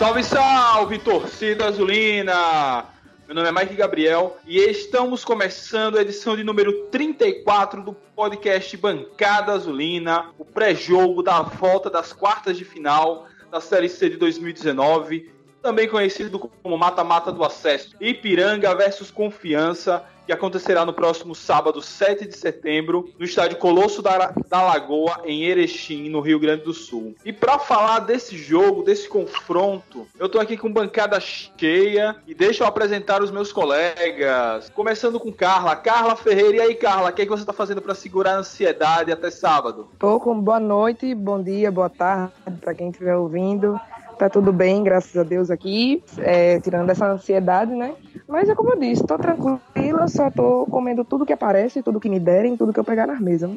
Salve, 0.00 0.24
salve, 0.24 0.98
torcida 0.98 1.66
azulina! 1.66 2.86
Meu 3.26 3.34
nome 3.34 3.48
é 3.48 3.52
Mike 3.52 3.76
Gabriel 3.76 4.38
e 4.46 4.56
estamos 4.56 5.26
começando 5.26 5.98
a 5.98 6.00
edição 6.00 6.34
de 6.34 6.42
número 6.42 6.86
34 6.86 7.82
do 7.82 7.92
podcast 7.92 8.74
Bancada 8.78 9.52
Azulina, 9.52 10.30
o 10.38 10.44
pré-jogo 10.46 11.22
da 11.22 11.42
volta 11.42 11.90
das 11.90 12.14
quartas 12.14 12.56
de 12.56 12.64
final 12.64 13.26
da 13.50 13.60
Série 13.60 13.90
C 13.90 14.08
de 14.08 14.16
2019, 14.16 15.30
também 15.62 15.88
conhecido 15.88 16.38
como 16.38 16.78
mata-mata 16.78 17.30
do 17.30 17.44
acesso. 17.44 17.94
Ipiranga 18.00 18.74
versus 18.74 19.10
Confiança 19.10 20.04
que 20.30 20.34
acontecerá 20.34 20.84
no 20.84 20.92
próximo 20.92 21.34
sábado, 21.34 21.82
7 21.82 22.28
de 22.28 22.36
setembro, 22.36 23.10
no 23.18 23.24
estádio 23.24 23.58
Colosso 23.58 24.00
da, 24.00 24.32
da 24.48 24.62
Lagoa, 24.62 25.22
em 25.24 25.42
Erechim, 25.42 26.08
no 26.08 26.20
Rio 26.20 26.38
Grande 26.38 26.62
do 26.62 26.72
Sul. 26.72 27.16
E 27.24 27.32
para 27.32 27.58
falar 27.58 27.98
desse 27.98 28.36
jogo, 28.36 28.84
desse 28.84 29.08
confronto, 29.08 30.06
eu 30.20 30.28
tô 30.28 30.38
aqui 30.38 30.56
com 30.56 30.72
bancada 30.72 31.18
cheia 31.18 32.14
e 32.28 32.32
deixa 32.32 32.62
eu 32.62 32.68
apresentar 32.68 33.20
os 33.20 33.32
meus 33.32 33.52
colegas. 33.52 34.70
Começando 34.70 35.18
com 35.18 35.32
Carla. 35.32 35.74
Carla 35.74 36.14
Ferreira, 36.14 36.58
e 36.58 36.60
aí, 36.60 36.74
Carla, 36.76 37.10
o 37.10 37.12
que, 37.12 37.22
é 37.22 37.24
que 37.24 37.30
você 37.30 37.44
tá 37.44 37.52
fazendo 37.52 37.82
para 37.82 37.96
segurar 37.96 38.34
a 38.34 38.38
ansiedade 38.38 39.10
até 39.10 39.32
sábado? 39.32 39.88
Tô 39.98 40.20
com 40.20 40.40
boa 40.40 40.60
noite, 40.60 41.12
bom 41.12 41.42
dia, 41.42 41.72
boa 41.72 41.90
tarde 41.90 42.32
para 42.60 42.72
quem 42.72 42.90
estiver 42.90 43.16
ouvindo. 43.16 43.80
Tá 44.20 44.28
tudo 44.28 44.52
bem, 44.52 44.84
graças 44.84 45.16
a 45.16 45.22
Deus 45.22 45.50
aqui, 45.50 46.04
é, 46.18 46.60
tirando 46.60 46.90
essa 46.90 47.06
ansiedade, 47.06 47.72
né? 47.72 47.94
Mas 48.28 48.50
é 48.50 48.54
como 48.54 48.72
eu 48.72 48.78
disse, 48.78 49.02
tô 49.06 49.16
tranquila, 49.16 50.06
só 50.08 50.30
tô 50.30 50.66
comendo 50.66 51.06
tudo 51.06 51.24
que 51.24 51.32
aparece, 51.32 51.82
tudo 51.82 51.98
que 51.98 52.10
me 52.10 52.20
derem, 52.20 52.54
tudo 52.54 52.70
que 52.70 52.78
eu 52.78 52.84
pegar 52.84 53.06
nas 53.06 53.18
mesas. 53.18 53.50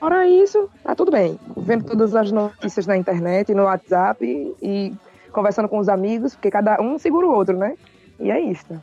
Fora 0.00 0.26
isso, 0.26 0.68
tá 0.82 0.96
tudo 0.96 1.12
bem. 1.12 1.38
Vendo 1.56 1.84
todas 1.84 2.16
as 2.16 2.32
notícias 2.32 2.84
na 2.84 2.96
internet, 2.96 3.54
no 3.54 3.62
WhatsApp 3.62 4.26
e 4.60 4.92
conversando 5.30 5.68
com 5.68 5.78
os 5.78 5.88
amigos, 5.88 6.34
porque 6.34 6.50
cada 6.50 6.82
um 6.82 6.98
segura 6.98 7.28
o 7.28 7.32
outro, 7.32 7.56
né? 7.56 7.76
E 8.18 8.28
é 8.28 8.40
isso. 8.40 8.74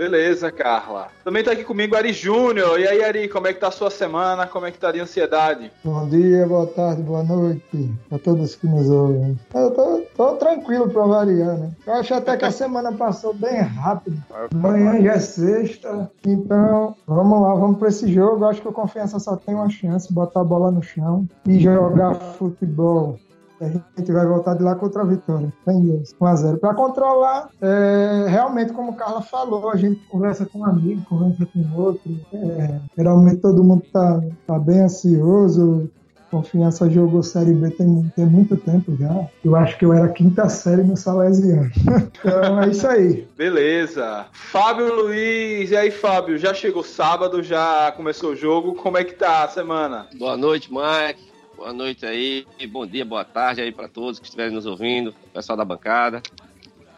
Beleza, 0.00 0.50
Carla. 0.50 1.08
Também 1.22 1.44
tá 1.44 1.52
aqui 1.52 1.62
comigo 1.62 1.94
Ari 1.94 2.14
Júnior. 2.14 2.80
E 2.80 2.88
aí, 2.88 3.04
Ari, 3.04 3.28
como 3.28 3.46
é 3.46 3.52
que 3.52 3.60
tá 3.60 3.68
a 3.68 3.70
sua 3.70 3.90
semana? 3.90 4.46
Como 4.46 4.64
é 4.64 4.70
que 4.70 4.78
tá 4.78 4.90
de 4.90 4.98
ansiedade? 4.98 5.70
Bom 5.84 6.08
dia, 6.08 6.46
boa 6.46 6.66
tarde, 6.66 7.02
boa 7.02 7.22
noite 7.22 7.90
a 8.10 8.18
todos 8.18 8.54
que 8.54 8.66
nos 8.66 8.88
ouvem. 8.88 9.38
Eu 9.54 9.70
tô, 9.72 10.02
tô 10.16 10.36
tranquilo 10.36 10.88
pra 10.88 11.04
variar, 11.04 11.58
né? 11.58 11.72
Eu 11.86 11.92
acho 11.92 12.14
até 12.14 12.34
que 12.38 12.46
a 12.46 12.50
semana 12.50 12.90
passou 12.92 13.34
bem 13.34 13.60
rápido. 13.60 14.16
Amanhã 14.54 15.02
já 15.02 15.12
é 15.12 15.18
sexta, 15.18 16.10
então 16.26 16.96
vamos 17.06 17.42
lá, 17.42 17.54
vamos 17.56 17.78
pra 17.78 17.88
esse 17.88 18.10
jogo. 18.10 18.42
Eu 18.42 18.48
acho 18.48 18.62
que 18.62 18.68
o 18.68 18.72
Confiança 18.72 19.18
só 19.18 19.36
tem 19.36 19.54
uma 19.54 19.68
chance, 19.68 20.10
botar 20.10 20.40
a 20.40 20.44
bola 20.44 20.70
no 20.70 20.82
chão 20.82 21.28
e 21.46 21.60
jogar 21.60 22.14
futebol 22.14 23.18
a 23.60 24.00
gente 24.00 24.12
vai 24.12 24.26
voltar 24.26 24.54
de 24.54 24.62
lá 24.62 24.74
contra 24.74 25.02
a 25.02 25.04
vitória. 25.04 25.52
Tem 25.64 25.80
Deus. 25.82 26.14
1x0. 26.20 26.58
Para 26.58 26.74
controlar, 26.74 27.50
é, 27.60 28.26
realmente, 28.28 28.72
como 28.72 28.92
o 28.92 28.94
Carla 28.94 29.20
falou, 29.20 29.70
a 29.70 29.76
gente 29.76 30.00
conversa 30.08 30.46
com 30.46 30.60
um 30.60 30.64
amigo, 30.64 31.02
conversa 31.08 31.46
com 31.46 31.80
outro. 31.80 32.16
É, 32.32 32.80
geralmente 32.96 33.36
todo 33.36 33.62
mundo 33.62 33.82
tá, 33.92 34.20
tá 34.46 34.58
bem 34.58 34.80
ansioso. 34.80 35.90
Confiança 36.30 36.88
jogou 36.88 37.24
Série 37.24 37.52
B 37.52 37.70
tem, 37.70 38.12
tem 38.14 38.24
muito 38.24 38.56
tempo 38.56 38.96
já. 38.96 39.28
Eu 39.44 39.56
acho 39.56 39.76
que 39.76 39.84
eu 39.84 39.92
era 39.92 40.08
quinta 40.08 40.48
série 40.48 40.84
no 40.84 40.96
Salesiano. 40.96 41.68
então 42.20 42.62
é 42.62 42.68
isso 42.68 42.86
aí. 42.86 43.28
Beleza. 43.36 44.26
Fábio 44.32 44.94
Luiz, 44.94 45.72
e 45.72 45.76
aí, 45.76 45.90
Fábio? 45.90 46.38
Já 46.38 46.54
chegou 46.54 46.84
sábado, 46.84 47.42
já 47.42 47.92
começou 47.96 48.30
o 48.30 48.36
jogo. 48.36 48.74
Como 48.74 48.96
é 48.96 49.02
que 49.02 49.14
tá 49.14 49.42
a 49.42 49.48
semana? 49.48 50.06
Boa 50.16 50.36
noite, 50.36 50.70
Mike. 50.72 51.29
Boa 51.60 51.74
noite 51.74 52.06
aí, 52.06 52.46
bom 52.70 52.86
dia, 52.86 53.04
boa 53.04 53.22
tarde 53.22 53.60
aí 53.60 53.70
para 53.70 53.86
todos 53.86 54.18
que 54.18 54.24
estiverem 54.24 54.54
nos 54.54 54.64
ouvindo, 54.64 55.14
pessoal 55.30 55.58
da 55.58 55.64
bancada. 55.64 56.22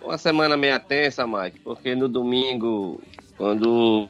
Uma 0.01 0.17
semana 0.17 0.57
meio 0.57 0.79
tensa, 0.79 1.27
Mike, 1.27 1.59
porque 1.65 1.97
no 1.97 2.09
domingo, 2.09 3.03
quando 3.37 4.09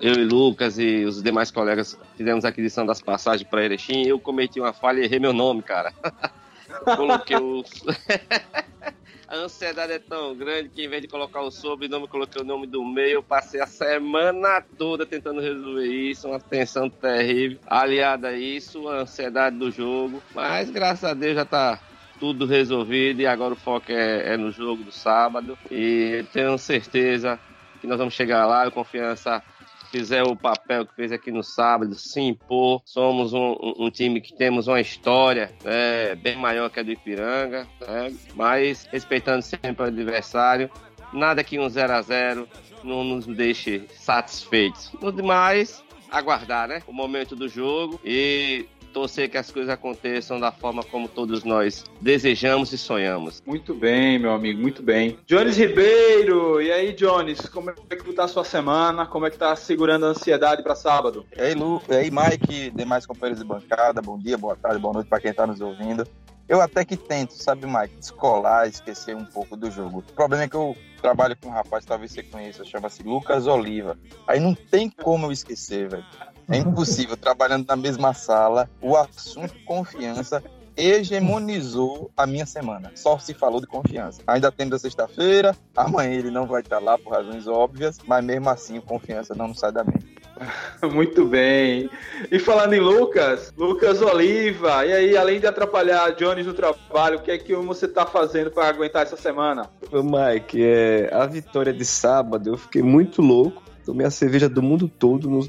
eu 0.00 0.14
e 0.14 0.24
Lucas 0.24 0.78
e 0.78 1.04
os 1.04 1.22
demais 1.22 1.50
colegas 1.50 1.98
fizemos 2.16 2.46
a 2.46 2.48
aquisição 2.48 2.86
das 2.86 3.02
passagens 3.02 3.46
para 3.46 3.62
Erechim, 3.62 4.06
eu 4.06 4.18
cometi 4.18 4.58
uma 4.58 4.72
falha 4.72 5.00
e 5.00 5.04
errei 5.04 5.18
meu 5.18 5.34
nome, 5.34 5.60
cara. 5.60 5.92
Coloquei 6.96 7.36
o. 7.36 7.62
a 9.30 9.36
ansiedade 9.36 9.92
é 9.92 9.98
tão 10.00 10.34
grande 10.34 10.68
que 10.68 10.84
em 10.84 10.88
vez 10.88 11.02
de 11.02 11.06
colocar 11.06 11.40
o 11.40 11.52
sobrenome, 11.52 12.08
coloquei 12.08 12.42
o 12.42 12.44
nome 12.44 12.66
do 12.66 12.84
meio. 12.84 13.14
Eu 13.14 13.22
passei 13.22 13.60
a 13.60 13.66
semana 13.66 14.60
toda 14.76 15.06
tentando 15.06 15.40
resolver 15.40 15.86
isso, 15.86 16.26
uma 16.28 16.40
tensão 16.40 16.90
terrível. 16.90 17.60
Aliada 17.64 18.28
a 18.28 18.36
isso, 18.36 18.88
a 18.88 19.02
ansiedade 19.02 19.56
do 19.56 19.70
jogo. 19.70 20.20
Mas 20.34 20.68
graças 20.68 21.04
a 21.04 21.14
Deus 21.14 21.36
já 21.36 21.44
tá 21.44 21.78
tudo 22.18 22.44
resolvido 22.44 23.20
e 23.20 23.26
agora 23.26 23.54
o 23.54 23.56
foco 23.56 23.92
é, 23.92 24.34
é 24.34 24.36
no 24.36 24.50
jogo 24.50 24.82
do 24.82 24.90
sábado. 24.90 25.56
E 25.70 26.24
tenho 26.32 26.58
certeza 26.58 27.38
que 27.80 27.86
nós 27.86 27.98
vamos 27.98 28.14
chegar 28.14 28.46
lá. 28.46 28.64
A 28.64 28.70
confiança 28.72 29.40
fizer 29.90 30.22
o 30.22 30.36
papel 30.36 30.86
que 30.86 30.94
fez 30.94 31.12
aqui 31.12 31.30
no 31.30 31.42
sábado, 31.42 31.94
se 31.94 32.20
impor. 32.20 32.80
Somos 32.84 33.32
um, 33.32 33.56
um 33.78 33.90
time 33.90 34.20
que 34.20 34.32
temos 34.32 34.68
uma 34.68 34.80
história 34.80 35.52
né, 35.64 36.14
bem 36.14 36.36
maior 36.36 36.70
que 36.70 36.80
a 36.80 36.82
do 36.82 36.92
Ipiranga, 36.92 37.66
né, 37.80 38.14
mas 38.34 38.86
respeitando 38.90 39.42
sempre 39.42 39.82
o 39.82 39.86
adversário. 39.86 40.70
Nada 41.12 41.42
que 41.42 41.58
um 41.58 41.68
0 41.68 41.92
a 41.92 42.02
0 42.02 42.48
não 42.84 43.02
nos 43.02 43.26
deixe 43.26 43.84
satisfeitos. 43.90 44.92
No 45.00 45.12
demais, 45.12 45.82
aguardar 46.10 46.68
né, 46.68 46.82
o 46.86 46.92
momento 46.92 47.34
do 47.34 47.48
jogo 47.48 48.00
e 48.04 48.66
torcer 48.90 49.30
que 49.30 49.38
as 49.38 49.50
coisas 49.50 49.70
aconteçam 49.70 50.38
da 50.38 50.52
forma 50.52 50.82
como 50.82 51.08
todos 51.08 51.44
nós 51.44 51.84
desejamos 52.00 52.72
e 52.72 52.78
sonhamos. 52.78 53.42
Muito 53.46 53.74
bem, 53.74 54.18
meu 54.18 54.32
amigo, 54.32 54.60
muito 54.60 54.82
bem. 54.82 55.18
Jones 55.26 55.56
Ribeiro, 55.56 56.60
e 56.60 56.70
aí, 56.70 56.92
Jones, 56.92 57.40
como 57.48 57.70
é 57.70 57.96
que 57.96 58.12
tá 58.12 58.24
a 58.24 58.28
sua 58.28 58.44
semana? 58.44 59.06
Como 59.06 59.26
é 59.26 59.30
que 59.30 59.38
tá 59.38 59.54
segurando 59.56 60.06
a 60.06 60.08
ansiedade 60.10 60.62
para 60.62 60.74
sábado? 60.74 61.24
E 61.36 61.40
aí, 61.40 61.54
Lu, 61.54 61.80
e 61.88 61.94
aí, 61.94 62.10
Mike, 62.10 62.70
demais 62.70 63.06
companheiros 63.06 63.42
de 63.42 63.48
bancada, 63.48 64.02
bom 64.02 64.18
dia, 64.18 64.36
boa 64.36 64.56
tarde, 64.56 64.78
boa 64.78 64.94
noite 64.94 65.08
para 65.08 65.20
quem 65.20 65.32
tá 65.32 65.46
nos 65.46 65.60
ouvindo. 65.60 66.06
Eu 66.50 66.60
até 66.60 66.84
que 66.84 66.96
tento, 66.96 67.32
sabe, 67.34 67.64
Mike, 67.64 67.94
descolar, 67.94 68.66
esquecer 68.66 69.14
um 69.14 69.24
pouco 69.24 69.56
do 69.56 69.70
jogo. 69.70 70.00
O 70.00 70.02
problema 70.02 70.42
é 70.42 70.48
que 70.48 70.56
eu 70.56 70.76
trabalho 71.00 71.36
com 71.36 71.46
um 71.46 71.52
rapaz, 71.52 71.84
talvez 71.84 72.10
você 72.10 72.24
conheça, 72.24 72.64
chama-se 72.64 73.04
Lucas 73.04 73.46
Oliva. 73.46 73.96
Aí 74.26 74.40
não 74.40 74.52
tem 74.52 74.90
como 74.90 75.26
eu 75.26 75.32
esquecer, 75.32 75.88
velho. 75.88 76.04
É 76.48 76.56
impossível, 76.56 77.14
trabalhando 77.16 77.68
na 77.68 77.76
mesma 77.76 78.12
sala, 78.14 78.68
o 78.82 78.96
assunto 78.96 79.54
confiança 79.64 80.42
hegemonizou 80.76 82.10
a 82.16 82.26
minha 82.26 82.46
semana. 82.46 82.90
Só 82.96 83.16
se 83.16 83.32
falou 83.32 83.60
de 83.60 83.68
confiança. 83.68 84.20
Ainda 84.26 84.50
temos 84.50 84.74
a 84.74 84.78
sexta-feira, 84.80 85.56
amanhã 85.76 86.10
ele 86.10 86.32
não 86.32 86.48
vai 86.48 86.62
estar 86.62 86.80
lá 86.80 86.98
por 86.98 87.12
razões 87.12 87.46
óbvias, 87.46 88.00
mas 88.08 88.24
mesmo 88.24 88.50
assim 88.50 88.80
confiança 88.80 89.36
não 89.36 89.54
sai 89.54 89.70
da 89.70 89.84
mente. 89.84 90.19
Muito 90.92 91.26
bem. 91.26 91.90
E 92.30 92.38
falando 92.38 92.72
em 92.72 92.80
Lucas, 92.80 93.52
Lucas 93.56 94.00
Oliva, 94.00 94.84
e 94.86 94.92
aí, 94.92 95.16
além 95.16 95.40
de 95.40 95.46
atrapalhar 95.46 96.10
Jones 96.12 96.46
no 96.46 96.54
trabalho, 96.54 97.18
o 97.18 97.22
que 97.22 97.30
é 97.30 97.38
que 97.38 97.54
você 97.54 97.86
está 97.86 98.06
fazendo 98.06 98.50
para 98.50 98.68
aguentar 98.68 99.02
essa 99.02 99.16
semana? 99.16 99.68
Mike, 99.92 100.62
é, 100.62 101.10
a 101.12 101.26
vitória 101.26 101.72
de 101.72 101.84
sábado, 101.84 102.50
eu 102.50 102.56
fiquei 102.56 102.82
muito 102.82 103.20
louco 103.20 103.70
tomei 103.90 104.06
a 104.06 104.10
cerveja 104.10 104.48
do 104.48 104.62
mundo 104.62 104.88
todo, 104.88 105.28
no, 105.28 105.48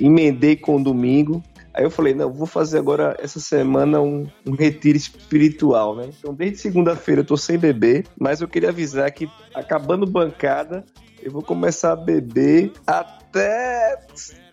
emendei 0.00 0.56
com 0.56 0.76
o 0.76 0.82
domingo. 0.82 1.42
Aí 1.74 1.84
eu 1.84 1.90
falei, 1.90 2.14
não, 2.14 2.32
vou 2.32 2.46
fazer 2.46 2.78
agora 2.78 3.14
essa 3.20 3.38
semana 3.38 4.00
um, 4.00 4.26
um 4.46 4.52
retiro 4.52 4.96
espiritual, 4.96 5.94
né? 5.94 6.08
Então 6.18 6.32
desde 6.32 6.58
segunda-feira 6.58 7.20
eu 7.20 7.26
tô 7.26 7.36
sem 7.36 7.58
beber, 7.58 8.06
mas 8.18 8.40
eu 8.40 8.48
queria 8.48 8.70
avisar 8.70 9.10
que 9.12 9.28
acabando 9.54 10.06
bancada, 10.06 10.84
eu 11.22 11.30
vou 11.30 11.42
começar 11.42 11.92
a 11.92 11.96
beber 11.96 12.72
até 12.86 13.25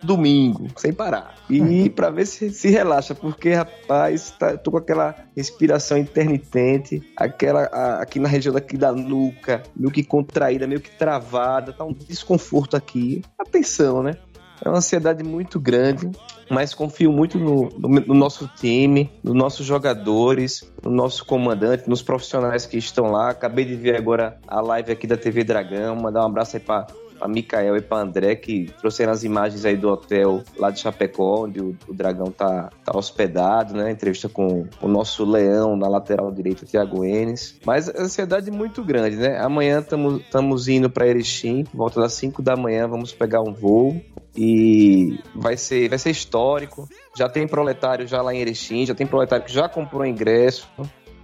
domingo, 0.02 0.68
sem 0.76 0.92
parar. 0.92 1.34
E 1.48 1.60
uhum. 1.60 1.88
para 1.88 2.10
ver 2.10 2.26
se 2.26 2.50
se 2.50 2.68
relaxa, 2.68 3.14
porque, 3.14 3.52
rapaz, 3.52 4.30
tá, 4.38 4.56
tô 4.56 4.70
com 4.70 4.78
aquela 4.78 5.14
respiração 5.36 5.96
intermitente, 5.96 7.02
aquela 7.16 7.64
a, 7.64 8.02
aqui 8.02 8.18
na 8.18 8.28
região 8.28 8.52
daqui 8.52 8.76
da 8.76 8.92
nuca, 8.92 9.62
meio 9.74 9.90
que 9.90 10.04
contraída, 10.04 10.66
meio 10.66 10.80
que 10.80 10.90
travada, 10.90 11.72
tá 11.72 11.84
um 11.84 11.92
desconforto 11.92 12.76
aqui. 12.76 13.22
Atenção, 13.38 14.02
né? 14.02 14.16
É 14.64 14.68
uma 14.68 14.78
ansiedade 14.78 15.22
muito 15.22 15.58
grande, 15.58 16.10
mas 16.50 16.72
confio 16.72 17.12
muito 17.12 17.38
no, 17.38 17.68
no, 17.76 17.88
no, 17.88 18.14
nosso 18.14 18.48
time, 18.56 19.10
nos 19.22 19.34
nossos 19.34 19.66
jogadores, 19.66 20.70
no 20.82 20.90
nosso 20.90 21.26
comandante, 21.26 21.88
nos 21.88 22.02
profissionais 22.02 22.64
que 22.64 22.78
estão 22.78 23.06
lá. 23.06 23.30
Acabei 23.30 23.64
de 23.64 23.74
ver 23.74 23.96
agora 23.96 24.38
a 24.46 24.60
live 24.60 24.92
aqui 24.92 25.06
da 25.06 25.16
TV 25.16 25.44
Dragão. 25.44 25.96
Mandar 25.96 26.22
um 26.22 26.26
abraço 26.26 26.56
aí 26.56 26.62
para 26.62 26.86
para 27.18 27.28
Mikael 27.28 27.76
e 27.76 27.80
para 27.80 28.02
André, 28.02 28.34
que 28.36 28.70
trouxeram 28.78 29.12
as 29.12 29.24
imagens 29.24 29.64
aí 29.64 29.76
do 29.76 29.88
hotel 29.88 30.42
lá 30.58 30.70
de 30.70 30.80
Chapecó, 30.80 31.44
onde 31.44 31.60
o, 31.60 31.76
o 31.88 31.94
Dragão 31.94 32.30
tá, 32.30 32.70
tá 32.84 32.96
hospedado, 32.96 33.74
né? 33.74 33.90
Entrevista 33.90 34.28
com 34.28 34.66
o 34.80 34.88
nosso 34.88 35.24
leão 35.24 35.76
na 35.76 35.88
lateral 35.88 36.30
direita, 36.30 36.66
Thiago 36.66 37.04
Enes. 37.04 37.58
Mas 37.64 37.88
a 37.88 38.02
ansiedade 38.02 38.50
é 38.50 38.52
muito 38.52 38.84
grande, 38.84 39.16
né? 39.16 39.38
Amanhã 39.40 39.80
estamos 39.80 40.68
indo 40.68 40.90
para 40.90 41.06
Erechim, 41.06 41.64
volta 41.72 42.00
das 42.00 42.14
5 42.14 42.42
da 42.42 42.56
manhã, 42.56 42.88
vamos 42.88 43.12
pegar 43.12 43.40
um 43.40 43.52
voo 43.52 44.00
e 44.36 45.18
vai 45.34 45.56
ser, 45.56 45.88
vai 45.88 45.98
ser 45.98 46.10
histórico. 46.10 46.88
Já 47.16 47.28
tem 47.28 47.46
proletário 47.46 48.06
já 48.06 48.20
lá 48.20 48.34
em 48.34 48.40
Erechim, 48.40 48.84
já 48.84 48.94
tem 48.94 49.06
proletário 49.06 49.44
que 49.44 49.52
já 49.52 49.68
comprou 49.68 50.04
ingresso. 50.04 50.68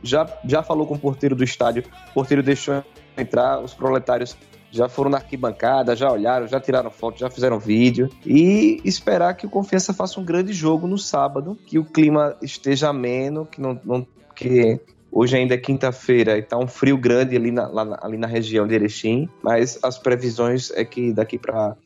já, 0.02 0.26
já 0.44 0.62
falou 0.62 0.86
com 0.86 0.94
o 0.94 0.98
porteiro 0.98 1.34
do 1.34 1.44
estádio, 1.44 1.84
o 2.10 2.14
porteiro 2.14 2.42
deixou 2.42 2.82
entrar, 3.16 3.60
os 3.60 3.74
proletários 3.74 4.36
já 4.70 4.88
foram 4.88 5.10
na 5.10 5.18
arquibancada, 5.18 5.96
já 5.96 6.10
olharam, 6.10 6.46
já 6.46 6.60
tiraram 6.60 6.90
foto, 6.90 7.18
já 7.18 7.28
fizeram 7.28 7.58
vídeo 7.58 8.08
e 8.24 8.80
esperar 8.84 9.34
que 9.34 9.46
o 9.46 9.50
Confiança 9.50 9.92
faça 9.92 10.20
um 10.20 10.24
grande 10.24 10.52
jogo 10.52 10.86
no 10.86 10.98
sábado, 10.98 11.58
que 11.66 11.78
o 11.78 11.84
clima 11.84 12.36
esteja 12.40 12.88
ameno, 12.88 13.46
que 13.46 13.60
não, 13.60 13.80
não 13.84 14.06
que 14.34 14.80
Hoje 15.12 15.36
ainda 15.36 15.54
é 15.54 15.58
quinta-feira 15.58 16.38
e 16.38 16.42
tá 16.42 16.56
um 16.56 16.68
frio 16.68 16.96
grande 16.96 17.34
ali 17.34 17.50
na, 17.50 17.66
lá, 17.66 17.98
ali 18.00 18.16
na 18.16 18.28
região 18.28 18.66
de 18.66 18.74
Erechim, 18.74 19.28
mas 19.42 19.78
as 19.82 19.98
previsões 19.98 20.70
é 20.70 20.84
que 20.84 21.12
daqui 21.12 21.36
para 21.36 21.76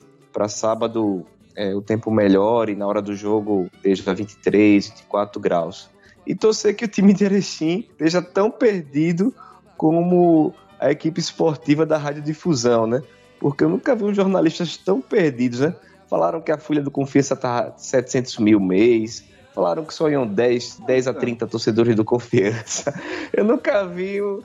sábado 0.48 1.24
é, 1.56 1.74
o 1.74 1.80
tempo 1.80 2.10
melhore 2.10 2.76
na 2.76 2.86
hora 2.86 3.00
do 3.00 3.16
jogo 3.16 3.70
esteja 3.76 4.12
23, 4.12 4.88
24 4.88 5.40
graus. 5.40 5.88
E 6.26 6.34
torcer 6.34 6.76
que 6.76 6.84
o 6.84 6.88
time 6.88 7.14
de 7.14 7.24
Erechim 7.24 7.86
esteja 7.92 8.20
tão 8.20 8.50
perdido 8.50 9.34
como 9.74 10.54
a 10.84 10.90
equipe 10.90 11.18
esportiva 11.18 11.86
da 11.86 11.96
radiodifusão, 11.96 12.86
né? 12.86 13.02
Porque 13.40 13.64
eu 13.64 13.70
nunca 13.70 13.96
vi 13.96 14.04
uns 14.04 14.14
jornalistas 14.14 14.76
tão 14.76 15.00
perdidos, 15.00 15.60
né? 15.60 15.74
Falaram 16.10 16.42
que 16.42 16.52
a 16.52 16.58
folha 16.58 16.82
do 16.82 16.90
Confiança 16.90 17.34
tá 17.34 17.72
700 17.74 18.38
mil 18.38 18.60
mês, 18.60 19.24
falaram 19.54 19.82
que 19.82 19.94
só 19.94 20.10
iam 20.10 20.26
10, 20.26 20.80
10 20.86 21.08
a 21.08 21.14
30 21.14 21.46
torcedores 21.46 21.96
do 21.96 22.04
Confiança. 22.04 22.92
Eu 23.32 23.44
nunca 23.44 23.86
vi 23.86 24.20
uh, 24.20 24.42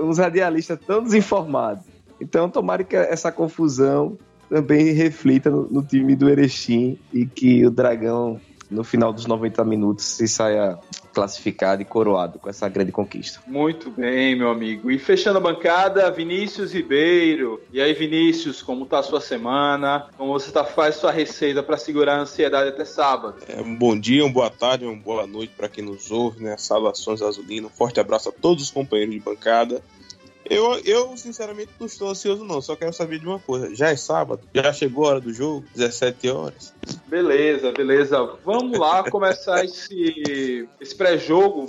uns 0.00 0.18
radialistas 0.18 0.78
tão 0.86 1.02
desinformados. 1.02 1.84
Então, 2.20 2.48
tomara 2.48 2.84
que 2.84 2.94
essa 2.94 3.32
confusão 3.32 4.16
também 4.48 4.92
reflita 4.92 5.50
no, 5.50 5.68
no 5.68 5.82
time 5.82 6.14
do 6.14 6.30
Erechim 6.30 6.98
e 7.12 7.26
que 7.26 7.66
o 7.66 7.70
Dragão 7.70 8.40
no 8.70 8.84
final 8.84 9.12
dos 9.12 9.26
90 9.26 9.64
minutos 9.64 10.04
se 10.04 10.28
saia 10.28 10.78
classificado 11.16 11.80
e 11.80 11.84
coroado 11.86 12.38
com 12.38 12.50
essa 12.50 12.68
grande 12.68 12.92
conquista. 12.92 13.40
Muito 13.46 13.90
bem, 13.90 14.36
meu 14.36 14.50
amigo. 14.50 14.90
E 14.90 14.98
fechando 14.98 15.38
a 15.38 15.40
bancada, 15.40 16.10
Vinícius 16.10 16.74
Ribeiro. 16.74 17.58
E 17.72 17.80
aí, 17.80 17.94
Vinícius, 17.94 18.60
como 18.60 18.84
tá 18.84 18.98
a 18.98 19.02
sua 19.02 19.22
semana? 19.22 20.08
Como 20.18 20.34
você 20.34 20.52
tá, 20.52 20.62
faz 20.62 20.96
sua 20.96 21.10
receita 21.10 21.62
para 21.62 21.78
segurar 21.78 22.16
a 22.16 22.20
ansiedade 22.20 22.68
até 22.68 22.84
sábado? 22.84 23.36
É, 23.48 23.58
um 23.62 23.74
bom 23.74 23.98
dia, 23.98 24.26
uma 24.26 24.32
boa 24.32 24.50
tarde, 24.50 24.84
uma 24.84 24.94
boa 24.94 25.26
noite 25.26 25.54
para 25.56 25.70
quem 25.70 25.82
nos 25.82 26.10
ouve, 26.10 26.44
né? 26.44 26.54
Salvações 26.58 27.22
Azulino. 27.22 27.68
Um 27.68 27.70
forte 27.70 27.98
abraço 27.98 28.28
a 28.28 28.32
todos 28.32 28.64
os 28.64 28.70
companheiros 28.70 29.14
de 29.14 29.20
bancada. 29.20 29.80
Eu, 30.48 30.78
eu, 30.84 31.16
sinceramente, 31.16 31.70
não 31.78 31.86
estou 31.86 32.10
ansioso, 32.10 32.44
não. 32.44 32.60
Só 32.60 32.76
quero 32.76 32.92
saber 32.92 33.18
de 33.18 33.26
uma 33.26 33.38
coisa. 33.38 33.74
Já 33.74 33.90
é 33.90 33.96
sábado? 33.96 34.40
Já 34.54 34.72
chegou 34.72 35.06
a 35.06 35.08
hora 35.08 35.20
do 35.20 35.32
jogo? 35.32 35.64
17 35.74 36.28
horas? 36.30 36.72
Beleza, 37.06 37.72
beleza. 37.72 38.36
Vamos 38.44 38.78
lá 38.78 39.08
começar 39.10 39.64
esse, 39.64 40.68
esse 40.80 40.94
pré-jogo 40.94 41.66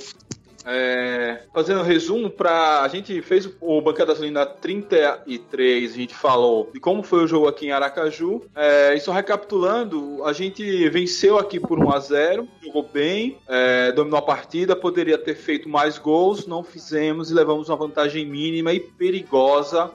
é, 0.68 1.44
fazendo 1.54 1.80
um 1.80 1.84
resumo 1.84 2.30
para 2.30 2.82
a 2.82 2.88
gente 2.90 3.22
fez 3.22 3.50
o 3.62 3.82
Bancada 3.82 4.14
Gasolina 4.14 4.46
33, 4.46 5.92
a 5.92 5.96
gente 5.96 6.14
falou 6.14 6.70
de 6.74 6.80
como 6.80 7.02
foi 7.04 7.24
o 7.24 7.28
jogo 7.28 7.48
aqui 7.48 7.68
em 7.68 7.72
Aracaju. 7.72 8.44
É, 8.56 8.94
e 8.94 9.00
só 9.00 9.14
recapitulando, 9.14 10.24
a 10.26 10.34
gente 10.34 10.90
venceu 10.90 11.38
aqui 11.38 11.60
por 11.60 11.80
1 11.80 11.92
a 11.92 12.00
0 12.00 12.48
jogou 12.64 12.84
bem, 12.84 13.38
é, 13.48 13.92
dominou 13.94 14.20
a 14.20 14.22
partida, 14.22 14.76
poderia 14.76 15.18
ter 15.18 15.36
feito 15.36 15.70
mais 15.70 15.98
gols, 15.98 16.46
não 16.46 16.64
fizemos 16.64 17.32
e 17.32 17.34
levamos 17.34 17.70
uma 17.70 17.78
vantagem 17.78 18.26
mínima 18.26 18.74
e 18.74 18.80
perigosa 18.80 19.92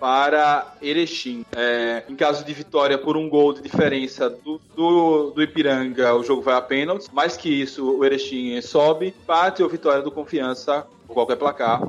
para 0.00 0.72
Erechim. 0.80 1.44
É, 1.54 2.02
em 2.08 2.16
caso 2.16 2.42
de 2.42 2.54
vitória 2.54 2.96
por 2.96 3.18
um 3.18 3.28
gol 3.28 3.52
de 3.52 3.60
diferença 3.60 4.30
do, 4.30 4.58
do, 4.74 5.30
do, 5.30 5.42
Ipiranga, 5.42 6.14
o 6.14 6.24
jogo 6.24 6.40
vai 6.40 6.54
a 6.54 6.62
pênaltis. 6.62 7.10
Mais 7.12 7.36
que 7.36 7.48
isso, 7.50 7.98
o 7.98 8.04
Erechim 8.04 8.58
sobe. 8.62 9.08
Empate 9.08 9.62
ou 9.62 9.68
vitória 9.68 10.02
do 10.02 10.10
Confiança, 10.10 10.86
por 11.06 11.12
qualquer 11.12 11.36
placar, 11.36 11.82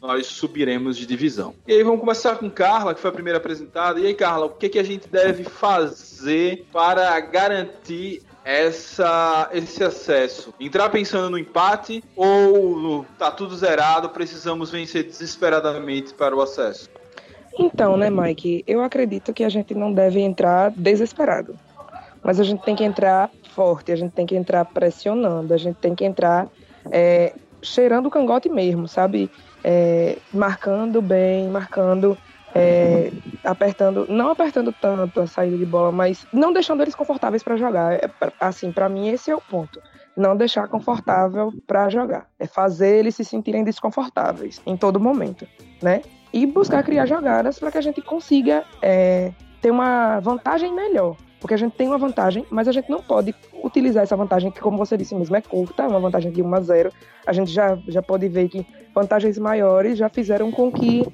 nós 0.00 0.26
subiremos 0.26 0.98
de 0.98 1.06
divisão. 1.06 1.54
E 1.66 1.72
aí 1.72 1.82
vamos 1.82 2.00
começar 2.00 2.36
com 2.36 2.50
Carla, 2.50 2.94
que 2.94 3.00
foi 3.00 3.08
a 3.08 3.14
primeira 3.14 3.38
apresentada. 3.38 3.98
E 3.98 4.06
aí, 4.06 4.14
Carla, 4.14 4.44
o 4.44 4.50
que, 4.50 4.68
que 4.68 4.78
a 4.78 4.82
gente 4.82 5.08
deve 5.08 5.44
fazer 5.44 6.66
para 6.70 7.18
garantir 7.20 8.22
essa, 8.44 9.48
esse 9.54 9.82
acesso? 9.82 10.52
Entrar 10.60 10.90
pensando 10.90 11.30
no 11.30 11.38
empate 11.38 12.04
ou 12.14 13.06
tá 13.18 13.30
tudo 13.30 13.56
zerado, 13.56 14.10
precisamos 14.10 14.70
vencer 14.70 15.04
desesperadamente 15.04 16.12
para 16.12 16.36
o 16.36 16.42
acesso? 16.42 16.90
Então, 17.58 17.96
né, 17.96 18.10
Mike, 18.10 18.64
eu 18.66 18.82
acredito 18.82 19.32
que 19.32 19.44
a 19.44 19.48
gente 19.48 19.74
não 19.74 19.92
deve 19.92 20.20
entrar 20.20 20.70
desesperado. 20.70 21.56
Mas 22.22 22.40
a 22.40 22.44
gente 22.44 22.62
tem 22.62 22.74
que 22.74 22.84
entrar 22.84 23.30
forte, 23.50 23.92
a 23.92 23.96
gente 23.96 24.12
tem 24.12 24.26
que 24.26 24.34
entrar 24.34 24.64
pressionando, 24.64 25.52
a 25.52 25.56
gente 25.56 25.76
tem 25.76 25.94
que 25.94 26.04
entrar 26.04 26.48
é, 26.90 27.34
cheirando 27.62 28.06
o 28.06 28.10
cangote 28.10 28.48
mesmo, 28.48 28.88
sabe? 28.88 29.30
É, 29.62 30.18
marcando 30.32 31.00
bem, 31.00 31.48
marcando, 31.48 32.16
é, 32.54 33.10
apertando, 33.42 34.06
não 34.08 34.30
apertando 34.30 34.72
tanto 34.72 35.20
a 35.20 35.26
saída 35.26 35.56
de 35.56 35.66
bola, 35.66 35.92
mas 35.92 36.26
não 36.32 36.52
deixando 36.52 36.82
eles 36.82 36.94
confortáveis 36.94 37.42
para 37.42 37.56
jogar. 37.56 37.94
É, 37.94 38.10
assim, 38.40 38.72
para 38.72 38.88
mim 38.88 39.08
esse 39.08 39.30
é 39.30 39.36
o 39.36 39.40
ponto. 39.40 39.80
Não 40.16 40.36
deixar 40.36 40.68
confortável 40.68 41.52
para 41.66 41.88
jogar. 41.88 42.28
É 42.38 42.46
fazer 42.46 42.98
eles 42.98 43.16
se 43.16 43.24
sentirem 43.24 43.64
desconfortáveis 43.64 44.62
em 44.64 44.76
todo 44.76 45.00
momento, 45.00 45.46
né? 45.82 46.02
E 46.34 46.46
buscar 46.46 46.82
criar 46.82 47.06
jogadas 47.06 47.60
para 47.60 47.70
que 47.70 47.78
a 47.78 47.80
gente 47.80 48.02
consiga 48.02 48.64
é, 48.82 49.30
ter 49.62 49.70
uma 49.70 50.18
vantagem 50.18 50.74
melhor. 50.74 51.16
Porque 51.40 51.54
a 51.54 51.56
gente 51.56 51.74
tem 51.74 51.86
uma 51.86 51.96
vantagem, 51.96 52.44
mas 52.50 52.66
a 52.66 52.72
gente 52.72 52.90
não 52.90 53.00
pode 53.00 53.32
utilizar 53.62 54.02
essa 54.02 54.16
vantagem, 54.16 54.50
que, 54.50 54.60
como 54.60 54.76
você 54.76 54.96
disse 54.96 55.14
mesmo, 55.14 55.36
é 55.36 55.40
curta, 55.40 55.86
uma 55.86 56.00
vantagem 56.00 56.32
de 56.32 56.42
1 56.42 56.54
a 56.54 56.60
0. 56.60 56.92
A 57.24 57.32
gente 57.32 57.52
já, 57.52 57.78
já 57.86 58.02
pode 58.02 58.26
ver 58.28 58.48
que 58.48 58.66
vantagens 58.92 59.38
maiores 59.38 59.96
já 59.96 60.08
fizeram 60.08 60.50
com 60.50 60.72
que 60.72 61.06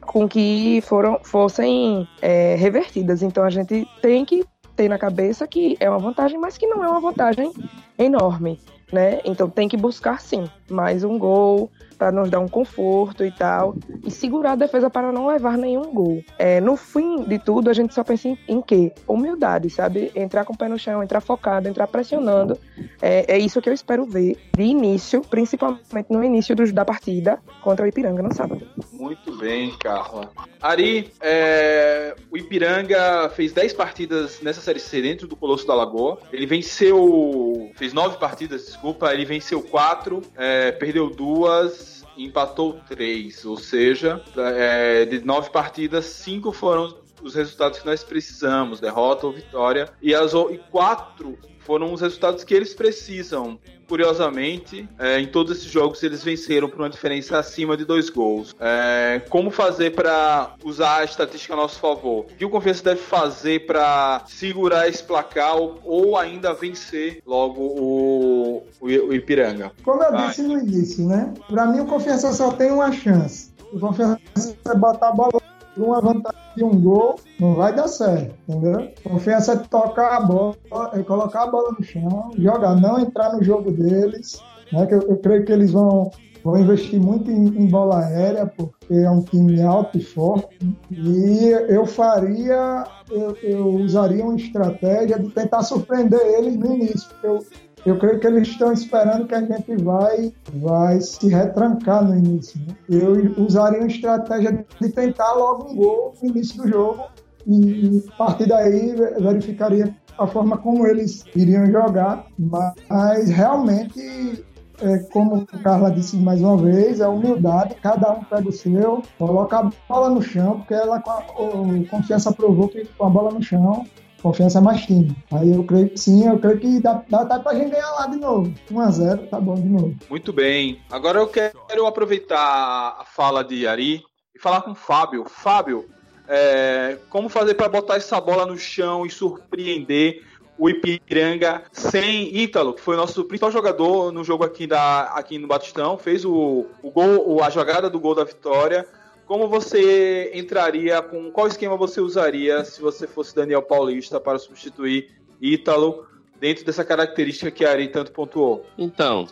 com 0.00 0.28
que 0.28 0.80
foram, 0.82 1.20
fossem 1.22 2.08
é, 2.20 2.56
revertidas. 2.56 3.22
Então 3.22 3.44
a 3.44 3.50
gente 3.50 3.86
tem 4.02 4.24
que 4.24 4.44
ter 4.74 4.88
na 4.88 4.98
cabeça 4.98 5.46
que 5.46 5.76
é 5.78 5.88
uma 5.88 5.98
vantagem, 6.00 6.38
mas 6.40 6.58
que 6.58 6.66
não 6.66 6.82
é 6.82 6.88
uma 6.88 7.00
vantagem 7.00 7.52
enorme, 7.96 8.60
né? 8.92 9.20
Então 9.24 9.48
tem 9.48 9.68
que 9.68 9.76
buscar 9.76 10.20
sim 10.20 10.44
mais 10.68 11.04
um 11.04 11.18
gol, 11.18 11.70
para 11.94 12.12
nos 12.12 12.30
dar 12.30 12.40
um 12.40 12.48
conforto 12.48 13.24
e 13.24 13.30
tal, 13.30 13.76
e 14.04 14.10
segurar 14.10 14.52
a 14.52 14.56
defesa 14.56 14.90
para 14.90 15.12
não 15.12 15.26
levar 15.26 15.56
nenhum 15.56 15.92
gol. 15.92 16.22
É, 16.38 16.60
no 16.60 16.76
fim 16.76 17.24
de 17.24 17.38
tudo, 17.38 17.70
a 17.70 17.72
gente 17.72 17.94
só 17.94 18.04
pensa 18.04 18.28
em, 18.28 18.38
em 18.48 18.60
quê? 18.60 18.92
Humildade, 19.06 19.70
sabe? 19.70 20.10
Entrar 20.14 20.44
com 20.44 20.52
o 20.52 20.56
pé 20.56 20.68
no 20.68 20.78
chão, 20.78 21.02
entrar 21.02 21.20
focado, 21.20 21.68
entrar 21.68 21.86
pressionando. 21.86 22.58
É, 23.00 23.34
é 23.34 23.38
isso 23.38 23.60
que 23.60 23.68
eu 23.68 23.74
espero 23.74 24.04
ver 24.04 24.36
de 24.56 24.62
início, 24.62 25.22
principalmente 25.22 26.06
no 26.10 26.22
início 26.22 26.54
da 26.72 26.84
partida 26.84 27.38
contra 27.62 27.84
o 27.84 27.88
Ipiranga 27.88 28.22
no 28.22 28.34
sábado. 28.34 28.66
Muito 28.92 29.36
bem, 29.36 29.72
Carla. 29.78 30.30
Ari, 30.60 31.12
é, 31.20 32.14
o 32.30 32.38
Ipiranga 32.38 33.28
fez 33.30 33.52
10 33.52 33.74
partidas 33.74 34.40
nessa 34.40 34.60
Série 34.60 34.80
C 34.80 35.02
dentro 35.02 35.26
do 35.26 35.36
Colosso 35.36 35.66
da 35.66 35.74
Lagoa. 35.74 36.18
Ele 36.32 36.46
venceu, 36.46 37.70
fez 37.74 37.92
9 37.92 38.18
partidas, 38.18 38.66
desculpa, 38.66 39.12
ele 39.12 39.24
venceu 39.24 39.62
4, 39.62 40.22
é, 40.36 40.72
perdeu 40.72 41.10
duas 41.10 41.83
empatou 42.16 42.80
três, 42.88 43.44
ou 43.44 43.56
seja, 43.56 44.22
é, 44.36 45.04
de 45.04 45.24
nove 45.24 45.50
partidas, 45.50 46.06
cinco 46.06 46.52
foram 46.52 46.96
os 47.22 47.34
resultados 47.34 47.78
que 47.78 47.86
nós 47.86 48.04
precisamos, 48.04 48.80
derrota 48.80 49.26
ou 49.26 49.32
vitória, 49.32 49.88
e 50.02 50.14
as 50.14 50.32
e 50.32 50.58
quatro 50.70 51.38
foram 51.64 51.92
os 51.92 52.00
resultados 52.00 52.44
que 52.44 52.54
eles 52.54 52.74
precisam. 52.74 53.58
Curiosamente, 53.88 54.88
é, 54.98 55.20
em 55.20 55.26
todos 55.26 55.58
esses 55.58 55.70
jogos 55.70 56.02
eles 56.02 56.24
venceram 56.24 56.68
por 56.68 56.80
uma 56.80 56.88
diferença 56.88 57.38
acima 57.38 57.76
de 57.76 57.84
dois 57.84 58.08
gols. 58.08 58.54
É, 58.58 59.22
como 59.28 59.50
fazer 59.50 59.94
para 59.94 60.54
usar 60.64 61.00
a 61.00 61.04
estatística 61.04 61.52
a 61.52 61.56
nosso 61.56 61.78
favor? 61.78 62.20
O 62.20 62.24
que 62.24 62.44
o 62.44 62.50
Confiança 62.50 62.82
deve 62.82 63.00
fazer 63.00 63.66
para 63.66 64.22
segurar 64.26 64.88
esse 64.88 65.02
placar 65.02 65.56
ou, 65.56 65.78
ou, 65.84 66.16
ainda 66.16 66.54
vencer 66.54 67.20
logo 67.26 67.60
o, 67.60 68.62
o, 68.80 68.86
o 68.86 69.14
Ipiranga? 69.14 69.72
Como 69.82 70.02
eu 70.02 70.12
Vai. 70.12 70.28
disse 70.28 70.42
no 70.42 70.58
início, 70.58 71.06
né? 71.06 71.34
Para 71.48 71.66
mim 71.66 71.80
o 71.80 71.86
Confiança 71.86 72.32
só 72.32 72.52
tem 72.52 72.70
uma 72.70 72.90
chance. 72.90 73.52
O 73.70 73.78
Confiança 73.78 74.20
é 74.36 74.74
botar 74.76 75.08
a 75.08 75.12
bola 75.12 75.43
uma 75.76 76.00
vantagem 76.00 76.40
de 76.56 76.64
um 76.64 76.80
gol, 76.80 77.16
não 77.40 77.54
vai 77.54 77.74
dar 77.74 77.88
certo, 77.88 78.34
entendeu? 78.48 78.90
Confiança 79.02 79.52
é 79.52 79.56
tocar 79.56 80.16
a 80.16 80.20
bola, 80.20 80.56
é 80.92 81.02
colocar 81.02 81.44
a 81.44 81.50
bola 81.50 81.74
no 81.76 81.84
chão, 81.84 82.30
jogar, 82.38 82.76
não 82.76 82.98
entrar 82.98 83.32
no 83.32 83.42
jogo 83.42 83.72
deles, 83.72 84.40
né? 84.72 84.86
Que 84.86 84.94
eu, 84.94 85.02
eu 85.02 85.16
creio 85.18 85.44
que 85.44 85.52
eles 85.52 85.72
vão, 85.72 86.10
vão 86.44 86.58
investir 86.58 87.00
muito 87.00 87.30
em, 87.30 87.46
em, 87.46 87.66
bola 87.66 88.04
aérea, 88.04 88.46
porque 88.46 88.94
é 88.94 89.10
um 89.10 89.22
time 89.22 89.60
alto 89.62 89.98
e 89.98 90.04
forte. 90.04 90.56
E 90.90 91.48
eu 91.68 91.84
faria, 91.86 92.84
eu, 93.10 93.36
eu 93.42 93.66
usaria 93.68 94.24
uma 94.24 94.36
estratégia 94.36 95.18
de 95.18 95.30
tentar 95.30 95.62
surpreender 95.62 96.20
eles 96.20 96.56
no 96.56 96.74
início, 96.74 97.08
porque 97.08 97.26
eu, 97.26 97.44
eu 97.84 97.98
creio 97.98 98.18
que 98.18 98.26
eles 98.26 98.48
estão 98.48 98.72
esperando 98.72 99.26
que 99.26 99.34
a 99.34 99.40
gente 99.40 99.76
vai, 99.82 100.32
vai 100.54 101.00
se 101.00 101.28
retrancar 101.28 102.04
no 102.04 102.16
início. 102.16 102.58
Né? 102.66 102.74
Eu 102.88 103.44
usaria 103.44 103.80
uma 103.80 103.88
estratégia 103.88 104.64
de 104.80 104.88
tentar 104.90 105.32
logo 105.32 105.70
um 105.70 105.76
gol 105.76 106.14
no 106.22 106.30
início 106.30 106.62
do 106.62 106.68
jogo 106.68 107.04
e 107.46 108.02
a 108.14 108.16
partir 108.16 108.48
daí 108.48 108.94
verificaria 109.20 109.94
a 110.16 110.26
forma 110.26 110.56
como 110.56 110.86
eles 110.86 111.24
iriam 111.34 111.66
jogar, 111.66 112.26
mas 112.38 113.28
realmente 113.28 114.44
é, 114.80 114.98
como 115.12 115.36
o 115.36 115.46
Carla 115.46 115.90
disse 115.90 116.16
mais 116.16 116.40
uma 116.40 116.56
vez, 116.56 117.00
é 117.00 117.06
humildade, 117.06 117.76
cada 117.82 118.12
um 118.12 118.24
pega 118.24 118.48
o 118.48 118.52
seu, 118.52 119.02
coloca 119.18 119.58
a 119.58 119.70
bola 119.88 120.10
no 120.10 120.22
chão, 120.22 120.58
porque 120.58 120.74
ela 120.74 121.02
o, 121.38 121.84
confiança 121.88 122.32
provou 122.32 122.68
que 122.68 122.84
com 122.84 123.06
a 123.06 123.10
bola 123.10 123.30
no 123.32 123.42
chão, 123.42 123.84
confiança 124.24 124.58
é 124.58 124.62
mais 124.62 124.86
time. 124.86 125.14
Aí 125.30 125.52
eu 125.52 125.62
creio 125.64 125.90
que 125.90 126.00
sim, 126.00 126.26
eu 126.26 126.38
creio 126.38 126.58
que 126.58 126.80
dá, 126.80 127.04
dá, 127.10 127.24
dá 127.24 127.38
pra 127.38 127.54
gente 127.54 127.70
ganhar 127.70 127.90
lá 127.90 128.06
de 128.06 128.16
novo. 128.16 128.52
1x0, 128.72 129.28
tá 129.28 129.38
bom 129.38 129.54
de 129.54 129.68
novo. 129.68 129.94
Muito 130.08 130.32
bem. 130.32 130.80
Agora 130.90 131.18
eu 131.18 131.28
quero 131.28 131.86
aproveitar 131.86 132.96
a 132.98 133.04
fala 133.04 133.44
de 133.44 133.66
Ari 133.66 134.02
e 134.34 134.40
falar 134.40 134.62
com 134.62 134.70
o 134.70 134.74
Fábio. 134.74 135.26
Fábio, 135.28 135.84
é, 136.26 136.96
como 137.10 137.28
fazer 137.28 137.52
para 137.52 137.68
botar 137.68 137.96
essa 137.96 138.18
bola 138.18 138.46
no 138.46 138.56
chão 138.56 139.04
e 139.04 139.10
surpreender 139.10 140.22
o 140.56 140.70
Ipiranga 140.70 141.64
sem 141.70 142.34
Ítalo, 142.34 142.72
que 142.72 142.80
foi 142.80 142.94
o 142.94 142.98
nosso 142.98 143.24
principal 143.24 143.50
jogador 143.50 144.10
no 144.10 144.24
jogo 144.24 144.42
aqui, 144.42 144.66
da, 144.66 145.02
aqui 145.14 145.36
no 145.36 145.48
Batistão, 145.48 145.98
fez 145.98 146.24
o, 146.24 146.64
o 146.82 146.90
gol, 146.90 147.42
a 147.42 147.50
jogada 147.50 147.90
do 147.90 148.00
gol 148.00 148.14
da 148.14 148.24
vitória. 148.24 148.86
Como 149.26 149.48
você 149.48 150.30
entraria 150.34 151.00
com 151.00 151.30
qual 151.30 151.46
esquema 151.46 151.76
você 151.76 152.00
usaria 152.00 152.64
se 152.64 152.80
você 152.80 153.06
fosse 153.06 153.34
Daniel 153.34 153.62
Paulista 153.62 154.20
para 154.20 154.38
substituir 154.38 155.10
Ítalo 155.40 156.06
dentro 156.38 156.64
dessa 156.64 156.84
característica 156.84 157.50
que 157.50 157.64
a 157.64 157.70
Ari 157.70 157.88
tanto 157.88 158.12
pontuou? 158.12 158.66
Então, 158.76 159.26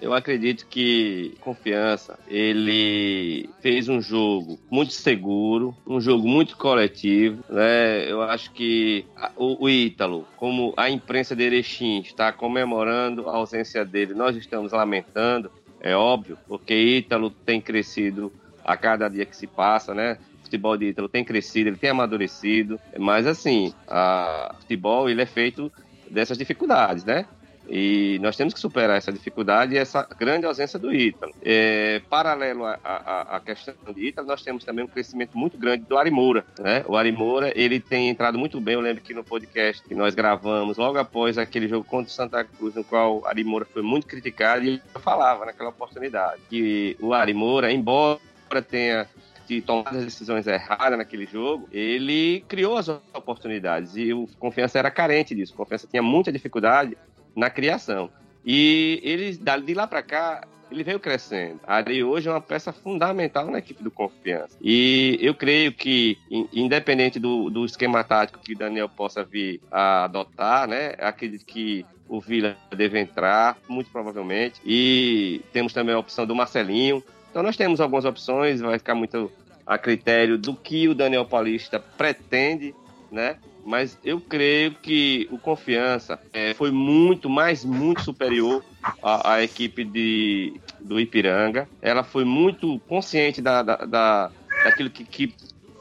eu 0.00 0.14
acredito 0.14 0.66
que 0.66 1.34
Confiança, 1.40 2.18
ele 2.26 3.48
fez 3.60 3.88
um 3.88 4.00
jogo 4.00 4.58
muito 4.70 4.92
seguro, 4.92 5.76
um 5.86 6.00
jogo 6.00 6.26
muito 6.26 6.56
coletivo, 6.56 7.44
né? 7.48 8.10
Eu 8.10 8.22
acho 8.22 8.50
que 8.52 9.04
o, 9.36 9.64
o 9.64 9.68
Ítalo, 9.68 10.26
como 10.36 10.72
a 10.76 10.88
imprensa 10.88 11.36
de 11.36 11.44
Erechim 11.44 12.00
está 12.00 12.32
comemorando 12.32 13.28
a 13.28 13.36
ausência 13.36 13.84
dele, 13.84 14.14
nós 14.14 14.34
estamos 14.36 14.72
lamentando, 14.72 15.50
é 15.80 15.94
óbvio, 15.94 16.38
porque 16.48 16.74
Ítalo 16.74 17.30
tem 17.30 17.60
crescido 17.60 18.32
a 18.64 18.76
cada 18.76 19.08
dia 19.08 19.26
que 19.26 19.36
se 19.36 19.46
passa, 19.46 19.94
né? 19.94 20.18
O 20.40 20.44
futebol 20.44 20.76
de 20.76 20.86
Ítalo 20.86 21.08
tem 21.08 21.24
crescido, 21.24 21.70
ele 21.70 21.76
tem 21.76 21.90
amadurecido, 21.90 22.80
mas 22.98 23.26
assim, 23.26 23.72
a 23.88 24.54
futebol 24.60 25.08
ele 25.08 25.22
é 25.22 25.26
feito 25.26 25.72
dessas 26.10 26.36
dificuldades, 26.36 27.04
né? 27.04 27.26
E 27.70 28.18
nós 28.20 28.36
temos 28.36 28.52
que 28.52 28.58
superar 28.58 28.96
essa 28.96 29.12
dificuldade 29.12 29.74
e 29.74 29.78
essa 29.78 30.02
grande 30.18 30.44
ausência 30.44 30.76
do 30.76 30.92
Ítalo. 30.92 31.32
É, 31.40 32.02
paralelo 32.10 32.64
à, 32.66 33.40
questão 33.44 33.74
do 33.86 33.96
Ítalo, 33.96 34.26
nós 34.26 34.42
temos 34.42 34.64
também 34.64 34.84
um 34.84 34.88
crescimento 34.88 35.38
muito 35.38 35.56
grande 35.56 35.84
do 35.84 35.96
Arimura. 35.96 36.44
Né? 36.58 36.84
O 36.88 36.96
Arimura, 36.96 37.52
ele 37.54 37.78
tem 37.78 38.08
entrado 38.08 38.36
muito 38.36 38.60
bem. 38.60 38.74
Eu 38.74 38.80
lembro 38.80 39.00
que 39.02 39.14
no 39.14 39.22
podcast 39.22 39.84
que 39.86 39.94
nós 39.94 40.16
gravamos, 40.16 40.76
logo 40.78 40.98
após 40.98 41.38
aquele 41.38 41.68
jogo 41.68 41.84
contra 41.84 42.10
o 42.10 42.12
Santa 42.12 42.42
Cruz, 42.42 42.74
no 42.74 42.82
qual 42.82 43.20
o 43.20 43.26
Arimura 43.26 43.64
foi 43.64 43.82
muito 43.82 44.06
criticado, 44.08 44.64
e 44.64 44.82
eu 44.92 45.00
falava 45.00 45.46
naquela 45.46 45.68
oportunidade 45.68 46.40
que 46.50 46.96
o 47.00 47.14
Arimura, 47.14 47.70
embora 47.70 48.18
tenha 48.60 49.08
de 49.46 49.60
tomar 49.60 49.90
as 49.90 50.04
decisões 50.04 50.46
erradas 50.46 50.96
naquele 50.96 51.26
jogo, 51.26 51.68
ele 51.72 52.44
criou 52.46 52.76
as 52.76 52.88
oportunidades 52.88 53.96
e 53.96 54.12
o 54.12 54.28
Confiança 54.38 54.78
era 54.78 54.90
carente 54.90 55.34
disso. 55.34 55.52
O 55.54 55.56
Confiança 55.56 55.88
tinha 55.88 56.02
muita 56.02 56.30
dificuldade 56.30 56.96
na 57.34 57.50
criação. 57.50 58.10
E 58.44 59.00
ele, 59.02 59.36
de 59.36 59.74
lá 59.74 59.86
para 59.86 60.02
cá, 60.02 60.46
ele 60.70 60.84
veio 60.84 61.00
crescendo. 61.00 61.60
A 61.66 61.76
Ari 61.76 62.04
hoje 62.04 62.28
é 62.28 62.30
uma 62.30 62.40
peça 62.40 62.72
fundamental 62.72 63.50
na 63.50 63.58
equipe 63.58 63.82
do 63.82 63.90
Confiança. 63.90 64.56
E 64.60 65.18
eu 65.20 65.34
creio 65.34 65.72
que, 65.72 66.16
independente 66.52 67.18
do, 67.18 67.50
do 67.50 67.64
esquema 67.64 68.04
tático 68.04 68.38
que 68.38 68.54
Daniel 68.54 68.88
possa 68.88 69.24
vir 69.24 69.60
a 69.70 70.04
adotar, 70.04 70.68
né, 70.68 70.94
acredito 70.98 71.44
que 71.44 71.84
o 72.08 72.20
Vila 72.20 72.56
deve 72.76 72.98
entrar, 72.98 73.56
muito 73.68 73.90
provavelmente. 73.90 74.60
E 74.64 75.40
temos 75.52 75.72
também 75.72 75.94
a 75.94 75.98
opção 75.98 76.26
do 76.26 76.34
Marcelinho. 76.34 77.02
Então 77.30 77.42
nós 77.42 77.56
temos 77.56 77.80
algumas 77.80 78.04
opções, 78.04 78.60
vai 78.60 78.78
ficar 78.78 78.94
muito 78.94 79.30
a 79.66 79.78
critério 79.78 80.36
do 80.36 80.54
que 80.54 80.88
o 80.88 80.94
Daniel 80.94 81.24
Paulista 81.24 81.78
pretende, 81.78 82.74
né? 83.10 83.36
mas 83.64 83.98
eu 84.04 84.20
creio 84.20 84.72
que 84.72 85.28
o 85.30 85.38
Confiança 85.38 86.18
é, 86.32 86.54
foi 86.54 86.70
muito, 86.70 87.28
mais 87.28 87.64
muito 87.64 88.02
superior 88.02 88.64
à, 89.02 89.34
à, 89.34 89.42
equipe 89.42 89.84
de, 89.84 90.60
do 90.80 90.98
Ipiranga. 90.98 91.68
Ela 91.80 92.02
foi 92.02 92.24
muito 92.24 92.80
consciente 92.88 93.40
da, 93.40 93.62
da, 93.62 93.76
da 93.76 94.30
daquilo 94.64 94.90
que, 94.90 95.04
que, 95.04 95.34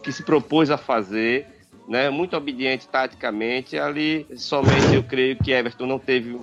que, 0.04 0.12
se 0.12 0.24
propôs 0.24 0.70
a 0.70 0.78
fazer, 0.78 1.48
né? 1.88 2.10
muito 2.10 2.36
obediente 2.36 2.88
taticamente. 2.88 3.78
Ali, 3.78 4.26
somente 4.36 4.94
eu 4.94 5.04
creio 5.04 5.36
que 5.36 5.52
Everton 5.52 5.86
não 5.86 6.00
teve 6.00 6.40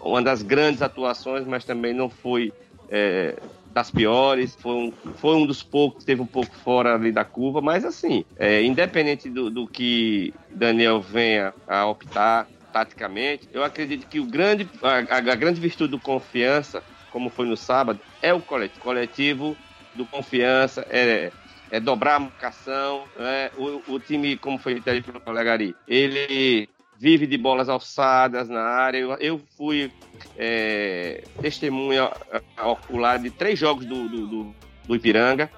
uma 0.00 0.22
das 0.22 0.42
grandes 0.42 0.82
atuações, 0.82 1.46
mas 1.46 1.64
também 1.64 1.94
não 1.94 2.08
foi 2.10 2.52
é, 2.90 3.36
das 3.78 3.92
piores, 3.92 4.56
foi 4.60 4.72
um, 4.72 4.92
foi 5.14 5.36
um 5.36 5.46
dos 5.46 5.62
poucos, 5.62 6.04
teve 6.04 6.20
um 6.20 6.26
pouco 6.26 6.52
fora 6.56 6.94
ali 6.94 7.12
da 7.12 7.24
curva, 7.24 7.60
mas 7.60 7.84
assim, 7.84 8.24
é, 8.36 8.60
independente 8.62 9.30
do, 9.30 9.48
do 9.48 9.68
que 9.68 10.34
Daniel 10.50 11.00
venha 11.00 11.54
a 11.66 11.86
optar 11.86 12.48
taticamente, 12.72 13.48
eu 13.52 13.62
acredito 13.62 14.08
que 14.08 14.18
o 14.18 14.26
grande, 14.26 14.68
a, 14.82 15.16
a 15.16 15.20
grande 15.36 15.60
virtude 15.60 15.92
do 15.92 16.00
confiança, 16.00 16.82
como 17.12 17.30
foi 17.30 17.46
no 17.46 17.56
sábado, 17.56 18.00
é 18.20 18.34
o 18.34 18.40
coletivo. 18.40 18.80
Coletivo 18.80 19.56
do 19.94 20.04
confiança 20.04 20.84
é, 20.90 21.30
é 21.70 21.78
dobrar 21.78 22.16
a 22.16 22.20
marcação. 22.20 23.04
Né? 23.16 23.50
O, 23.56 23.94
o 23.94 24.00
time, 24.00 24.36
como 24.36 24.58
foi 24.58 24.74
dito 24.74 24.90
aí 24.90 25.00
pelo 25.00 25.20
colega 25.20 25.52
Ari, 25.52 25.76
ele 25.86 26.68
vive 26.98 27.26
de 27.26 27.38
bolas 27.38 27.68
alçadas 27.68 28.48
na 28.48 28.60
área. 28.60 28.98
Eu, 28.98 29.12
eu 29.14 29.40
fui 29.56 29.90
é, 30.36 31.22
testemunha 31.40 32.10
ocular 32.64 33.18
de 33.18 33.30
três 33.30 33.58
jogos 33.58 33.86
do, 33.86 34.08
do, 34.08 34.26
do, 34.26 34.54
do 34.86 34.96
Ipiranga 34.96 35.50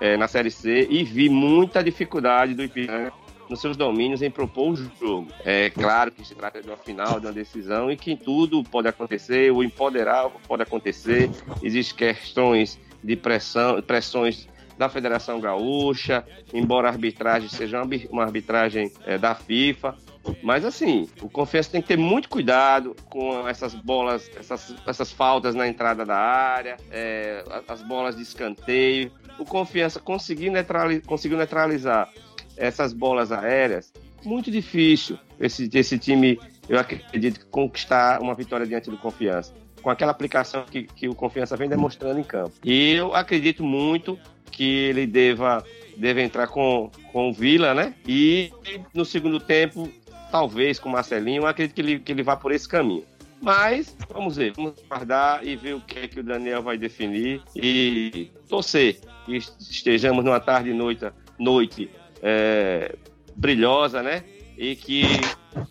é, 0.00 0.16
na 0.16 0.28
Série 0.28 0.50
C 0.50 0.86
e 0.88 1.02
vi 1.02 1.28
muita 1.28 1.82
dificuldade 1.82 2.54
do 2.54 2.62
Ipiranga 2.62 3.12
nos 3.48 3.60
seus 3.60 3.76
domínios 3.76 4.22
em 4.22 4.30
propor 4.30 4.72
o 4.72 4.76
jogo. 4.76 5.28
É 5.44 5.68
claro 5.68 6.10
que 6.10 6.26
se 6.26 6.34
trata 6.34 6.62
de 6.62 6.68
uma 6.68 6.76
final, 6.76 7.20
de 7.20 7.26
uma 7.26 7.32
decisão 7.32 7.90
e 7.90 7.96
que 7.96 8.16
tudo 8.16 8.62
pode 8.64 8.88
acontecer, 8.88 9.52
o 9.52 9.62
empoderar 9.62 10.30
pode 10.48 10.62
acontecer, 10.62 11.30
existem 11.62 11.96
questões 11.96 12.78
de 13.02 13.16
pressão, 13.16 13.82
pressões 13.82 14.48
da 14.78 14.88
Federação 14.88 15.40
Gaúcha, 15.40 16.24
embora 16.52 16.88
a 16.88 16.90
arbitragem 16.90 17.48
seja 17.48 17.82
uma 18.10 18.24
arbitragem 18.24 18.90
é, 19.06 19.18
da 19.18 19.34
FIFA, 19.34 19.94
mas 20.42 20.64
assim, 20.64 21.08
o 21.20 21.28
Confiança 21.28 21.70
tem 21.70 21.82
que 21.82 21.88
ter 21.88 21.98
muito 21.98 22.28
cuidado 22.28 22.94
com 23.10 23.46
essas 23.48 23.74
bolas, 23.74 24.30
essas, 24.36 24.74
essas 24.86 25.12
faltas 25.12 25.54
na 25.54 25.68
entrada 25.68 26.04
da 26.04 26.16
área, 26.16 26.76
é, 26.90 27.44
as 27.68 27.82
bolas 27.82 28.16
de 28.16 28.22
escanteio. 28.22 29.10
O 29.38 29.44
Confiança 29.44 30.00
conseguiu 30.00 30.52
neutralizar, 30.52 31.06
conseguiu 31.06 31.38
neutralizar 31.38 32.10
essas 32.56 32.92
bolas 32.92 33.32
aéreas. 33.32 33.92
Muito 34.24 34.50
difícil 34.50 35.18
esse, 35.38 35.68
esse 35.72 35.98
time, 35.98 36.38
eu 36.68 36.78
acredito, 36.78 37.46
conquistar 37.46 38.22
uma 38.22 38.34
vitória 38.34 38.66
diante 38.66 38.90
do 38.90 38.96
Confiança. 38.96 39.52
Com 39.82 39.90
aquela 39.90 40.12
aplicação 40.12 40.64
que, 40.64 40.84
que 40.84 41.08
o 41.08 41.14
Confiança 41.14 41.56
vem 41.56 41.68
demonstrando 41.68 42.18
em 42.18 42.24
campo. 42.24 42.52
E 42.64 42.92
eu 42.92 43.14
acredito 43.14 43.62
muito 43.62 44.18
que 44.50 44.64
ele 44.64 45.06
deva, 45.06 45.62
deva 45.96 46.22
entrar 46.22 46.46
com, 46.46 46.90
com 47.12 47.28
o 47.28 47.32
Vila, 47.34 47.74
né? 47.74 47.94
E 48.06 48.50
no 48.94 49.04
segundo 49.04 49.38
tempo 49.38 49.90
talvez 50.34 50.80
com 50.80 50.88
o 50.88 50.92
Marcelinho, 50.92 51.46
acredito 51.46 51.76
que 51.76 51.80
ele, 51.80 51.98
que 52.00 52.10
ele 52.10 52.24
vá 52.24 52.34
por 52.34 52.50
esse 52.50 52.68
caminho. 52.68 53.04
Mas 53.40 53.96
vamos 54.12 54.34
ver, 54.34 54.52
vamos 54.56 54.74
guardar 54.88 55.46
e 55.46 55.54
ver 55.54 55.76
o 55.76 55.80
que 55.80 56.00
é 56.00 56.08
que 56.08 56.18
o 56.18 56.24
Daniel 56.24 56.60
vai 56.60 56.76
definir 56.76 57.40
e 57.54 58.32
torcer 58.48 58.98
que 59.24 59.36
estejamos 59.36 60.24
numa 60.24 60.40
tarde 60.40 60.70
e 60.70 60.74
noite, 60.74 61.06
noite 61.38 61.88
é, 62.20 62.96
brilhosa, 63.36 64.02
né? 64.02 64.24
E 64.58 64.74
que 64.74 65.04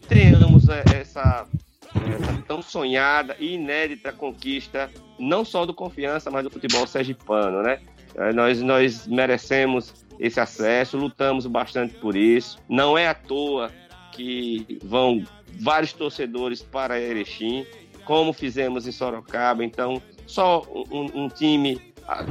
tenhamos 0.08 0.70
é, 0.70 0.82
essa, 0.96 1.46
essa 2.14 2.44
tão 2.48 2.62
sonhada 2.62 3.36
e 3.42 3.56
inédita 3.56 4.14
conquista, 4.14 4.90
não 5.20 5.44
só 5.44 5.66
do 5.66 5.74
confiança, 5.74 6.32
mas 6.32 6.42
do 6.42 6.50
futebol 6.50 6.88
sergipano, 6.88 7.62
né? 7.62 7.82
É, 8.16 8.32
nós, 8.32 8.62
nós 8.62 9.08
merecemos 9.08 10.06
esse 10.18 10.40
acesso, 10.40 10.96
lutamos 10.96 11.46
bastante 11.48 11.96
por 11.96 12.16
isso. 12.16 12.60
Não 12.70 12.98
é 12.98 13.08
à 13.08 13.14
toa 13.14 13.70
que 14.16 14.80
vão 14.84 15.24
vários 15.60 15.94
torcedores 15.94 16.62
para 16.62 17.00
Erechim, 17.00 17.66
como 18.06 18.34
fizemos 18.34 18.88
em 18.88 18.92
Sorocaba. 18.92 19.64
Então, 19.64 20.02
só 20.26 20.66
um, 20.92 21.24
um 21.24 21.28
time 21.30 21.80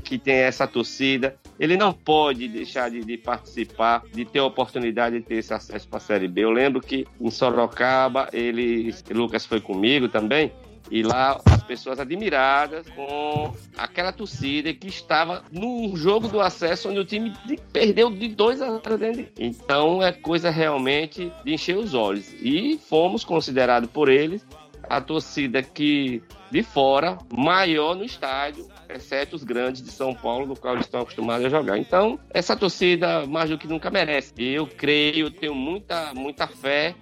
que 0.05 0.19
tem 0.19 0.35
essa 0.35 0.67
torcida, 0.67 1.37
ele 1.59 1.77
não 1.77 1.93
pode 1.93 2.47
deixar 2.49 2.91
de, 2.91 3.01
de, 3.01 3.17
participar, 3.17 4.03
de 4.13 4.25
ter 4.25 4.41
a 4.41 4.45
oportunidade 4.45 5.19
de 5.19 5.25
ter 5.25 5.37
esse 5.37 5.53
acesso 5.53 5.89
para 5.89 5.99
a 5.99 6.01
Série 6.01 6.29
B. 6.29 6.45
Eu 6.45 6.51
lembro 6.51 6.81
que 6.81 7.07
em 7.21 7.31
Sorocaba, 7.31 8.29
ele, 8.33 8.95
Lucas 9.11 9.47
foi 9.47 9.61
comigo 9.61 10.09
também, 10.09 10.53
e 10.91 11.03
lá 11.03 11.41
as 11.47 11.63
pessoas 11.63 11.99
admiradas 11.99 12.87
com 12.91 13.55
aquela 13.77 14.13
torcida 14.13 14.73
que 14.75 14.89
estava 14.89 15.43
num 15.51 15.97
jogo 15.97 16.29
do 16.29 16.41
acesso 16.41 16.89
onde 16.89 16.99
o 16.99 17.05
time 17.05 17.33
perdeu 17.73 18.11
de 18.11 18.29
2 18.29 18.63
a 18.63 18.71
0 18.79 18.99
dentro. 18.99 19.29
Então 19.39 20.03
é 20.03 20.13
coisa 20.13 20.51
realmente 20.51 21.33
de 21.45 21.55
encher 21.55 21.77
os 21.77 21.95
olhos. 21.95 22.33
E 22.41 22.79
fomos 22.79 23.25
considerados 23.25 23.91
por 23.91 24.09
eles 24.09 24.45
a 24.93 25.01
torcida 25.01 25.63
que 25.63 26.23
de 26.51 26.63
fora 26.63 27.17
maior 27.33 27.97
no 27.97 28.05
estádio, 28.05 28.69
exceto 28.91 29.35
os 29.35 29.43
grandes 29.43 29.83
de 29.83 29.91
São 29.91 30.15
Paulo, 30.15 30.45
no 30.45 30.55
qual 30.55 30.75
eles 30.75 30.85
estão 30.85 31.01
acostumados 31.01 31.47
a 31.47 31.49
jogar. 31.49 31.79
Então, 31.79 32.21
essa 32.29 32.55
torcida 32.55 33.27
mais 33.27 33.49
do 33.49 33.57
que 33.57 33.67
nunca 33.67 33.91
merece. 33.91 34.35
Eu 34.39 34.67
creio, 34.67 35.31
tenho 35.31 35.55
muita, 35.55 36.13
muita 36.13 36.47
fé 36.47 36.95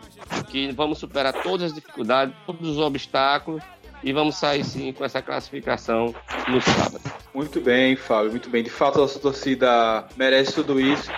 que 0.53 0.71
vamos 0.71 0.99
superar 0.99 1.33
todas 1.43 1.73
as 1.73 1.75
dificuldades, 1.75 2.33
todos 2.47 2.69
os 2.69 2.79
obstáculos 2.79 3.61
e 4.05 4.13
vamos 4.13 4.37
sair 4.37 4.65
sim 4.65 4.93
com 4.93 5.05
essa 5.05 5.21
classificação 5.21 6.15
no 6.47 6.61
sábado. 6.61 7.03
Muito 7.35 7.61
bem, 7.61 7.97
Fábio, 7.97 8.31
muito 8.31 8.49
bem. 8.49 8.63
De 8.63 8.71
fato, 8.71 8.99
a 8.99 9.01
nossa 9.03 9.19
torcida 9.19 10.07
merece 10.17 10.55
tudo 10.55 10.81
isso. 10.81 11.11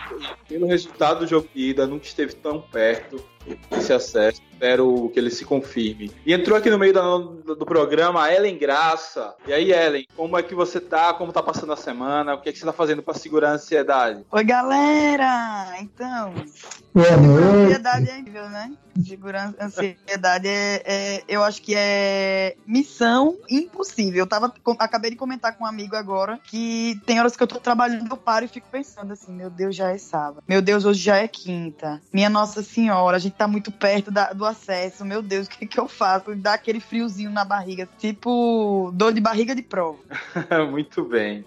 Pelo 0.48 0.66
resultado 0.66 1.20
do 1.20 1.26
jogo 1.26 1.46
de 1.54 1.68
ida, 1.68 1.86
nunca 1.86 2.06
esteve 2.06 2.34
tão 2.34 2.62
perto 2.62 3.22
desse 3.70 3.92
acesso. 3.92 4.40
Espero 4.52 5.10
que 5.12 5.18
ele 5.18 5.30
se 5.30 5.44
confirme. 5.44 6.12
E 6.24 6.32
entrou 6.32 6.56
aqui 6.56 6.70
no 6.70 6.78
meio 6.78 6.92
do, 6.92 7.56
do 7.56 7.66
programa 7.66 8.22
a 8.22 8.32
Ellen 8.32 8.56
Graça. 8.56 9.34
E 9.46 9.52
aí, 9.52 9.72
Ellen, 9.72 10.06
como 10.16 10.38
é 10.38 10.42
que 10.42 10.54
você 10.54 10.80
tá? 10.80 11.12
Como 11.14 11.32
tá 11.32 11.42
passando 11.42 11.72
a 11.72 11.76
semana? 11.76 12.34
O 12.34 12.40
que, 12.40 12.48
é 12.48 12.52
que 12.52 12.58
você 12.58 12.64
tá 12.64 12.72
fazendo 12.72 13.02
para 13.02 13.14
segurar 13.14 13.50
a 13.50 13.54
ansiedade? 13.54 14.24
Oi, 14.30 14.44
galera! 14.44 15.74
Então, 15.80 16.32
Boa 16.94 17.16
noite. 17.16 17.48
ansiedade 17.64 18.08
é 18.10 18.20
nível, 18.20 18.48
né? 18.50 18.72
Segurança, 19.04 19.56
ansiedade 19.58 20.46
é, 20.46 20.82
é- 20.84 21.24
eu 21.26 21.42
acho 21.42 21.62
que 21.62 21.74
é 21.74 22.54
missão 22.66 23.38
impossível. 23.50 24.20
Eu 24.20 24.26
tava, 24.26 24.52
acabei 24.78 25.10
de 25.10 25.16
comentar 25.16 25.56
com 25.56 25.64
um 25.64 25.66
amigo 25.66 25.96
agora 25.96 26.38
que 26.44 27.00
tem 27.06 27.18
horas 27.18 27.34
que 27.34 27.42
eu 27.42 27.46
tô 27.46 27.58
trabalhando, 27.58 28.10
eu 28.10 28.16
paro 28.16 28.44
e 28.44 28.48
fico 28.48 28.68
pensando 28.70 29.12
assim, 29.12 29.32
meu 29.32 29.48
Deus, 29.48 29.74
já 29.74 29.90
é 29.90 29.98
sábado. 29.98 30.44
Meu 30.46 30.60
Deus, 30.60 30.84
hoje 30.84 31.00
já 31.00 31.16
é 31.16 31.26
quinta. 31.26 32.00
Minha 32.12 32.28
Nossa 32.28 32.62
Senhora, 32.62 33.16
a 33.16 33.20
gente 33.20 33.31
tá 33.32 33.48
muito 33.48 33.70
perto 33.72 34.10
da- 34.10 34.32
do 34.32 34.44
acesso. 34.44 35.04
Meu 35.04 35.22
Deus, 35.22 35.46
o 35.46 35.50
que 35.50 35.66
que 35.66 35.78
eu 35.80 35.88
faço? 35.88 36.34
Dá 36.36 36.54
aquele 36.54 36.80
friozinho 36.80 37.30
na 37.30 37.44
barriga, 37.44 37.88
tipo 37.98 38.90
dor 38.94 39.12
de 39.12 39.20
barriga 39.20 39.54
de 39.54 39.62
prova. 39.62 39.98
Muito 40.70 41.04
bem. 41.04 41.44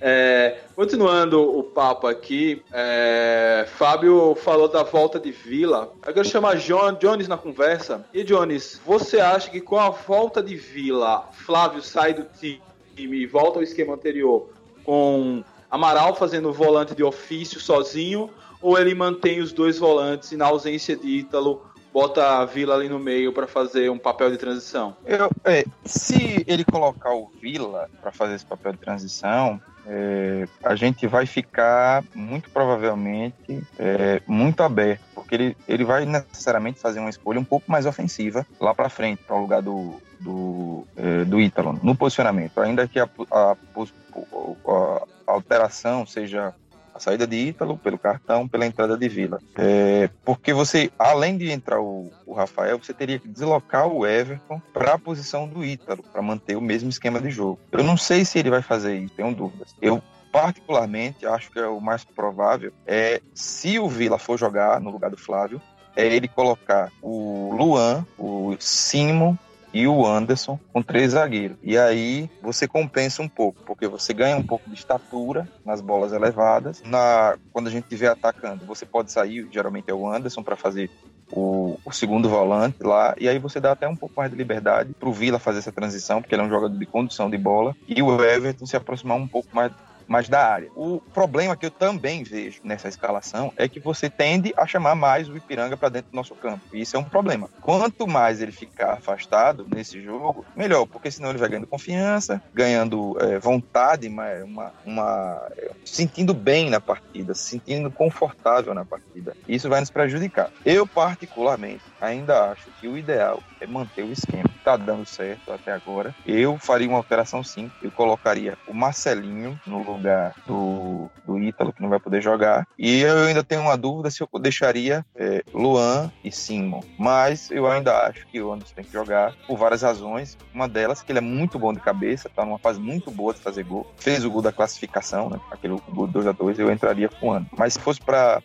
É, 0.00 0.60
continuando 0.74 1.40
o 1.40 1.62
papo 1.62 2.06
aqui, 2.06 2.62
é, 2.72 3.66
Fábio 3.76 4.34
falou 4.34 4.68
da 4.68 4.82
volta 4.82 5.18
de 5.18 5.30
Vila. 5.30 5.92
Eu 6.06 6.12
quero 6.12 6.28
chamar 6.28 6.56
John, 6.56 6.92
Jones 6.94 7.28
na 7.28 7.36
conversa. 7.38 8.04
E 8.12 8.22
Jones, 8.24 8.80
você 8.84 9.20
acha 9.20 9.50
que 9.50 9.60
com 9.60 9.78
a 9.78 9.90
volta 9.90 10.42
de 10.42 10.56
Vila, 10.56 11.28
Flávio 11.32 11.82
sai 11.82 12.12
do 12.14 12.24
time 12.38 12.60
e 12.96 13.26
volta 13.26 13.58
ao 13.58 13.62
esquema 13.62 13.94
anterior 13.94 14.48
com 14.84 15.42
Amaral 15.70 16.14
fazendo 16.14 16.52
volante 16.52 16.94
de 16.94 17.02
ofício 17.02 17.58
sozinho? 17.58 18.28
Ou 18.62 18.78
ele 18.78 18.94
mantém 18.94 19.40
os 19.40 19.52
dois 19.52 19.78
volantes 19.78 20.30
e 20.32 20.36
na 20.36 20.46
ausência 20.46 20.96
de 20.96 21.08
Ítalo 21.08 21.66
bota 21.92 22.38
a 22.38 22.44
Vila 22.46 22.74
ali 22.74 22.88
no 22.88 22.98
meio 22.98 23.32
para 23.32 23.46
fazer 23.46 23.90
um 23.90 23.98
papel 23.98 24.30
de 24.30 24.38
transição? 24.38 24.96
Eu, 25.04 25.28
é, 25.44 25.64
se 25.84 26.42
ele 26.46 26.64
colocar 26.64 27.12
o 27.12 27.30
Vila 27.40 27.90
para 28.00 28.10
fazer 28.10 28.36
esse 28.36 28.46
papel 28.46 28.72
de 28.72 28.78
transição, 28.78 29.60
é, 29.86 30.46
a 30.64 30.74
gente 30.74 31.06
vai 31.06 31.26
ficar 31.26 32.02
muito 32.14 32.48
provavelmente 32.50 33.62
é, 33.78 34.22
muito 34.26 34.62
aberto, 34.62 35.02
porque 35.14 35.34
ele, 35.34 35.56
ele 35.68 35.84
vai 35.84 36.06
necessariamente 36.06 36.80
fazer 36.80 37.00
uma 37.00 37.10
escolha 37.10 37.38
um 37.40 37.44
pouco 37.44 37.70
mais 37.70 37.84
ofensiva 37.84 38.46
lá 38.60 38.74
para 38.74 38.88
frente, 38.88 39.22
para 39.24 39.36
o 39.36 39.40
lugar 39.42 39.60
do, 39.60 40.00
do, 40.20 40.86
é, 40.96 41.24
do 41.24 41.40
Ítalo, 41.40 41.78
no 41.82 41.94
posicionamento. 41.94 42.58
Ainda 42.58 42.86
que 42.88 42.98
a, 43.00 43.08
a, 43.30 43.52
a- 43.52 45.02
alteração 45.26 46.06
seja 46.06 46.54
saída 47.02 47.26
de 47.26 47.36
Ítalo 47.36 47.76
pelo 47.76 47.98
cartão, 47.98 48.46
pela 48.46 48.64
entrada 48.66 48.96
de 48.96 49.08
Vila. 49.08 49.40
É, 49.56 50.08
porque 50.24 50.52
você, 50.52 50.90
além 50.98 51.36
de 51.36 51.50
entrar 51.50 51.80
o, 51.80 52.10
o 52.24 52.32
Rafael, 52.32 52.78
você 52.78 52.94
teria 52.94 53.18
que 53.18 53.28
deslocar 53.28 53.88
o 53.88 54.06
Everton 54.06 54.60
para 54.72 54.94
a 54.94 54.98
posição 54.98 55.48
do 55.48 55.64
Ítalo, 55.64 56.02
para 56.02 56.22
manter 56.22 56.56
o 56.56 56.60
mesmo 56.60 56.88
esquema 56.88 57.20
de 57.20 57.30
jogo. 57.30 57.58
Eu 57.72 57.82
não 57.82 57.96
sei 57.96 58.24
se 58.24 58.38
ele 58.38 58.50
vai 58.50 58.62
fazer 58.62 58.96
isso, 58.96 59.14
tenho 59.14 59.34
dúvidas. 59.34 59.74
Eu 59.80 60.02
particularmente 60.30 61.26
acho 61.26 61.50
que 61.50 61.58
é 61.58 61.66
o 61.66 61.80
mais 61.80 62.04
provável 62.04 62.72
é 62.86 63.20
se 63.34 63.78
o 63.78 63.86
Vila 63.86 64.18
for 64.18 64.38
jogar 64.38 64.80
no 64.80 64.90
lugar 64.90 65.10
do 65.10 65.16
Flávio, 65.16 65.60
é 65.94 66.06
ele 66.06 66.26
colocar 66.26 66.90
o 67.02 67.54
Luan, 67.54 68.06
o 68.18 68.56
Simon 68.58 69.36
e 69.72 69.86
o 69.86 70.06
Anderson 70.06 70.58
com 70.72 70.82
três 70.82 71.12
zagueiros. 71.12 71.56
E 71.62 71.78
aí 71.78 72.30
você 72.42 72.68
compensa 72.68 73.22
um 73.22 73.28
pouco, 73.28 73.62
porque 73.64 73.86
você 73.86 74.12
ganha 74.12 74.36
um 74.36 74.42
pouco 74.42 74.68
de 74.68 74.76
estatura 74.76 75.48
nas 75.64 75.80
bolas 75.80 76.12
elevadas. 76.12 76.82
Na, 76.84 77.36
quando 77.52 77.68
a 77.68 77.70
gente 77.70 77.84
estiver 77.84 78.08
atacando, 78.08 78.64
você 78.66 78.84
pode 78.84 79.10
sair, 79.10 79.48
geralmente 79.50 79.90
é 79.90 79.94
o 79.94 80.06
Anderson, 80.06 80.42
para 80.42 80.56
fazer 80.56 80.90
o, 81.32 81.78
o 81.84 81.92
segundo 81.92 82.28
volante 82.28 82.82
lá, 82.82 83.14
e 83.18 83.28
aí 83.28 83.38
você 83.38 83.58
dá 83.58 83.72
até 83.72 83.88
um 83.88 83.96
pouco 83.96 84.14
mais 84.16 84.30
de 84.30 84.36
liberdade 84.36 84.92
para 84.92 85.08
o 85.08 85.12
Vila 85.12 85.38
fazer 85.38 85.60
essa 85.60 85.72
transição, 85.72 86.20
porque 86.20 86.34
ele 86.34 86.42
é 86.42 86.44
um 86.44 86.50
jogador 86.50 86.76
de 86.76 86.86
condução 86.86 87.30
de 87.30 87.38
bola, 87.38 87.74
e 87.88 88.02
o 88.02 88.22
Everton 88.22 88.66
se 88.66 88.76
aproximar 88.76 89.16
um 89.16 89.26
pouco 89.26 89.48
mais 89.54 89.72
mais 90.12 90.28
da 90.28 90.46
área. 90.46 90.70
O 90.76 91.00
problema 91.12 91.56
que 91.56 91.64
eu 91.64 91.70
também 91.70 92.22
vejo 92.22 92.60
nessa 92.62 92.86
escalação 92.86 93.52
é 93.56 93.66
que 93.66 93.80
você 93.80 94.10
tende 94.10 94.52
a 94.56 94.66
chamar 94.66 94.94
mais 94.94 95.28
o 95.28 95.36
Ipiranga 95.36 95.76
para 95.76 95.88
dentro 95.88 96.10
do 96.10 96.14
nosso 96.14 96.34
campo. 96.34 96.60
E 96.72 96.82
isso 96.82 96.94
é 96.94 96.98
um 96.98 97.04
problema. 97.04 97.48
Quanto 97.62 98.06
mais 98.06 98.42
ele 98.42 98.52
ficar 98.52 98.92
afastado 98.92 99.66
nesse 99.74 100.00
jogo, 100.02 100.44
melhor, 100.54 100.86
porque 100.86 101.10
senão 101.10 101.30
ele 101.30 101.38
vai 101.38 101.48
ganhando 101.48 101.66
confiança, 101.66 102.42
ganhando 102.52 103.16
é, 103.20 103.38
vontade, 103.38 104.06
uma, 104.06 104.72
uma, 104.84 105.42
é, 105.56 105.70
sentindo 105.84 106.34
bem 106.34 106.68
na 106.68 106.80
partida, 106.80 107.34
se 107.34 107.52
sentindo 107.52 107.90
confortável 107.90 108.74
na 108.74 108.84
partida. 108.84 109.34
Isso 109.48 109.68
vai 109.68 109.80
nos 109.80 109.90
prejudicar. 109.90 110.50
Eu, 110.64 110.86
particularmente, 110.86 111.82
ainda 112.02 112.50
acho 112.50 112.68
que 112.80 112.88
o 112.88 112.98
ideal 112.98 113.40
é 113.60 113.66
manter 113.66 114.04
o 114.04 114.12
esquema. 114.12 114.50
Tá 114.64 114.76
dando 114.76 115.06
certo 115.06 115.52
até 115.52 115.72
agora. 115.72 116.14
Eu 116.26 116.58
faria 116.58 116.88
uma 116.88 116.98
alteração 116.98 117.42
sim. 117.42 117.70
Eu 117.80 117.90
colocaria 117.90 118.58
o 118.66 118.74
Marcelinho 118.74 119.58
no 119.66 119.82
lugar 119.82 120.34
do, 120.46 121.08
do 121.24 121.38
Ítalo, 121.38 121.72
que 121.72 121.80
não 121.80 121.88
vai 121.88 122.00
poder 122.00 122.20
jogar. 122.20 122.66
E 122.76 123.00
eu 123.00 123.24
ainda 123.24 123.44
tenho 123.44 123.62
uma 123.62 123.76
dúvida 123.76 124.10
se 124.10 124.20
eu 124.20 124.28
deixaria 124.40 125.04
é, 125.14 125.42
Luan 125.54 126.10
e 126.24 126.32
Simon. 126.32 126.82
Mas 126.98 127.50
eu 127.50 127.70
ainda 127.70 128.06
acho 128.06 128.26
que 128.26 128.40
o 128.40 128.52
Anderson 128.52 128.74
tem 128.74 128.84
que 128.84 128.92
jogar 128.92 129.34
por 129.46 129.56
várias 129.56 129.82
razões. 129.82 130.36
Uma 130.52 130.68
delas, 130.68 131.02
que 131.02 131.12
ele 131.12 131.18
é 131.18 131.22
muito 131.22 131.58
bom 131.58 131.72
de 131.72 131.80
cabeça, 131.80 132.28
tá 132.28 132.44
numa 132.44 132.58
fase 132.58 132.80
muito 132.80 133.10
boa 133.10 133.32
de 133.32 133.40
fazer 133.40 133.62
gol. 133.62 133.86
Fez 133.96 134.24
o 134.24 134.30
gol 134.30 134.42
da 134.42 134.52
classificação, 134.52 135.30
né? 135.30 135.38
Aquele 135.50 135.76
gol 135.90 136.08
2x2, 136.08 136.58
eu 136.58 136.72
entraria 136.72 137.08
com 137.08 137.28
o 137.28 137.32
Anderson. 137.32 137.56
Mas 137.56 137.74
se 137.74 137.80
fosse 137.80 138.00
para 138.00 138.42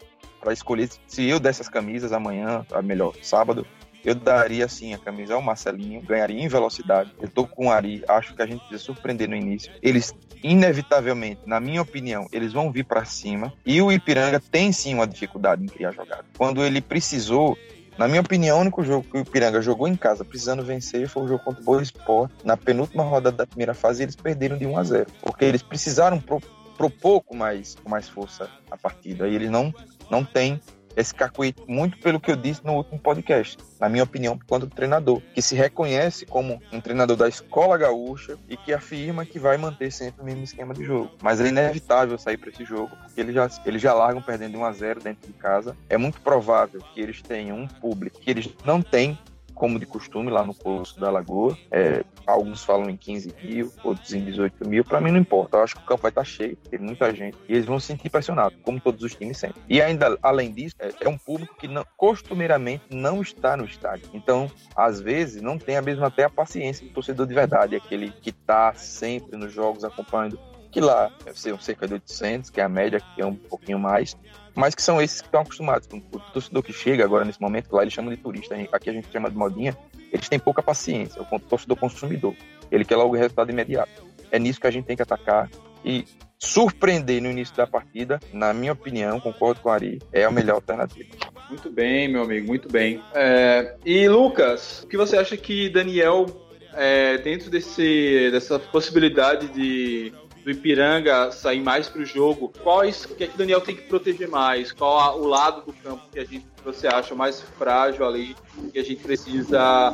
para 0.48 0.54
escolher 0.54 0.90
se 1.06 1.28
eu 1.28 1.42
desse 1.42 1.62
as 1.62 1.68
camisas 1.68 2.14
amanhã, 2.14 2.66
a 2.72 2.82
melhor, 2.82 3.14
sábado, 3.22 3.68
eu 4.06 4.16
daria 4.16 4.66
sim 4.70 4.94
a 4.94 4.98
camisa 4.98 5.34
ao 5.34 5.42
Marcelinho, 5.42 6.02
ganharia 6.02 6.42
em 6.42 6.48
velocidade. 6.48 7.14
Eu 7.20 7.28
tô 7.28 7.46
com 7.46 7.68
o 7.68 7.70
Ari, 7.70 8.02
acho 8.08 8.34
que 8.34 8.42
a 8.42 8.46
gente 8.46 8.60
precisa 8.60 8.82
surpreender 8.82 9.28
no 9.28 9.36
início. 9.36 9.70
Eles, 9.84 10.16
inevitavelmente, 10.42 11.42
na 11.46 11.60
minha 11.60 11.82
opinião, 11.82 12.30
eles 12.32 12.54
vão 12.54 12.72
vir 12.72 12.86
para 12.86 13.04
cima. 13.04 13.52
E 13.66 13.82
o 13.82 13.92
Ipiranga 13.92 14.40
tem 14.40 14.72
sim 14.72 14.94
uma 14.94 15.06
dificuldade 15.06 15.62
em 15.62 15.68
criar 15.68 15.92
jogada. 15.92 16.24
Quando 16.38 16.64
ele 16.64 16.80
precisou, 16.80 17.58
na 17.98 18.08
minha 18.08 18.22
opinião, 18.22 18.60
o 18.60 18.62
único 18.62 18.86
jogo 18.86 19.06
que 19.06 19.18
o 19.18 19.22
Ipiranga 19.24 19.62
jogou 19.62 19.90
em 19.90 19.98
casa, 19.98 20.24
precisando 20.24 20.64
vencer, 20.64 21.10
foi 21.10 21.24
o 21.24 21.28
jogo 21.28 21.44
contra 21.44 21.62
o 21.62 21.66
Boa 21.66 21.84
Sport. 21.84 22.32
Na 22.46 22.56
penúltima 22.56 23.04
rodada 23.04 23.36
da 23.36 23.46
primeira 23.46 23.74
fase, 23.74 24.02
eles 24.02 24.16
perderam 24.16 24.58
de 24.58 24.66
1 24.66 24.78
a 24.78 24.84
0 24.86 25.12
Porque 25.22 25.44
eles 25.44 25.62
precisaram 25.62 26.22
pro, 26.22 26.42
propor 26.78 27.22
com 27.22 27.36
mais, 27.36 27.76
com 27.76 27.90
mais 27.90 28.08
força 28.08 28.50
a 28.72 28.78
partida. 28.78 29.28
E 29.28 29.36
eles 29.36 29.50
não, 29.50 29.74
não 30.10 30.24
têm 30.24 30.60
esse 30.98 31.14
cacuete, 31.14 31.62
muito 31.68 32.00
pelo 32.00 32.20
que 32.20 32.32
eu 32.32 32.36
disse 32.36 32.66
no 32.66 32.74
último 32.74 33.00
podcast, 33.00 33.56
na 33.80 33.88
minha 33.88 34.04
opinião, 34.04 34.38
quanto 34.48 34.66
treinador, 34.66 35.22
que 35.34 35.44
se 35.44 35.54
reconhece 35.54 36.26
como 36.26 36.60
um 36.74 36.82
treinador 36.82 37.16
da 37.16 37.30
escola 37.30 37.78
gaúcha 37.78 38.36
e 38.50 38.58
que 38.58 38.74
afirma 38.74 39.24
que 39.24 39.38
vai 39.38 39.58
manter 39.58 39.92
sempre 39.92 40.24
o 40.24 40.26
mesmo 40.26 40.44
esquema 40.44 40.74
de 40.74 40.84
jogo. 40.84 41.12
Mas 41.22 41.40
é 41.40 41.48
inevitável 41.48 42.18
sair 42.18 42.38
para 42.38 42.50
esse 42.50 42.66
jogo, 42.66 42.98
porque 42.98 43.22
eles 43.22 43.36
já, 43.36 43.48
eles 43.64 43.80
já 43.80 43.94
largam 43.94 44.24
perdendo 44.24 44.54
de 44.54 44.58
1 44.58 44.66
a 44.66 44.72
0 44.72 45.02
dentro 45.02 45.28
de 45.28 45.34
casa. 45.34 45.78
É 45.88 45.98
muito 45.98 46.20
provável 46.20 46.82
que 46.94 47.00
eles 47.00 47.22
tenham 47.22 47.58
um 47.58 47.68
público 47.68 48.20
que 48.20 48.32
eles 48.32 48.50
não 48.66 48.82
têm 48.82 49.20
como 49.58 49.80
de 49.80 49.86
costume 49.86 50.30
lá 50.30 50.46
no 50.46 50.54
Poço 50.54 51.00
da 51.00 51.10
Lagoa. 51.10 51.58
É, 51.72 52.04
alguns 52.26 52.64
falam 52.64 52.90
em 52.90 52.96
15 52.96 53.34
mil, 53.44 53.74
outros 53.84 54.14
em 54.14 54.24
18 54.24 54.68
mil. 54.68 54.86
Para 54.86 55.02
mim 55.02 55.12
não 55.12 55.20
importa. 55.20 55.58
Eu 55.58 55.64
acho 55.64 55.76
que 55.76 55.82
o 55.82 55.86
campo 55.86 56.04
vai 56.04 56.10
estar 56.10 56.24
cheio, 56.24 56.56
tem 56.70 56.80
muita 56.80 57.14
gente. 57.14 57.38
E 57.50 57.54
eles 57.54 57.66
vão 57.66 57.80
se 57.80 57.88
sentir 57.88 58.10
pressionados, 58.10 58.58
como 58.64 58.80
todos 58.80 59.04
os 59.04 59.16
times 59.16 59.38
sempre. 59.38 59.62
E 59.68 59.82
ainda, 59.82 60.18
além 60.22 60.52
disso, 60.52 60.76
é, 60.80 60.92
é 61.02 61.10
um 61.10 61.18
público 61.18 61.56
que 61.56 61.68
não, 61.68 61.84
costumeiramente 61.98 62.84
não 62.92 63.22
está 63.22 63.58
no 63.58 63.66
estádio. 63.66 64.10
Então, 64.14 64.50
às 64.76 65.02
vezes, 65.02 65.42
não 65.42 65.58
tem 65.58 65.76
a 65.76 65.82
mesma 65.82 66.08
até 66.08 66.24
a 66.24 66.30
paciência 66.30 66.86
do 66.88 66.94
torcedor 66.94 67.26
de 67.26 67.34
verdade, 67.34 67.76
aquele 67.76 68.12
que 68.12 68.30
está 68.30 68.74
sempre 68.74 69.38
nos 69.38 69.52
jogos 69.52 69.84
acompanhando 69.84 70.40
que 70.72 70.82
lá 70.82 71.12
deve 71.24 71.40
ser 71.40 71.60
cerca 71.62 71.88
de 71.88 71.96
800, 71.96 72.50
que 72.50 72.62
é 72.62 72.64
a 72.64 72.70
média, 72.70 73.02
que 73.16 73.22
é 73.22 73.26
um 73.26 73.34
pouquinho 73.34 73.80
mais, 73.80 74.16
mas 74.58 74.74
que 74.74 74.82
são 74.82 75.00
esses 75.00 75.22
que 75.22 75.28
estão 75.28 75.42
acostumados. 75.42 75.88
O 76.12 76.20
torcedor 76.34 76.64
que 76.64 76.74
chega 76.74 77.06
agora 77.06 77.24
nesse 77.24 77.40
momento, 77.40 77.72
lá 77.72 77.84
eles 77.84 77.94
chamam 77.94 78.10
de 78.10 78.18
turista, 78.18 78.56
aqui 78.72 78.90
a 78.90 78.94
gente 78.94 79.08
chama 79.12 79.30
de 79.30 79.38
modinha, 79.38 79.78
eles 80.12 80.28
têm 80.28 80.40
pouca 80.40 80.64
paciência, 80.64 81.22
o 81.22 81.40
torcedor 81.40 81.78
consumidor. 81.78 82.34
Ele 82.72 82.84
quer 82.84 82.96
logo 82.96 83.14
o 83.14 83.18
resultado 83.18 83.52
imediato. 83.52 84.04
É 84.32 84.40
nisso 84.40 84.60
que 84.60 84.66
a 84.66 84.72
gente 84.72 84.86
tem 84.86 84.96
que 84.96 85.04
atacar 85.04 85.48
e 85.86 86.06
surpreender 86.40 87.22
no 87.22 87.30
início 87.30 87.56
da 87.56 87.68
partida, 87.68 88.20
na 88.34 88.52
minha 88.52 88.74
opinião, 88.74 89.20
concordo 89.20 89.62
com 89.62 89.70
o 89.70 89.72
Ari, 89.72 90.00
é 90.12 90.24
a 90.24 90.32
melhor 90.32 90.56
alternativa. 90.56 91.10
Muito 91.50 91.70
bem, 91.70 92.08
meu 92.08 92.24
amigo, 92.24 92.48
muito 92.48 92.68
bem. 92.68 93.00
É, 93.14 93.76
e 93.86 94.10
Lucas, 94.10 94.82
o 94.84 94.88
que 94.88 94.98
você 94.98 95.18
acha 95.18 95.38
que 95.38 95.70
Daniel, 95.70 96.26
é, 96.74 97.20
dentro 97.20 97.52
desse, 97.52 98.30
dessa 98.32 98.58
possibilidade 98.58 99.50
de 99.50 100.12
do 100.48 100.52
Ipiranga 100.52 101.30
sair 101.30 101.60
mais 101.60 101.90
para 101.90 102.02
o 102.02 102.06
jogo, 102.06 102.54
quais 102.64 103.04
o 103.04 103.16
que 103.16 103.26
é 103.26 103.28
que 103.28 103.38
Daniel 103.38 103.60
tem 103.60 103.76
que 103.76 103.82
proteger 103.82 104.30
mais? 104.30 104.72
Qual 104.72 104.98
a, 104.98 105.14
o 105.14 105.28
lado 105.28 105.66
do 105.66 105.74
campo 105.74 106.04
que 106.10 106.18
a 106.18 106.24
gente 106.24 106.46
você 106.64 106.88
acha 106.88 107.14
mais 107.14 107.42
frágil 107.58 108.06
ali 108.06 108.34
que 108.72 108.80
a 108.80 108.84
gente 108.84 109.04
precisa 109.04 109.94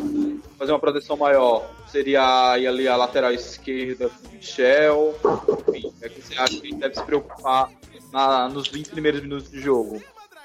fazer 0.56 0.72
uma 0.72 0.80
proteção 0.80 1.18
maior? 1.18 1.68
Seria 1.88 2.52
ali 2.52 2.88
a 2.88 2.96
lateral 2.96 3.34
esquerda 3.34 4.10
com 4.10 4.28
o 4.28 4.32
Michel? 4.32 5.16
Enfim, 5.70 5.88
o 5.88 5.92
que, 5.94 6.06
é 6.06 6.10
que 6.10 6.22
você 6.22 6.36
acha 6.36 6.60
que 6.60 6.68
a 6.68 6.70
gente 6.70 6.80
deve 6.80 6.96
se 6.96 7.04
preocupar 7.04 7.72
na, 8.12 8.48
nos 8.48 8.68
20 8.68 8.92
primeiros 8.92 9.22
minutos 9.22 9.50
de 9.50 9.60
jogo? 9.60 10.04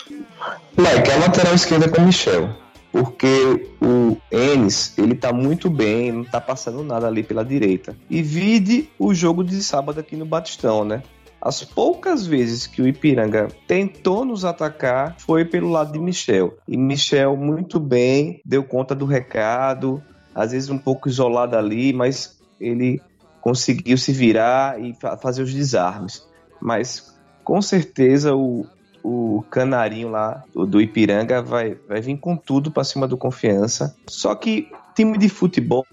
Mike, 0.09 1.11
a 1.15 1.19
lateral 1.19 1.55
esquerda 1.55 1.87
com 1.87 2.01
o 2.01 2.07
Michel 2.07 2.68
porque 2.93 3.71
o 3.81 4.17
Enes, 4.31 4.97
ele 4.99 5.15
tá 5.15 5.33
muito 5.33 5.69
bem, 5.69 6.13
não 6.13 6.25
tá 6.25 6.41
passando 6.41 6.83
nada 6.83 7.07
ali 7.07 7.23
pela 7.23 7.45
direita. 7.45 7.97
E 8.09 8.23
vide 8.23 8.89
o 8.99 9.15
jogo 9.15 9.45
de 9.45 9.63
sábado 9.63 10.01
aqui 10.01 10.17
no 10.17 10.25
Batistão, 10.25 10.85
né? 10.85 11.03
As 11.41 11.63
poucas 11.63 12.27
vezes 12.27 12.67
que 12.67 12.83
o 12.83 12.89
Ipiranga 12.89 13.49
tentou 13.67 14.25
nos 14.25 14.45
atacar 14.45 15.15
foi 15.19 15.45
pelo 15.45 15.71
lado 15.71 15.93
de 15.93 15.99
Michel. 15.99 16.59
E 16.67 16.77
Michel 16.77 17.37
muito 17.37 17.79
bem, 17.79 18.41
deu 18.45 18.65
conta 18.65 18.95
do 18.95 19.05
recado, 19.05 20.03
às 20.35 20.51
vezes 20.51 20.69
um 20.69 20.79
pouco 20.79 21.09
isolado 21.09 21.57
ali, 21.57 21.93
mas 21.93 22.39
ele 22.61 23.01
conseguiu 23.41 23.97
se 23.97 24.13
virar 24.13 24.81
e 24.81 24.97
fazer 25.21 25.43
os 25.43 25.55
desarmes. 25.55 26.27
Mas 26.61 27.15
com 27.45 27.63
certeza 27.63 28.35
o, 28.35 28.67
o 29.03 29.45
canarinho 29.51 30.11
lá 30.11 30.43
do 30.55 30.81
Ipiranga 30.81 31.43
vai, 31.43 31.77
vai 31.89 32.01
vir 32.01 32.17
com 32.19 32.37
tudo 32.37 32.71
para 32.71 32.85
cima 32.85 33.07
do 33.07 33.17
confiança. 33.17 33.97
Só 34.09 34.35
que 34.35 34.69
time 34.95 35.17
de 35.17 35.29
futebol 35.29 35.87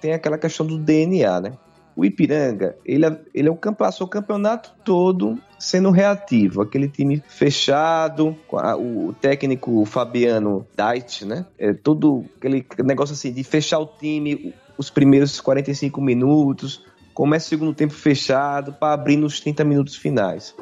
tem 0.00 0.12
aquela 0.12 0.38
questão 0.38 0.66
do 0.66 0.78
DNA, 0.78 1.40
né? 1.40 1.52
O 1.96 2.04
Ipiranga, 2.04 2.76
ele, 2.84 3.04
é, 3.04 3.20
ele 3.34 3.48
é 3.48 3.50
o, 3.50 3.56
passou 3.56 4.06
o 4.06 4.10
campeonato 4.10 4.72
todo 4.84 5.38
sendo 5.58 5.90
reativo, 5.90 6.62
aquele 6.62 6.88
time 6.88 7.22
fechado, 7.28 8.34
o 8.78 9.12
técnico 9.20 9.84
Fabiano 9.84 10.66
Dait, 10.74 11.22
né? 11.26 11.44
É 11.58 11.74
todo 11.74 12.24
aquele 12.38 12.64
negócio 12.78 13.12
assim 13.12 13.32
de 13.32 13.44
fechar 13.44 13.80
o 13.80 13.86
time 13.86 14.54
os 14.80 14.88
primeiros 14.88 15.38
45 15.42 16.00
minutos, 16.00 16.82
começa 17.12 17.44
o 17.44 17.48
segundo 17.50 17.74
tempo 17.74 17.92
fechado 17.92 18.72
para 18.72 18.94
abrir 18.94 19.18
nos 19.18 19.38
30 19.38 19.62
minutos 19.62 19.94
finais. 19.94 20.54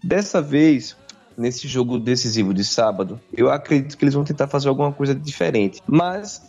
Dessa 0.00 0.40
vez, 0.40 0.96
nesse 1.36 1.68
jogo 1.68 1.98
decisivo 1.98 2.54
de 2.54 2.64
sábado, 2.64 3.20
eu 3.32 3.50
acredito 3.50 3.96
que 3.96 4.04
eles 4.04 4.14
vão 4.14 4.24
tentar 4.24 4.46
fazer 4.46 4.68
alguma 4.68 4.92
coisa 4.92 5.14
diferente, 5.14 5.82
mas 5.86 6.42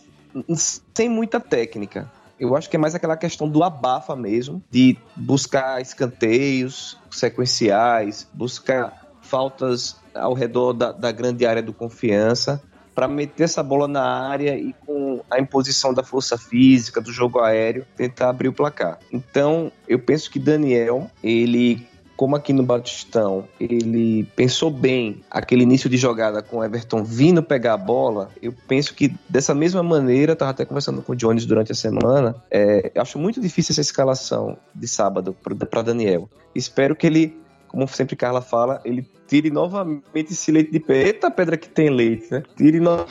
sem 0.93 1.09
muita 1.09 1.39
técnica. 1.39 2.11
Eu 2.39 2.55
acho 2.55 2.69
que 2.69 2.75
é 2.75 2.79
mais 2.79 2.93
aquela 2.93 3.17
questão 3.17 3.49
do 3.49 3.63
abafa 3.63 4.15
mesmo, 4.15 4.61
de 4.69 4.95
buscar 5.15 5.81
escanteios 5.81 6.97
sequenciais, 7.09 8.27
buscar 8.31 9.07
faltas 9.21 9.97
ao 10.13 10.33
redor 10.33 10.73
da, 10.73 10.91
da 10.91 11.11
grande 11.11 11.45
área 11.45 11.63
do 11.63 11.73
confiança, 11.73 12.61
para 12.93 13.07
meter 13.07 13.43
essa 13.43 13.61
bola 13.61 13.87
na 13.87 14.03
área 14.03 14.57
e 14.57 14.73
com 14.85 15.21
a 15.29 15.39
imposição 15.39 15.93
da 15.93 16.03
força 16.03 16.35
física, 16.35 16.99
do 16.99 17.11
jogo 17.11 17.39
aéreo, 17.39 17.85
tentar 17.95 18.29
abrir 18.29 18.47
o 18.47 18.53
placar. 18.53 18.97
Então, 19.11 19.71
eu 19.87 19.99
penso 19.99 20.31
que 20.31 20.39
Daniel, 20.39 21.09
ele 21.23 21.87
como 22.17 22.35
aqui 22.35 22.51
no 22.51 22.63
Batistão 22.63 23.47
ele 23.59 24.23
pensou 24.35 24.71
bem 24.71 25.23
aquele 25.29 25.61
início 25.61 25.87
de 25.87 25.97
jogada 25.97 26.41
com 26.41 26.57
o 26.57 26.63
Everton 26.63 27.03
vindo 27.03 27.43
pegar 27.43 27.75
a 27.75 27.77
bola, 27.77 28.31
eu 28.41 28.53
penso 28.67 28.95
que 28.95 29.15
dessa 29.29 29.53
mesma 29.53 29.83
maneira, 29.83 30.33
estava 30.33 30.51
até 30.51 30.65
conversando 30.65 31.03
com 31.03 31.13
o 31.13 31.15
Jones 31.15 31.45
durante 31.45 31.71
a 31.71 31.75
semana, 31.75 32.35
é, 32.49 32.91
eu 32.93 33.01
acho 33.01 33.19
muito 33.19 33.39
difícil 33.39 33.71
essa 33.71 33.81
escalação 33.81 34.57
de 34.73 34.87
sábado 34.87 35.35
para 35.69 35.83
Daniel. 35.83 36.27
Espero 36.55 36.95
que 36.95 37.05
ele, 37.05 37.37
como 37.67 37.87
sempre 37.87 38.15
Carla 38.15 38.41
fala, 38.41 38.81
ele 38.83 39.07
tire 39.27 39.51
novamente 39.51 40.31
esse 40.31 40.51
leite 40.51 40.71
de 40.71 40.79
pé. 40.79 41.03
Eita 41.03 41.29
pedra 41.29 41.55
que 41.55 41.69
tem 41.69 41.89
leite, 41.89 42.31
né? 42.31 42.43
Tire 42.55 42.79
no... 42.79 43.05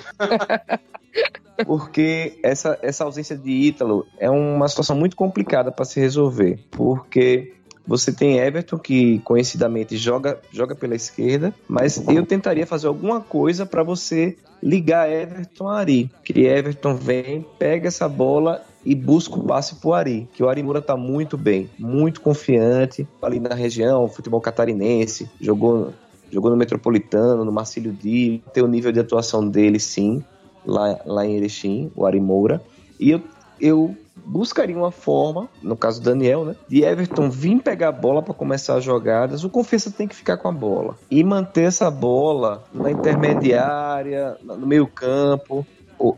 porque 1.64 2.38
essa, 2.42 2.76
essa 2.82 3.04
ausência 3.04 3.36
de 3.36 3.50
Ítalo 3.50 4.04
é 4.18 4.28
uma 4.28 4.68
situação 4.68 4.96
muito 4.96 5.14
complicada 5.14 5.70
para 5.70 5.84
se 5.84 6.00
resolver, 6.00 6.58
porque 6.70 7.54
você 7.86 8.12
tem 8.12 8.38
Everton, 8.38 8.78
que 8.78 9.20
conhecidamente 9.20 9.96
joga, 9.96 10.38
joga 10.52 10.74
pela 10.74 10.94
esquerda, 10.94 11.54
mas 11.68 12.02
eu 12.08 12.26
tentaria 12.26 12.66
fazer 12.66 12.88
alguma 12.88 13.20
coisa 13.20 13.64
para 13.64 13.82
você 13.82 14.36
ligar 14.62 15.10
Everton 15.10 15.68
a 15.68 15.78
Ari. 15.78 16.10
Que 16.24 16.40
Everton 16.40 16.96
vem, 16.96 17.46
pega 17.58 17.88
essa 17.88 18.08
bola 18.08 18.64
e 18.84 18.94
busca 18.94 19.36
o 19.36 19.42
passe 19.42 19.76
pro 19.76 19.92
Ari, 19.92 20.28
que 20.32 20.42
o 20.42 20.48
Ari 20.48 20.62
Moura 20.62 20.80
tá 20.80 20.96
muito 20.96 21.36
bem, 21.36 21.68
muito 21.78 22.20
confiante 22.20 23.06
ali 23.20 23.40
na 23.40 23.54
região, 23.54 24.08
futebol 24.08 24.40
catarinense, 24.40 25.28
jogou, 25.40 25.92
jogou 26.30 26.50
no 26.50 26.56
Metropolitano, 26.56 27.44
no 27.44 27.50
Marcílio 27.50 27.92
Di, 27.92 28.42
tem 28.52 28.62
o 28.62 28.68
nível 28.68 28.92
de 28.92 29.00
atuação 29.00 29.46
dele 29.48 29.80
sim, 29.80 30.22
lá, 30.64 31.00
lá 31.04 31.26
em 31.26 31.36
Erechim, 31.36 31.90
o 31.96 32.06
Ari 32.06 32.20
Moura. 32.20 32.62
E 32.98 33.10
eu, 33.10 33.20
eu 33.60 33.96
buscaria 34.24 34.76
uma 34.76 34.90
forma, 34.90 35.48
no 35.62 35.76
caso 35.76 36.00
do 36.00 36.04
Daniel, 36.04 36.44
né, 36.44 36.56
de 36.68 36.82
Everton 36.82 37.28
vir 37.30 37.60
pegar 37.60 37.88
a 37.88 37.92
bola 37.92 38.22
para 38.22 38.34
começar 38.34 38.76
as 38.76 38.84
jogadas. 38.84 39.44
O 39.44 39.50
Confiança 39.50 39.90
tem 39.90 40.08
que 40.08 40.16
ficar 40.16 40.36
com 40.36 40.48
a 40.48 40.52
bola 40.52 40.96
e 41.10 41.22
manter 41.22 41.64
essa 41.64 41.90
bola 41.90 42.64
na 42.72 42.90
intermediária, 42.90 44.36
no 44.42 44.66
meio-campo 44.66 45.66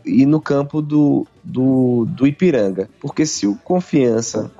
e 0.05 0.25
no 0.25 0.41
campo 0.41 0.81
do, 0.81 1.25
do, 1.43 2.05
do 2.09 2.27
Ipiranga. 2.27 2.89
Porque 2.99 3.25
se 3.25 3.47
o 3.47 3.55
Confiança 3.55 4.51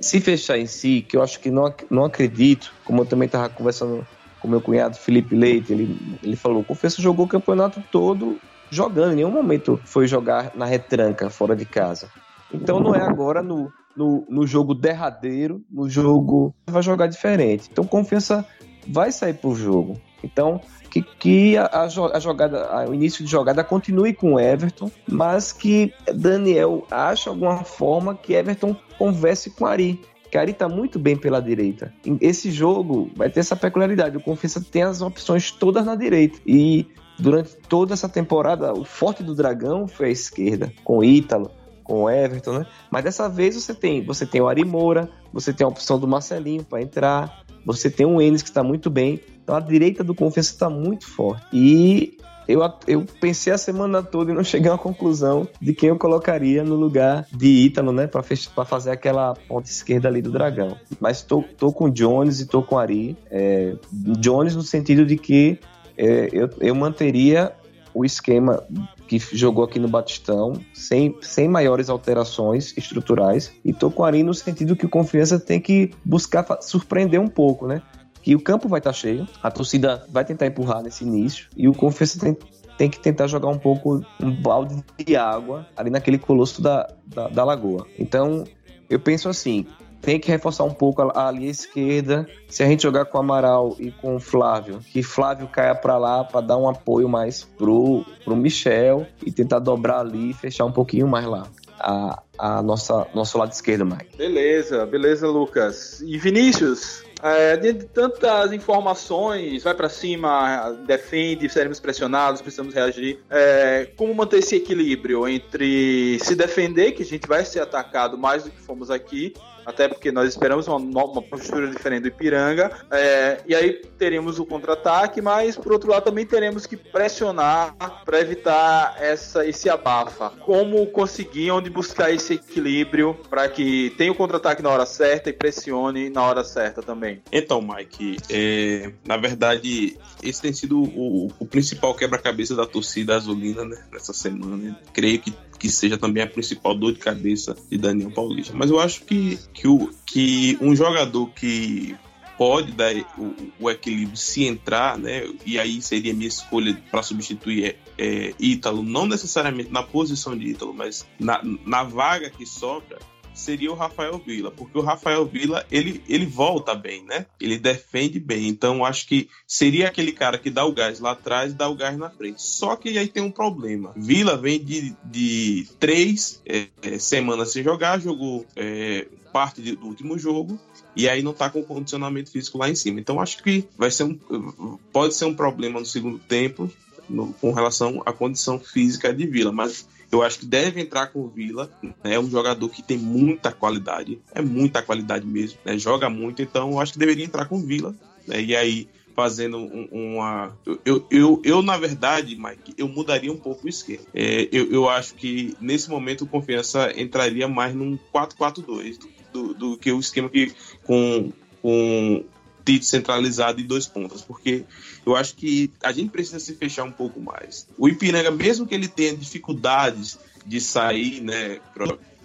se 0.00 0.20
fechar 0.20 0.58
em 0.58 0.66
si, 0.66 1.04
que 1.06 1.16
eu 1.16 1.22
acho 1.22 1.40
que 1.40 1.50
não, 1.50 1.72
não 1.90 2.04
acredito, 2.04 2.72
como 2.84 3.02
eu 3.02 3.06
também 3.06 3.26
estava 3.26 3.48
conversando 3.48 4.06
com 4.40 4.48
meu 4.48 4.60
cunhado 4.60 4.96
Felipe 4.96 5.34
Leite, 5.34 5.72
ele, 5.72 6.18
ele 6.22 6.36
falou: 6.36 6.60
o 6.60 6.64
Confiança 6.64 7.02
jogou 7.02 7.26
o 7.26 7.28
campeonato 7.28 7.82
todo 7.90 8.38
jogando, 8.70 9.12
em 9.12 9.16
nenhum 9.16 9.30
momento 9.30 9.80
foi 9.84 10.06
jogar 10.06 10.52
na 10.54 10.64
retranca 10.64 11.30
fora 11.30 11.56
de 11.56 11.64
casa. 11.64 12.08
Então 12.52 12.80
não 12.80 12.94
é 12.94 13.02
agora 13.02 13.42
no, 13.42 13.70
no, 13.96 14.24
no 14.28 14.46
jogo 14.46 14.74
derradeiro, 14.74 15.62
no 15.70 15.88
jogo 15.88 16.54
vai 16.66 16.82
jogar 16.82 17.06
diferente. 17.06 17.68
Então 17.70 17.84
confiança 17.84 18.46
vai 18.86 19.12
sair 19.12 19.34
pro 19.34 19.54
jogo. 19.54 20.00
Então 20.22 20.60
que, 20.88 21.02
que 21.02 21.56
a, 21.56 21.82
a, 21.82 22.18
jogada, 22.18 22.88
o 22.88 22.94
início 22.94 23.24
de 23.24 23.30
jogada 23.30 23.62
continue 23.62 24.14
com 24.14 24.40
Everton, 24.40 24.90
mas 25.06 25.52
que 25.52 25.92
Daniel 26.14 26.86
ache 26.90 27.28
alguma 27.28 27.64
forma 27.64 28.14
que 28.14 28.32
Everton 28.32 28.74
converse 28.98 29.50
com 29.50 29.66
Ari. 29.66 30.00
Que 30.30 30.36
Ari 30.36 30.52
tá 30.52 30.68
muito 30.68 30.98
bem 30.98 31.16
pela 31.16 31.40
direita. 31.40 31.92
Esse 32.20 32.50
jogo 32.50 33.10
vai 33.16 33.30
ter 33.30 33.40
essa 33.40 33.56
peculiaridade. 33.56 34.16
O 34.16 34.22
Confiança 34.22 34.62
tem 34.62 34.82
as 34.82 35.00
opções 35.00 35.50
todas 35.50 35.86
na 35.86 35.94
direita. 35.94 36.38
E 36.46 36.86
durante 37.18 37.56
toda 37.56 37.94
essa 37.94 38.08
temporada, 38.08 38.74
o 38.74 38.84
forte 38.84 39.22
do 39.22 39.34
Dragão 39.34 39.88
foi 39.88 40.08
a 40.08 40.10
esquerda, 40.10 40.70
com 40.84 41.02
Ítalo, 41.02 41.50
com 41.88 42.02
o 42.02 42.10
Everton, 42.10 42.58
né? 42.58 42.66
Mas 42.90 43.02
dessa 43.02 43.28
vez 43.28 43.56
você 43.56 43.74
tem, 43.74 44.04
você 44.04 44.26
tem 44.26 44.42
o 44.42 44.46
Ari 44.46 44.64
Moura, 44.64 45.08
você 45.32 45.52
tem 45.52 45.64
a 45.64 45.68
opção 45.68 45.98
do 45.98 46.06
Marcelinho 46.06 46.62
para 46.62 46.82
entrar, 46.82 47.42
você 47.64 47.90
tem 47.90 48.06
o 48.06 48.20
Enes 48.20 48.42
que 48.42 48.50
está 48.50 48.62
muito 48.62 48.90
bem. 48.90 49.20
Então 49.42 49.56
a 49.56 49.60
direita 49.60 50.04
do 50.04 50.14
Confiança 50.14 50.52
está 50.52 50.68
muito 50.68 51.08
forte. 51.08 51.46
E 51.50 52.18
eu, 52.46 52.60
eu 52.86 53.04
pensei 53.20 53.52
a 53.52 53.58
semana 53.58 54.02
toda 54.02 54.30
e 54.30 54.34
não 54.34 54.44
cheguei 54.44 54.68
a 54.68 54.72
uma 54.72 54.78
conclusão 54.78 55.48
de 55.60 55.72
quem 55.72 55.88
eu 55.88 55.98
colocaria 55.98 56.62
no 56.62 56.76
lugar 56.76 57.26
de 57.32 57.46
Ítalo, 57.46 57.90
né? 57.90 58.06
Para 58.06 58.22
fazer 58.64 58.90
aquela 58.90 59.34
ponta 59.48 59.68
esquerda 59.68 60.08
ali 60.08 60.20
do 60.20 60.30
Dragão. 60.30 60.76
Mas 61.00 61.22
tô, 61.22 61.42
tô 61.56 61.72
com 61.72 61.88
Jones 61.88 62.40
e 62.40 62.46
tô 62.46 62.62
com 62.62 62.78
Ari. 62.78 63.16
É, 63.30 63.74
Jones 63.92 64.54
no 64.54 64.62
sentido 64.62 65.06
de 65.06 65.16
que 65.16 65.58
é, 65.96 66.28
eu, 66.32 66.48
eu 66.60 66.74
manteria 66.74 67.52
o 67.98 68.04
esquema 68.04 68.62
que 69.08 69.18
jogou 69.18 69.64
aqui 69.64 69.80
no 69.80 69.88
Batistão, 69.88 70.52
sem, 70.72 71.16
sem 71.20 71.48
maiores 71.48 71.88
alterações 71.88 72.72
estruturais. 72.76 73.52
E 73.64 73.72
tô 73.72 73.90
com 73.90 74.04
Ari 74.04 74.22
no 74.22 74.32
sentido 74.32 74.76
que 74.76 74.86
o 74.86 74.88
Confiança 74.88 75.40
tem 75.40 75.60
que 75.60 75.90
buscar 76.04 76.46
surpreender 76.62 77.20
um 77.20 77.26
pouco, 77.26 77.66
né? 77.66 77.82
Que 78.22 78.36
o 78.36 78.40
campo 78.40 78.68
vai 78.68 78.78
estar 78.78 78.90
tá 78.90 78.94
cheio, 78.94 79.26
a 79.42 79.50
torcida 79.50 80.06
vai 80.10 80.24
tentar 80.24 80.46
empurrar 80.46 80.80
nesse 80.80 81.02
início, 81.02 81.48
e 81.56 81.66
o 81.66 81.74
Confiança 81.74 82.20
tem, 82.20 82.36
tem 82.76 82.88
que 82.88 83.00
tentar 83.00 83.26
jogar 83.26 83.48
um 83.48 83.58
pouco 83.58 84.00
um 84.22 84.30
balde 84.30 84.80
de 84.96 85.16
água 85.16 85.66
ali 85.76 85.90
naquele 85.90 86.18
colosso 86.18 86.62
da, 86.62 86.88
da, 87.04 87.26
da 87.26 87.44
lagoa. 87.44 87.84
Então, 87.98 88.44
eu 88.88 89.00
penso 89.00 89.28
assim, 89.28 89.66
tem 90.00 90.18
que 90.18 90.30
reforçar 90.30 90.64
um 90.64 90.72
pouco 90.72 91.02
a, 91.02 91.28
a 91.28 91.30
linha 91.30 91.50
esquerda. 91.50 92.28
Se 92.48 92.62
a 92.62 92.66
gente 92.66 92.82
jogar 92.82 93.04
com 93.04 93.18
o 93.18 93.20
Amaral 93.20 93.76
e 93.78 93.90
com 93.90 94.16
o 94.16 94.20
Flávio, 94.20 94.80
que 94.92 95.02
Flávio 95.02 95.48
caia 95.48 95.74
para 95.74 95.98
lá 95.98 96.24
para 96.24 96.40
dar 96.40 96.56
um 96.56 96.68
apoio 96.68 97.08
mais 97.08 97.44
pro, 97.44 98.04
pro 98.24 98.36
Michel 98.36 99.06
e 99.24 99.30
tentar 99.30 99.58
dobrar 99.58 100.00
ali 100.00 100.30
e 100.30 100.34
fechar 100.34 100.64
um 100.64 100.72
pouquinho 100.72 101.06
mais 101.06 101.26
lá. 101.26 101.46
A, 101.80 102.22
a 102.36 102.60
nossa 102.60 103.06
nosso 103.14 103.38
lado 103.38 103.52
esquerdo, 103.52 103.86
Mike. 103.86 104.16
Beleza, 104.16 104.84
beleza, 104.84 105.28
Lucas. 105.28 106.00
E 106.00 106.18
Vinícius? 106.18 107.04
É, 107.22 107.56
de 107.56 107.74
tantas 107.74 108.52
informações, 108.52 109.64
vai 109.64 109.74
para 109.74 109.88
cima, 109.88 110.70
defende, 110.86 111.48
seremos 111.48 111.80
pressionados, 111.80 112.40
precisamos 112.40 112.74
reagir. 112.74 113.20
É, 113.28 113.90
como 113.96 114.14
manter 114.14 114.38
esse 114.38 114.56
equilíbrio 114.56 115.26
entre 115.28 116.18
se 116.20 116.36
defender, 116.36 116.92
que 116.92 117.02
a 117.02 117.06
gente 117.06 117.26
vai 117.26 117.44
ser 117.44 117.60
atacado 117.60 118.16
mais 118.16 118.44
do 118.44 118.50
que 118.50 118.60
fomos 118.60 118.90
aqui, 118.90 119.34
até 119.68 119.86
porque 119.86 120.10
nós 120.10 120.30
esperamos 120.30 120.66
uma, 120.66 120.78
uma 120.78 121.20
postura 121.20 121.68
diferente 121.68 122.02
do 122.02 122.08
Ipiranga, 122.08 122.72
é, 122.90 123.42
e 123.46 123.54
aí 123.54 123.82
teremos 123.98 124.38
o 124.38 124.46
contra-ataque, 124.46 125.20
mas 125.20 125.56
por 125.56 125.72
outro 125.72 125.90
lado 125.90 126.04
também 126.04 126.24
teremos 126.24 126.64
que 126.64 126.74
pressionar 126.74 127.74
para 128.02 128.18
evitar 128.18 128.96
essa, 128.98 129.46
esse 129.46 129.68
abafa. 129.68 130.30
Como 130.40 130.86
conseguir 130.86 131.50
onde 131.50 131.68
buscar 131.68 132.10
esse 132.10 132.34
equilíbrio 132.34 133.14
para 133.28 133.46
que 133.46 133.90
tenha 133.98 134.10
o 134.10 134.14
contra-ataque 134.14 134.62
na 134.62 134.70
hora 134.70 134.86
certa 134.86 135.28
e 135.28 135.34
pressione 135.34 136.08
na 136.08 136.22
hora 136.22 136.42
certa 136.44 136.82
também? 136.82 137.20
Então, 137.30 137.60
Mike, 137.60 138.16
é, 138.30 138.90
na 139.06 139.18
verdade, 139.18 139.98
esse 140.22 140.40
tem 140.40 140.52
sido 140.54 140.80
o, 140.80 141.30
o 141.38 141.44
principal 141.44 141.94
quebra-cabeça 141.94 142.56
da 142.56 142.64
torcida 142.64 143.16
azulina 143.16 143.66
né, 143.66 143.84
nessa 143.92 144.14
semana. 144.14 144.78
Creio 144.94 145.18
que 145.20 145.34
que 145.58 145.68
seja 145.68 145.98
também 145.98 146.22
a 146.22 146.26
principal 146.26 146.74
dor 146.74 146.92
de 146.92 146.98
cabeça 146.98 147.56
de 147.70 147.76
Daniel 147.76 148.10
Paulista. 148.10 148.52
Mas 148.54 148.70
eu 148.70 148.78
acho 148.78 149.04
que, 149.04 149.38
que, 149.52 149.66
o, 149.66 149.90
que 150.06 150.56
um 150.60 150.74
jogador 150.74 151.28
que 151.30 151.96
pode 152.38 152.70
dar 152.70 152.94
o, 153.18 153.34
o, 153.58 153.70
equilíbrio 153.70 154.16
se 154.16 154.44
entrar, 154.44 154.96
né? 154.96 155.28
E 155.44 155.58
aí 155.58 155.82
seria 155.82 156.14
minha 156.14 156.28
escolha 156.28 156.80
para 156.88 157.02
substituir 157.02 157.64
é, 157.64 157.76
é, 157.98 158.34
Ítalo, 158.38 158.82
não 158.82 159.06
necessariamente 159.06 159.72
na 159.72 159.82
posição 159.82 160.38
de 160.38 160.50
Ítalo, 160.50 160.72
mas 160.72 161.04
na, 161.18 161.42
na 161.66 161.82
vaga 161.82 162.30
que 162.30 162.46
sobra, 162.46 162.98
seria 163.38 163.70
o 163.70 163.74
Rafael 163.74 164.18
Vila, 164.18 164.50
porque 164.50 164.76
o 164.76 164.82
Rafael 164.82 165.24
Vila 165.24 165.64
ele, 165.70 166.02
ele 166.08 166.26
volta 166.26 166.74
bem, 166.74 167.04
né? 167.04 167.26
Ele 167.40 167.58
defende 167.58 168.18
bem. 168.18 168.48
Então 168.48 168.84
acho 168.84 169.06
que 169.06 169.28
seria 169.46 169.88
aquele 169.88 170.12
cara 170.12 170.38
que 170.38 170.50
dá 170.50 170.64
o 170.64 170.72
gás 170.72 170.98
lá 170.98 171.12
atrás 171.12 171.52
e 171.52 171.54
dá 171.54 171.68
o 171.68 171.74
gás 171.74 171.96
na 171.96 172.10
frente. 172.10 172.42
Só 172.42 172.74
que 172.76 172.98
aí 172.98 173.08
tem 173.08 173.22
um 173.22 173.30
problema. 173.30 173.92
Vila 173.96 174.36
vem 174.36 174.62
de, 174.62 174.94
de 175.04 175.68
três 175.78 176.42
é, 176.44 176.66
é, 176.82 176.98
semanas 176.98 177.52
sem 177.52 177.62
jogar, 177.62 178.00
jogou 178.00 178.44
é, 178.56 179.06
parte 179.32 179.62
do 179.62 179.86
último 179.86 180.18
jogo 180.18 180.58
e 180.96 181.08
aí 181.08 181.22
não 181.22 181.32
tá 181.32 181.48
com 181.48 181.62
condicionamento 181.62 182.30
físico 182.30 182.58
lá 182.58 182.68
em 182.68 182.74
cima. 182.74 182.98
Então 182.98 183.20
acho 183.20 183.42
que 183.42 183.64
vai 183.76 183.90
ser 183.90 184.04
um 184.04 184.78
pode 184.92 185.14
ser 185.14 185.26
um 185.26 185.34
problema 185.34 185.78
no 185.78 185.86
segundo 185.86 186.18
tempo 186.18 186.70
no, 187.08 187.32
com 187.34 187.52
relação 187.52 188.02
à 188.04 188.12
condição 188.12 188.58
física 188.58 189.14
de 189.14 189.26
Vila, 189.26 189.52
mas 189.52 189.86
eu 190.10 190.22
acho 190.22 190.40
que 190.40 190.46
deve 190.46 190.80
entrar 190.80 191.08
com 191.08 191.20
o 191.20 191.28
Vila. 191.28 191.70
Né? 191.82 192.14
É 192.14 192.20
um 192.20 192.30
jogador 192.30 192.68
que 192.68 192.82
tem 192.82 192.96
muita 192.96 193.52
qualidade, 193.52 194.18
é 194.34 194.40
muita 194.40 194.82
qualidade 194.82 195.26
mesmo, 195.26 195.58
né? 195.64 195.78
joga 195.78 196.08
muito, 196.08 196.42
então 196.42 196.72
eu 196.72 196.80
acho 196.80 196.92
que 196.92 196.98
deveria 196.98 197.24
entrar 197.24 197.46
com 197.46 197.56
o 197.56 197.60
Vila. 197.60 197.94
Né? 198.26 198.42
E 198.42 198.56
aí 198.56 198.88
fazendo 199.18 199.58
uma. 199.90 200.56
Eu, 200.84 201.04
eu, 201.10 201.42
eu, 201.44 201.60
na 201.60 201.76
verdade, 201.76 202.36
Mike, 202.36 202.72
eu 202.78 202.86
mudaria 202.86 203.32
um 203.32 203.36
pouco 203.36 203.66
o 203.66 203.68
esquema. 203.68 204.04
É, 204.14 204.48
eu, 204.52 204.70
eu 204.70 204.88
acho 204.88 205.16
que 205.16 205.56
nesse 205.60 205.90
momento 205.90 206.22
o 206.22 206.26
Confiança 206.28 206.92
entraria 206.96 207.48
mais 207.48 207.74
num 207.74 207.98
4-4-2 208.14 209.00
do, 209.32 209.54
do, 209.54 209.76
que 209.76 209.90
o 209.90 209.98
esquema 209.98 210.28
que 210.28 210.52
com, 210.84 211.32
com 211.60 212.24
Tite 212.68 212.84
centralizado 212.84 213.60
e 213.60 213.64
dois 213.64 213.86
pontas, 213.86 214.20
porque 214.20 214.62
eu 215.06 215.16
acho 215.16 215.34
que 215.34 215.70
a 215.82 215.90
gente 215.90 216.10
precisa 216.10 216.38
se 216.38 216.54
fechar 216.54 216.84
um 216.84 216.92
pouco 216.92 217.18
mais. 217.18 217.66
O 217.78 217.88
Ipiranga, 217.88 218.30
mesmo 218.30 218.66
que 218.66 218.74
ele 218.74 218.86
tenha 218.86 219.16
dificuldades 219.16 220.18
de 220.44 220.60
sair, 220.60 221.22
né, 221.22 221.60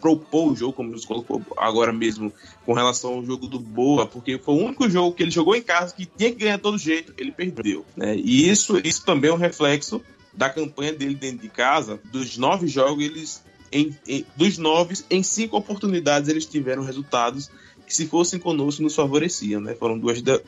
propor 0.01 0.51
o 0.51 0.55
jogo, 0.55 0.73
como 0.73 0.91
nos 0.91 1.05
colocou 1.05 1.41
agora 1.55 1.93
mesmo, 1.93 2.33
com 2.65 2.73
relação 2.73 3.13
ao 3.13 3.25
jogo 3.25 3.47
do 3.47 3.57
Boa, 3.57 4.05
porque 4.05 4.37
foi 4.37 4.55
o 4.55 4.57
único 4.57 4.89
jogo 4.89 5.15
que 5.15 5.23
ele 5.23 5.31
jogou 5.31 5.55
em 5.55 5.61
casa 5.61 5.95
que 5.95 6.05
tinha 6.05 6.29
que 6.29 6.39
ganhar 6.39 6.59
todo 6.59 6.77
jeito, 6.77 7.13
ele 7.17 7.31
perdeu. 7.31 7.85
Né? 7.95 8.17
E 8.17 8.49
isso, 8.49 8.77
isso 8.83 9.05
também 9.05 9.31
é 9.31 9.33
um 9.33 9.37
reflexo 9.37 10.01
da 10.33 10.49
campanha 10.49 10.91
dele 10.91 11.15
dentro 11.15 11.37
de 11.37 11.47
casa. 11.47 12.01
Dos 12.11 12.37
nove 12.37 12.67
jogos, 12.67 13.01
eles. 13.01 13.43
Em, 13.71 13.97
em, 14.05 14.25
dos 14.35 14.57
nove, 14.57 14.95
em 15.09 15.23
cinco 15.23 15.55
oportunidades 15.57 16.29
eles 16.29 16.45
tiveram 16.45 16.83
resultados 16.83 17.49
que 17.93 17.97
se 17.97 18.07
fossem 18.07 18.39
conosco 18.39 18.81
nos 18.81 18.95
favoreciam, 18.95 19.61
né? 19.61 19.75
Foram 19.75 19.99
duas 19.99 20.19
de, 20.19 20.41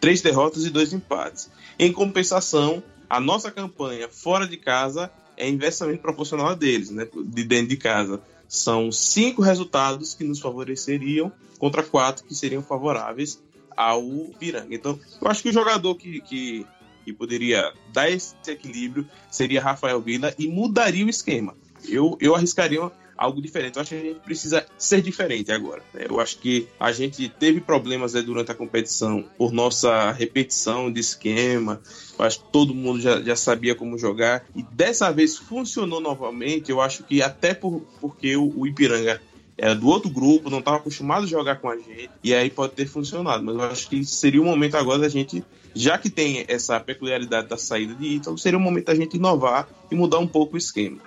três 0.00 0.22
derrotas 0.22 0.64
e 0.64 0.70
dois 0.70 0.94
empates. 0.94 1.50
Em 1.78 1.92
compensação, 1.92 2.82
a 3.08 3.20
nossa 3.20 3.50
campanha 3.50 4.08
fora 4.08 4.48
de 4.48 4.56
casa 4.56 5.12
é 5.36 5.46
inversamente 5.46 6.00
proporcional 6.00 6.48
a 6.48 6.54
deles, 6.54 6.90
né? 6.90 7.06
De 7.14 7.44
dentro 7.44 7.68
de 7.68 7.76
casa. 7.76 8.22
São 8.48 8.90
cinco 8.90 9.42
resultados 9.42 10.14
que 10.14 10.24
nos 10.24 10.40
favoreceriam 10.40 11.30
contra 11.58 11.82
quatro 11.82 12.24
que 12.24 12.34
seriam 12.34 12.62
favoráveis 12.62 13.42
ao 13.76 14.02
Piranga. 14.38 14.74
Então, 14.74 14.98
eu 15.20 15.28
acho 15.28 15.42
que 15.42 15.50
o 15.50 15.52
jogador 15.52 15.96
que, 15.96 16.22
que, 16.22 16.66
que 17.04 17.12
poderia 17.12 17.74
dar 17.92 18.08
esse 18.10 18.34
equilíbrio 18.48 19.06
seria 19.30 19.62
Rafael 19.62 20.00
Vila 20.00 20.34
e 20.38 20.48
mudaria 20.48 21.04
o 21.04 21.10
esquema. 21.10 21.54
Eu, 21.86 22.16
eu 22.22 22.34
arriscaria 22.34 22.90
algo 23.16 23.40
diferente. 23.40 23.76
Eu 23.76 23.82
acho 23.82 23.90
que 23.90 23.96
a 23.96 24.00
gente 24.00 24.20
precisa 24.20 24.66
ser 24.76 25.00
diferente 25.00 25.50
agora. 25.50 25.82
Né? 25.92 26.06
Eu 26.08 26.20
acho 26.20 26.38
que 26.38 26.68
a 26.78 26.92
gente 26.92 27.28
teve 27.28 27.60
problemas 27.60 28.14
né, 28.14 28.22
durante 28.22 28.50
a 28.50 28.54
competição 28.54 29.24
por 29.36 29.52
nossa 29.52 30.12
repetição 30.12 30.92
de 30.92 31.00
esquema. 31.00 31.80
Eu 32.18 32.24
acho 32.24 32.40
que 32.40 32.52
todo 32.52 32.74
mundo 32.74 33.00
já, 33.00 33.20
já 33.20 33.36
sabia 33.36 33.74
como 33.74 33.98
jogar. 33.98 34.44
E 34.54 34.62
dessa 34.62 35.10
vez 35.10 35.36
funcionou 35.36 36.00
novamente. 36.00 36.70
Eu 36.70 36.80
acho 36.80 37.04
que 37.04 37.22
até 37.22 37.54
por, 37.54 37.82
porque 38.00 38.36
o, 38.36 38.52
o 38.56 38.66
Ipiranga 38.66 39.20
era 39.58 39.74
do 39.74 39.88
outro 39.88 40.10
grupo, 40.10 40.50
não 40.50 40.58
estava 40.58 40.76
acostumado 40.76 41.24
a 41.24 41.26
jogar 41.26 41.56
com 41.56 41.70
a 41.70 41.76
gente, 41.76 42.10
e 42.22 42.34
aí 42.34 42.50
pode 42.50 42.74
ter 42.74 42.86
funcionado. 42.86 43.42
Mas 43.42 43.54
eu 43.54 43.62
acho 43.62 43.88
que 43.88 44.04
seria 44.04 44.40
o 44.40 44.44
momento 44.44 44.76
agora 44.76 44.98
da 44.98 45.08
gente, 45.08 45.42
já 45.74 45.96
que 45.96 46.10
tem 46.10 46.44
essa 46.46 46.78
peculiaridade 46.78 47.48
da 47.48 47.56
saída 47.56 47.94
de 47.94 48.06
Ítalo, 48.06 48.36
seria 48.36 48.58
o 48.58 48.62
momento 48.62 48.86
da 48.86 48.94
gente 48.94 49.16
inovar 49.16 49.66
e 49.90 49.94
mudar 49.94 50.18
um 50.18 50.26
pouco 50.26 50.56
o 50.56 50.58
esquema. 50.58 50.98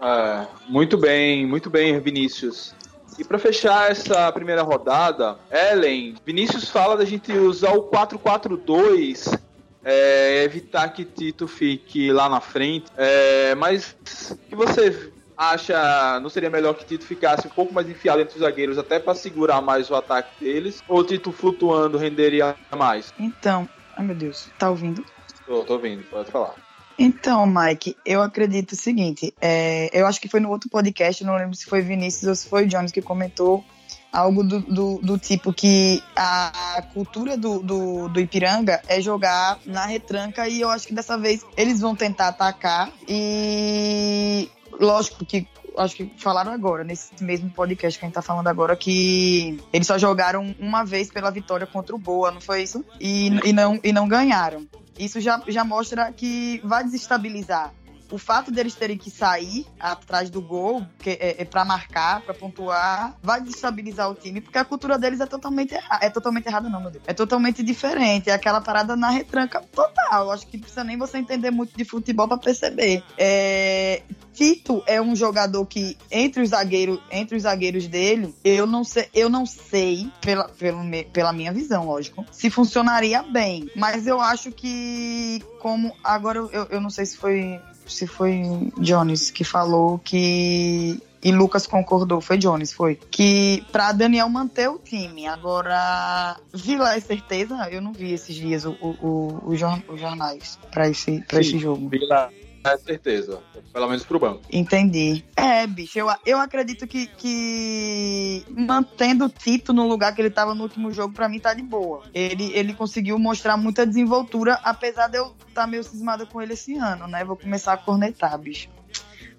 É, 0.00 0.46
muito 0.68 0.96
bem, 0.96 1.46
muito 1.46 1.70
bem, 1.70 1.98
Vinícius. 2.00 2.74
E 3.18 3.24
para 3.24 3.38
fechar 3.38 3.90
essa 3.90 4.30
primeira 4.30 4.62
rodada, 4.62 5.38
Ellen, 5.50 6.14
Vinícius 6.24 6.68
fala 6.68 6.96
da 6.96 7.04
gente 7.04 7.32
usar 7.32 7.72
o 7.72 7.84
4-4-2, 7.84 9.40
é, 9.82 10.42
evitar 10.44 10.88
que 10.90 11.04
Tito 11.04 11.48
fique 11.48 12.12
lá 12.12 12.28
na 12.28 12.40
frente. 12.40 12.86
É, 12.96 13.54
mas 13.54 13.96
o 14.30 14.36
que 14.36 14.54
você 14.54 15.12
acha, 15.36 16.20
não 16.20 16.28
seria 16.28 16.50
melhor 16.50 16.74
que 16.74 16.84
Tito 16.84 17.04
ficasse 17.04 17.46
um 17.46 17.50
pouco 17.50 17.72
mais 17.72 17.88
enfiado 17.88 18.20
entre 18.20 18.34
os 18.34 18.40
zagueiros 18.40 18.76
até 18.76 18.98
para 18.98 19.14
segurar 19.14 19.62
mais 19.62 19.90
o 19.90 19.94
ataque 19.94 20.44
deles? 20.44 20.82
Ou 20.86 21.02
Tito 21.02 21.32
flutuando 21.32 21.96
renderia 21.96 22.54
mais? 22.76 23.14
Então, 23.18 23.66
ai 23.96 24.04
meu 24.04 24.14
Deus, 24.14 24.50
tá 24.58 24.68
ouvindo? 24.68 25.04
Tô, 25.46 25.64
tô 25.64 25.74
ouvindo, 25.74 26.02
pode 26.10 26.30
falar. 26.30 26.65
Então, 26.98 27.46
Mike, 27.46 27.96
eu 28.04 28.22
acredito 28.22 28.72
o 28.72 28.76
seguinte: 28.76 29.34
é, 29.40 29.90
eu 29.92 30.06
acho 30.06 30.20
que 30.20 30.28
foi 30.28 30.40
no 30.40 30.50
outro 30.50 30.68
podcast, 30.70 31.22
não 31.24 31.36
lembro 31.36 31.54
se 31.54 31.66
foi 31.66 31.82
Vinícius 31.82 32.28
ou 32.28 32.34
se 32.34 32.48
foi 32.48 32.66
Jones 32.66 32.92
que 32.92 33.02
comentou 33.02 33.64
algo 34.12 34.42
do, 34.42 34.60
do, 34.60 34.98
do 35.02 35.18
tipo 35.18 35.52
que 35.52 36.02
a 36.14 36.82
cultura 36.94 37.36
do, 37.36 37.58
do, 37.58 38.08
do, 38.08 38.20
Ipiranga 38.20 38.80
é 38.88 39.00
jogar 39.00 39.58
na 39.66 39.84
retranca 39.84 40.48
e 40.48 40.60
eu 40.62 40.70
acho 40.70 40.86
que 40.86 40.94
dessa 40.94 41.18
vez 41.18 41.44
eles 41.54 41.80
vão 41.80 41.94
tentar 41.94 42.28
atacar 42.28 42.90
e 43.06 44.48
lógico 44.80 45.24
que 45.24 45.46
acho 45.76 45.96
que 45.96 46.10
falaram 46.16 46.52
agora, 46.52 46.82
nesse 46.82 47.22
mesmo 47.22 47.50
podcast 47.50 47.98
que 47.98 48.04
a 48.04 48.08
gente 48.08 48.14
tá 48.14 48.22
falando 48.22 48.48
agora, 48.48 48.74
que 48.74 49.58
eles 49.72 49.86
só 49.86 49.98
jogaram 49.98 50.54
uma 50.58 50.84
vez 50.84 51.10
pela 51.10 51.30
vitória 51.30 51.66
contra 51.66 51.94
o 51.94 51.98
Boa, 51.98 52.30
não 52.30 52.40
foi 52.40 52.62
isso? 52.62 52.82
E, 52.98 53.26
e, 53.44 53.52
não, 53.52 53.78
e 53.84 53.92
não 53.92 54.08
ganharam. 54.08 54.66
Isso 54.98 55.20
já, 55.20 55.42
já 55.46 55.64
mostra 55.64 56.12
que 56.12 56.60
vai 56.64 56.84
desestabilizar 56.84 57.72
o 58.10 58.18
fato 58.18 58.50
deles 58.50 58.74
terem 58.74 58.96
que 58.96 59.10
sair 59.10 59.66
atrás 59.78 60.30
do 60.30 60.40
gol, 60.40 60.86
é, 61.04 61.42
é 61.42 61.44
para 61.44 61.64
marcar, 61.64 62.22
para 62.22 62.34
pontuar, 62.34 63.16
vai 63.22 63.40
desestabilizar 63.40 64.10
o 64.10 64.14
time, 64.14 64.40
porque 64.40 64.58
a 64.58 64.64
cultura 64.64 64.98
deles 64.98 65.20
é 65.20 65.26
totalmente 65.26 65.74
errada. 65.74 66.04
É 66.04 66.10
totalmente 66.10 66.46
errada, 66.46 66.68
não, 66.68 66.80
meu 66.80 66.90
Deus. 66.90 67.04
É 67.06 67.12
totalmente 67.12 67.62
diferente. 67.62 68.30
É 68.30 68.32
aquela 68.32 68.60
parada 68.60 68.96
na 68.96 69.10
retranca 69.10 69.60
total. 69.60 70.30
Acho 70.30 70.46
que 70.46 70.58
precisa 70.58 70.84
nem 70.84 70.96
você 70.96 71.18
entender 71.18 71.50
muito 71.50 71.76
de 71.76 71.84
futebol 71.84 72.28
para 72.28 72.38
perceber. 72.38 73.02
É... 73.18 74.02
Tito 74.32 74.82
é 74.86 75.00
um 75.00 75.16
jogador 75.16 75.64
que, 75.64 75.96
entre 76.10 76.42
os 76.42 76.50
zagueiros, 76.50 77.00
entre 77.10 77.36
os 77.36 77.44
zagueiros 77.44 77.88
dele, 77.88 78.34
eu 78.44 78.66
não 78.66 78.84
sei, 78.84 79.08
eu 79.14 79.30
não 79.30 79.46
sei, 79.46 80.10
pela, 80.20 80.46
pela, 80.46 80.82
pela 81.10 81.32
minha 81.32 81.50
visão, 81.54 81.86
lógico, 81.86 82.22
se 82.30 82.50
funcionaria 82.50 83.22
bem. 83.22 83.70
Mas 83.74 84.06
eu 84.06 84.20
acho 84.20 84.52
que, 84.52 85.42
como. 85.58 85.96
Agora 86.04 86.38
eu, 86.38 86.66
eu 86.70 86.80
não 86.82 86.90
sei 86.90 87.06
se 87.06 87.16
foi 87.16 87.58
se 87.86 88.06
foi 88.06 88.42
Jones 88.78 89.30
que 89.30 89.44
falou 89.44 89.98
que 89.98 91.00
e 91.22 91.32
Lucas 91.32 91.66
concordou, 91.66 92.20
foi 92.20 92.38
Jones, 92.38 92.72
foi. 92.72 93.00
Que 93.10 93.64
pra 93.72 93.90
Daniel 93.90 94.28
manter 94.28 94.68
o 94.68 94.78
time. 94.78 95.26
Agora, 95.26 96.38
Vila 96.54 96.94
é 96.94 97.00
certeza? 97.00 97.68
Eu 97.68 97.80
não 97.80 97.92
vi 97.92 98.12
esses 98.12 98.34
dias 98.34 98.64
o, 98.64 98.76
o, 98.80 98.88
o, 99.02 99.42
os 99.48 99.58
jornais 99.58 100.56
pra 100.70 100.88
esse, 100.88 101.22
pra 101.22 101.40
esse 101.40 101.58
jogo. 101.58 101.88
Vila, 101.88 102.30
é 102.72 102.78
certeza. 102.78 103.40
Pelo 103.72 103.88
menos 103.88 104.04
pro 104.04 104.18
banco. 104.18 104.42
Entendi. 104.50 105.24
É, 105.36 105.66
bicho, 105.66 105.98
eu, 105.98 106.08
eu 106.24 106.38
acredito 106.38 106.86
que, 106.86 107.06
que 107.06 108.44
mantendo 108.50 109.26
o 109.26 109.28
Tito 109.28 109.72
no 109.72 109.86
lugar 109.86 110.14
que 110.14 110.20
ele 110.20 110.30
tava 110.30 110.54
no 110.54 110.62
último 110.62 110.90
jogo, 110.90 111.14
pra 111.14 111.28
mim 111.28 111.38
tá 111.38 111.52
de 111.54 111.62
boa. 111.62 112.02
Ele, 112.14 112.50
ele 112.54 112.74
conseguiu 112.74 113.18
mostrar 113.18 113.56
muita 113.56 113.86
desenvoltura, 113.86 114.54
apesar 114.64 115.08
de 115.08 115.18
eu 115.18 115.34
estar 115.48 115.62
tá 115.62 115.66
meio 115.66 115.84
cismada 115.84 116.26
com 116.26 116.40
ele 116.40 116.54
esse 116.54 116.76
ano, 116.76 117.06
né? 117.06 117.24
Vou 117.24 117.36
começar 117.36 117.74
a 117.74 117.76
cornetar, 117.76 118.38
bicho. 118.38 118.68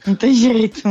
Não 0.05 0.15
tem 0.15 0.33
jeito. 0.35 0.81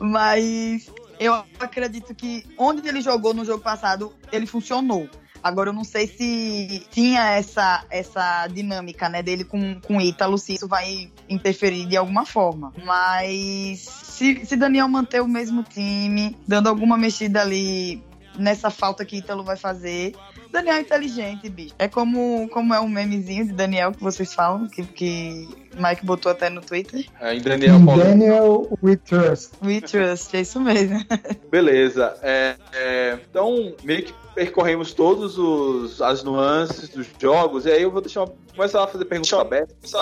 Mas 0.00 0.90
eu 1.18 1.34
acredito 1.60 2.14
que 2.14 2.44
onde 2.58 2.86
ele 2.88 3.00
jogou 3.00 3.32
no 3.32 3.44
jogo 3.44 3.62
passado, 3.62 4.12
ele 4.32 4.46
funcionou. 4.46 5.08
Agora 5.42 5.70
eu 5.70 5.72
não 5.72 5.84
sei 5.84 6.06
se 6.06 6.86
tinha 6.90 7.30
essa, 7.30 7.84
essa 7.90 8.46
dinâmica, 8.46 9.08
né, 9.08 9.22
dele 9.22 9.44
com, 9.44 9.80
com 9.80 10.00
Ítalo, 10.00 10.38
se 10.38 10.54
isso 10.54 10.68
vai 10.68 11.10
interferir 11.28 11.86
de 11.86 11.96
alguma 11.96 12.24
forma. 12.24 12.72
Mas 12.84 13.80
se, 13.80 14.44
se 14.46 14.56
Daniel 14.56 14.88
manter 14.88 15.20
o 15.20 15.28
mesmo 15.28 15.62
time, 15.62 16.36
dando 16.46 16.68
alguma 16.68 16.96
mexida 16.96 17.40
ali 17.40 18.02
nessa 18.38 18.70
falta 18.70 19.04
que 19.04 19.16
Ítalo 19.16 19.42
vai 19.42 19.56
fazer, 19.56 20.14
Daniel 20.52 20.76
é 20.76 20.80
inteligente, 20.80 21.48
bicho. 21.48 21.74
É 21.78 21.88
como, 21.88 22.46
como 22.50 22.74
é 22.74 22.80
um 22.80 22.88
memezinho 22.88 23.46
de 23.46 23.52
Daniel 23.52 23.90
que 23.92 24.02
vocês 24.02 24.34
falam, 24.34 24.68
que, 24.68 24.82
que 24.82 25.48
Mike 25.74 26.04
botou 26.04 26.30
até 26.30 26.50
no 26.50 26.60
Twitter. 26.60 27.06
É, 27.18 27.34
em 27.34 27.40
Daniel 27.40 27.82
Paulo. 27.84 28.04
Daniel 28.04 28.78
We 28.82 28.96
Trust. 28.96 29.52
We 29.64 29.80
Trust, 29.80 30.36
é 30.36 30.42
isso 30.42 30.60
mesmo. 30.60 31.02
Beleza. 31.50 32.14
É, 32.22 32.56
é, 32.74 33.18
então, 33.30 33.74
meio 33.82 34.04
que 34.04 34.14
percorremos 34.34 34.92
todos 34.92 35.38
os 35.38 36.02
as 36.02 36.22
nuances 36.22 36.90
dos 36.90 37.06
jogos, 37.18 37.64
e 37.64 37.70
aí 37.70 37.82
eu 37.82 37.90
vou 37.90 38.02
deixar 38.02 38.26
começar 38.54 38.84
a 38.84 38.86
fazer 38.86 39.06
perguntas 39.06 39.32
abertas. 39.32 39.92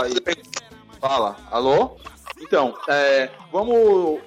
Fala, 1.00 1.36
alô? 1.50 1.96
Então, 2.40 2.74
é, 2.88 3.28
vamos. 3.52 3.76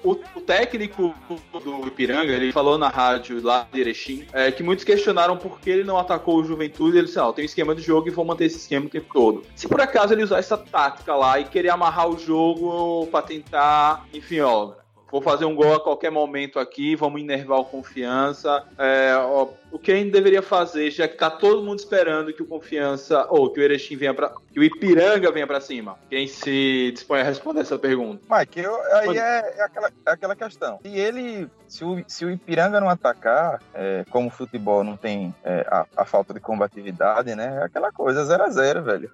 O, 0.02 0.10
o, 0.34 0.40
técnico 0.40 1.14
do 1.52 1.86
Ipiranga, 1.86 2.32
ele 2.32 2.52
falou 2.52 2.78
na 2.78 2.88
rádio 2.88 3.42
lá 3.42 3.66
de 3.72 3.80
Erechim 3.80 4.26
é, 4.32 4.52
que 4.52 4.62
muitos 4.62 4.84
questionaram 4.84 5.36
por 5.36 5.58
que 5.60 5.70
ele 5.70 5.84
não 5.84 5.98
atacou 5.98 6.36
o 6.36 6.44
Juventude. 6.44 6.98
Ele 6.98 7.06
disse: 7.06 7.18
ah, 7.18 7.32
tem 7.32 7.44
um 7.44 7.46
esquema 7.46 7.74
de 7.74 7.82
jogo 7.82 8.08
e 8.08 8.10
vou 8.10 8.24
manter 8.24 8.44
esse 8.44 8.58
esquema 8.58 8.86
o 8.86 8.90
tempo 8.90 9.12
todo. 9.12 9.42
Se 9.56 9.66
por 9.66 9.80
acaso 9.80 10.12
ele 10.12 10.22
usar 10.22 10.38
essa 10.38 10.56
tática 10.56 11.14
lá 11.14 11.38
e 11.40 11.44
querer 11.44 11.70
amarrar 11.70 12.08
o 12.08 12.18
jogo 12.18 13.06
para 13.08 13.22
tentar, 13.22 14.06
enfim, 14.12 14.40
ó, 14.40 14.72
vou 15.10 15.20
fazer 15.20 15.44
um 15.44 15.54
gol 15.54 15.74
a 15.74 15.80
qualquer 15.80 16.10
momento 16.10 16.58
aqui, 16.58 16.96
vamos 16.96 17.20
enervar 17.20 17.60
o 17.60 17.64
confiança. 17.64 18.64
É, 18.78 19.14
ó, 19.16 19.48
o 19.74 19.78
que 19.78 19.90
a 19.90 19.96
gente 19.96 20.12
deveria 20.12 20.40
fazer, 20.40 20.88
já 20.92 21.08
que 21.08 21.16
tá 21.16 21.28
todo 21.28 21.64
mundo 21.64 21.80
esperando 21.80 22.32
que 22.32 22.40
o 22.40 22.46
confiança, 22.46 23.26
ou 23.28 23.50
que 23.50 23.58
o 23.58 23.62
Erechim 23.62 23.96
venha 23.96 24.14
para 24.14 24.32
que 24.52 24.60
o 24.60 24.62
Ipiranga 24.62 25.32
venha 25.32 25.48
para 25.48 25.60
cima? 25.60 25.98
Quem 26.08 26.28
se 26.28 26.92
dispõe 26.92 27.22
a 27.22 27.24
responder 27.24 27.62
essa 27.62 27.76
pergunta? 27.76 28.22
Mike, 28.30 28.60
eu, 28.60 28.80
aí 28.92 29.18
é, 29.18 29.54
é, 29.58 29.62
aquela, 29.64 29.90
é 30.06 30.10
aquela 30.12 30.36
questão. 30.36 30.78
Se 30.80 30.96
ele, 30.96 31.50
se 31.66 31.84
o, 31.84 32.04
se 32.06 32.24
o 32.24 32.30
Ipiranga 32.30 32.80
não 32.80 32.88
atacar, 32.88 33.60
é, 33.74 34.04
como 34.10 34.28
o 34.28 34.30
futebol 34.30 34.84
não 34.84 34.96
tem 34.96 35.34
é, 35.42 35.66
a, 35.68 35.84
a, 35.96 36.04
falta 36.04 36.32
de 36.32 36.38
combatividade, 36.38 37.34
né? 37.34 37.58
É 37.62 37.64
aquela 37.64 37.90
coisa 37.90 38.24
0 38.24 38.44
a 38.44 38.50
0 38.50 38.82
velho. 38.84 39.10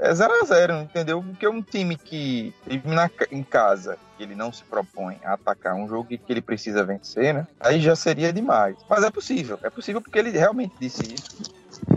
é 0.00 0.12
0 0.12 0.42
a 0.42 0.44
0 0.44 0.74
entendeu? 0.78 1.22
Porque 1.22 1.46
um 1.46 1.62
time 1.62 1.96
que 1.96 2.52
na, 2.84 3.08
em 3.30 3.44
casa 3.44 3.96
ele 4.18 4.34
não 4.34 4.52
se 4.52 4.64
propõe 4.64 5.18
a 5.24 5.34
atacar 5.34 5.74
um 5.74 5.88
jogo 5.88 6.08
que 6.08 6.20
ele 6.28 6.40
precisa 6.40 6.84
vencer, 6.84 7.34
né? 7.34 7.46
Aí 7.60 7.80
já 7.80 7.94
seria 7.94 8.32
demais. 8.32 8.76
Mas 8.88 9.04
é 9.04 9.10
possível, 9.10 9.35
é 9.62 9.70
possível 9.70 10.00
porque 10.00 10.18
ele 10.18 10.30
realmente 10.30 10.74
disse 10.80 11.02
isso, 11.02 11.52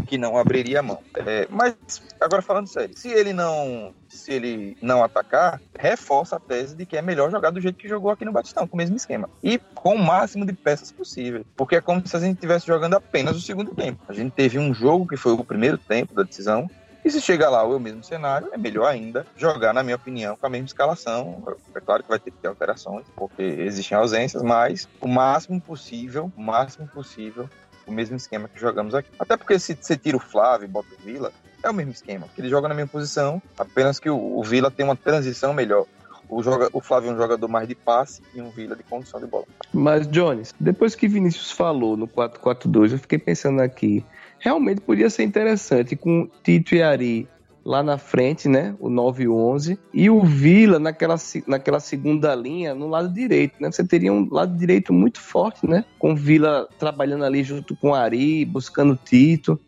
que 0.06 0.17
não 0.17 0.38
abriria 0.38 0.80
a 0.80 0.84
mão. 0.84 0.99
É, 1.15 1.47
mas 1.49 1.75
agora 2.19 2.41
falando 2.41 2.67
sério, 2.67 2.97
se 2.97 3.10
ele 3.10 3.34
não 3.34 3.93
se 4.08 4.34
ele 4.34 4.78
não 4.82 5.04
atacar, 5.04 5.62
reforça 5.78 6.36
a 6.36 6.39
tese 6.39 6.75
de 6.75 6.86
que 6.86 6.97
é 6.97 7.02
melhor 7.02 7.30
jogar 7.30 7.52
do 7.52 7.62
jeito 7.62 7.78
que 7.78 7.88
jogou 7.88 8.10
aqui 8.12 8.25
no 8.25 8.32
Batistão, 8.32 8.67
com 8.67 8.75
o 8.75 8.78
mesmo 8.78 8.95
esquema. 8.95 9.30
E 9.43 9.60
com 9.75 9.95
o 9.95 10.04
máximo 10.04 10.45
de 10.45 10.54
peças 10.54 10.91
possível. 10.91 11.45
Porque 11.56 11.75
é 11.75 11.82
como 11.82 12.06
se 12.06 12.15
a 12.15 12.19
gente 12.19 12.36
estivesse 12.36 12.65
jogando 12.65 12.95
apenas 12.95 13.38
o 13.38 13.41
segundo 13.41 13.75
tempo. 13.75 14.02
A 14.08 14.13
gente 14.13 14.32
teve 14.32 14.58
um 14.58 14.73
jogo 14.73 15.08
que 15.08 15.15
foi 15.15 15.34
o 15.34 15.43
primeiro 15.43 15.78
tempo 15.78 16.15
da 16.15 16.23
decisão, 16.23 16.69
e 17.04 17.10
se 17.10 17.22
chegar 17.22 17.50
lá 17.50 17.64
o 17.64 17.80
mesmo 17.80 18.04
cenário, 18.04 18.50
é 18.52 18.58
melhor 18.58 18.86
ainda 18.86 19.26
jogar, 19.36 19.74
na 19.74 19.84
minha 19.84 19.96
opinião, 19.96 20.36
com 20.36 20.46
a 20.46 20.50
mesma 20.50 20.68
escalação. 20.68 21.44
É 21.74 21.80
claro 21.80 22.04
que 22.04 22.10
vai 22.10 22.20
ter 22.20 22.32
que 22.32 22.38
ter 22.38 22.48
alterações, 22.48 23.06
porque 23.16 23.42
existem 23.42 23.98
ausências, 23.98 24.44
mas 24.44 24.88
o 25.00 25.08
máximo 25.08 25.60
possível, 25.62 26.32
o 26.36 26.42
máximo 26.42 26.88
possível, 26.88 27.50
o 27.88 27.92
mesmo 27.92 28.16
esquema 28.16 28.48
que 28.48 28.60
jogamos 28.60 28.94
aqui. 28.94 29.10
Até 29.18 29.36
porque 29.38 29.58
se 29.60 29.78
você 29.80 29.98
tira 29.98 30.18
o 30.18 30.20
Flávio 30.20 30.66
e 30.66 30.68
bota 30.68 30.88
o 30.94 31.04
Vila, 31.04 31.32
é 31.64 31.70
o 31.70 31.74
mesmo 31.74 31.92
esquema, 31.92 32.28
que 32.34 32.42
ele 32.42 32.50
joga 32.50 32.68
na 32.68 32.76
mesma 32.76 32.90
posição, 32.90 33.42
apenas 33.58 34.00
que 34.00 34.10
o, 34.10 34.38
o 34.38 34.44
Vila 34.44 34.70
tem 34.70 34.86
uma 34.86 34.96
transição 34.96 35.54
melhor. 35.54 35.86
O, 36.30 36.44
joga, 36.44 36.70
o 36.72 36.80
Flávio 36.80 37.10
é 37.10 37.14
um 37.14 37.18
jogador 37.18 37.48
mais 37.48 37.68
de 37.68 37.74
passe 37.74 38.22
e 38.36 38.42
um 38.42 38.52
Vila 38.52 38.76
de 38.76 38.84
condução 38.84 39.20
de 39.20 39.26
bola. 39.26 39.46
Mas, 39.74 40.08
Jones, 40.08 40.54
depois 40.60 40.94
que 40.94 41.08
Vinícius 41.08 41.52
falou 41.52 41.98
no 41.98 42.08
4-4-2, 42.08 42.92
eu 42.92 43.00
fiquei 43.00 43.18
pensando 43.18 43.62
aqui, 43.62 44.06
realmente 44.39 44.82
podia 44.82 45.10
ser 45.10 45.23
interessante 45.23 45.95
com 45.95 46.30
Tito 46.43 46.75
e 46.75 46.82
Ari 46.82 47.28
lá 47.63 47.84
na 47.84 47.97
frente, 47.97 48.47
né? 48.47 48.75
O 48.80 48.89
9 48.89 49.23
e 49.23 49.28
o 49.28 49.36
11. 49.36 49.80
E 49.93 50.10
o 50.10 50.21
Vila 50.21 50.80
naquela, 50.80 51.15
naquela 51.45 51.80
segunda 51.80 52.34
linha 52.34 52.73
no 52.73 52.88
lado 52.88 53.13
direito, 53.13 53.56
né? 53.60 53.71
Você 53.71 53.84
teria 53.84 54.12
um 54.12 54.28
lado 54.32 54.58
direito 54.58 54.91
muito 54.93 55.19
forte, 55.19 55.67
né? 55.67 55.86
Com 55.99 56.13
o 56.13 56.15
Vila 56.15 56.67
trabalhando 56.80 57.25
ali 57.25 57.43
junto 57.43 57.75
com 57.75 57.89
o 57.89 57.93
Ari, 57.93 58.45
buscando 58.45 58.97
Tito. 58.97 59.60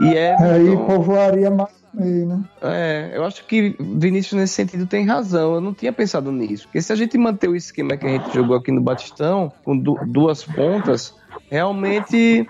E 0.00 0.14
é. 0.14 0.34
Aí 0.38 0.76
povoaria 0.86 1.50
mais 1.50 1.80
meio, 1.92 2.26
né? 2.26 2.44
É, 2.62 3.12
eu 3.14 3.24
acho 3.24 3.44
que 3.46 3.76
Vinícius 3.78 4.40
nesse 4.40 4.54
sentido 4.54 4.86
tem 4.86 5.04
razão. 5.04 5.54
Eu 5.54 5.60
não 5.60 5.74
tinha 5.74 5.92
pensado 5.92 6.32
nisso. 6.32 6.64
Porque 6.64 6.80
se 6.80 6.92
a 6.92 6.96
gente 6.96 7.16
manter 7.18 7.48
o 7.48 7.56
esquema 7.56 7.96
que 7.96 8.06
a 8.06 8.10
gente 8.10 8.34
jogou 8.34 8.56
aqui 8.56 8.72
no 8.72 8.80
Batistão, 8.80 9.52
com 9.64 9.76
du 9.76 9.98
duas 10.06 10.42
pontas, 10.42 11.14
realmente 11.50 12.48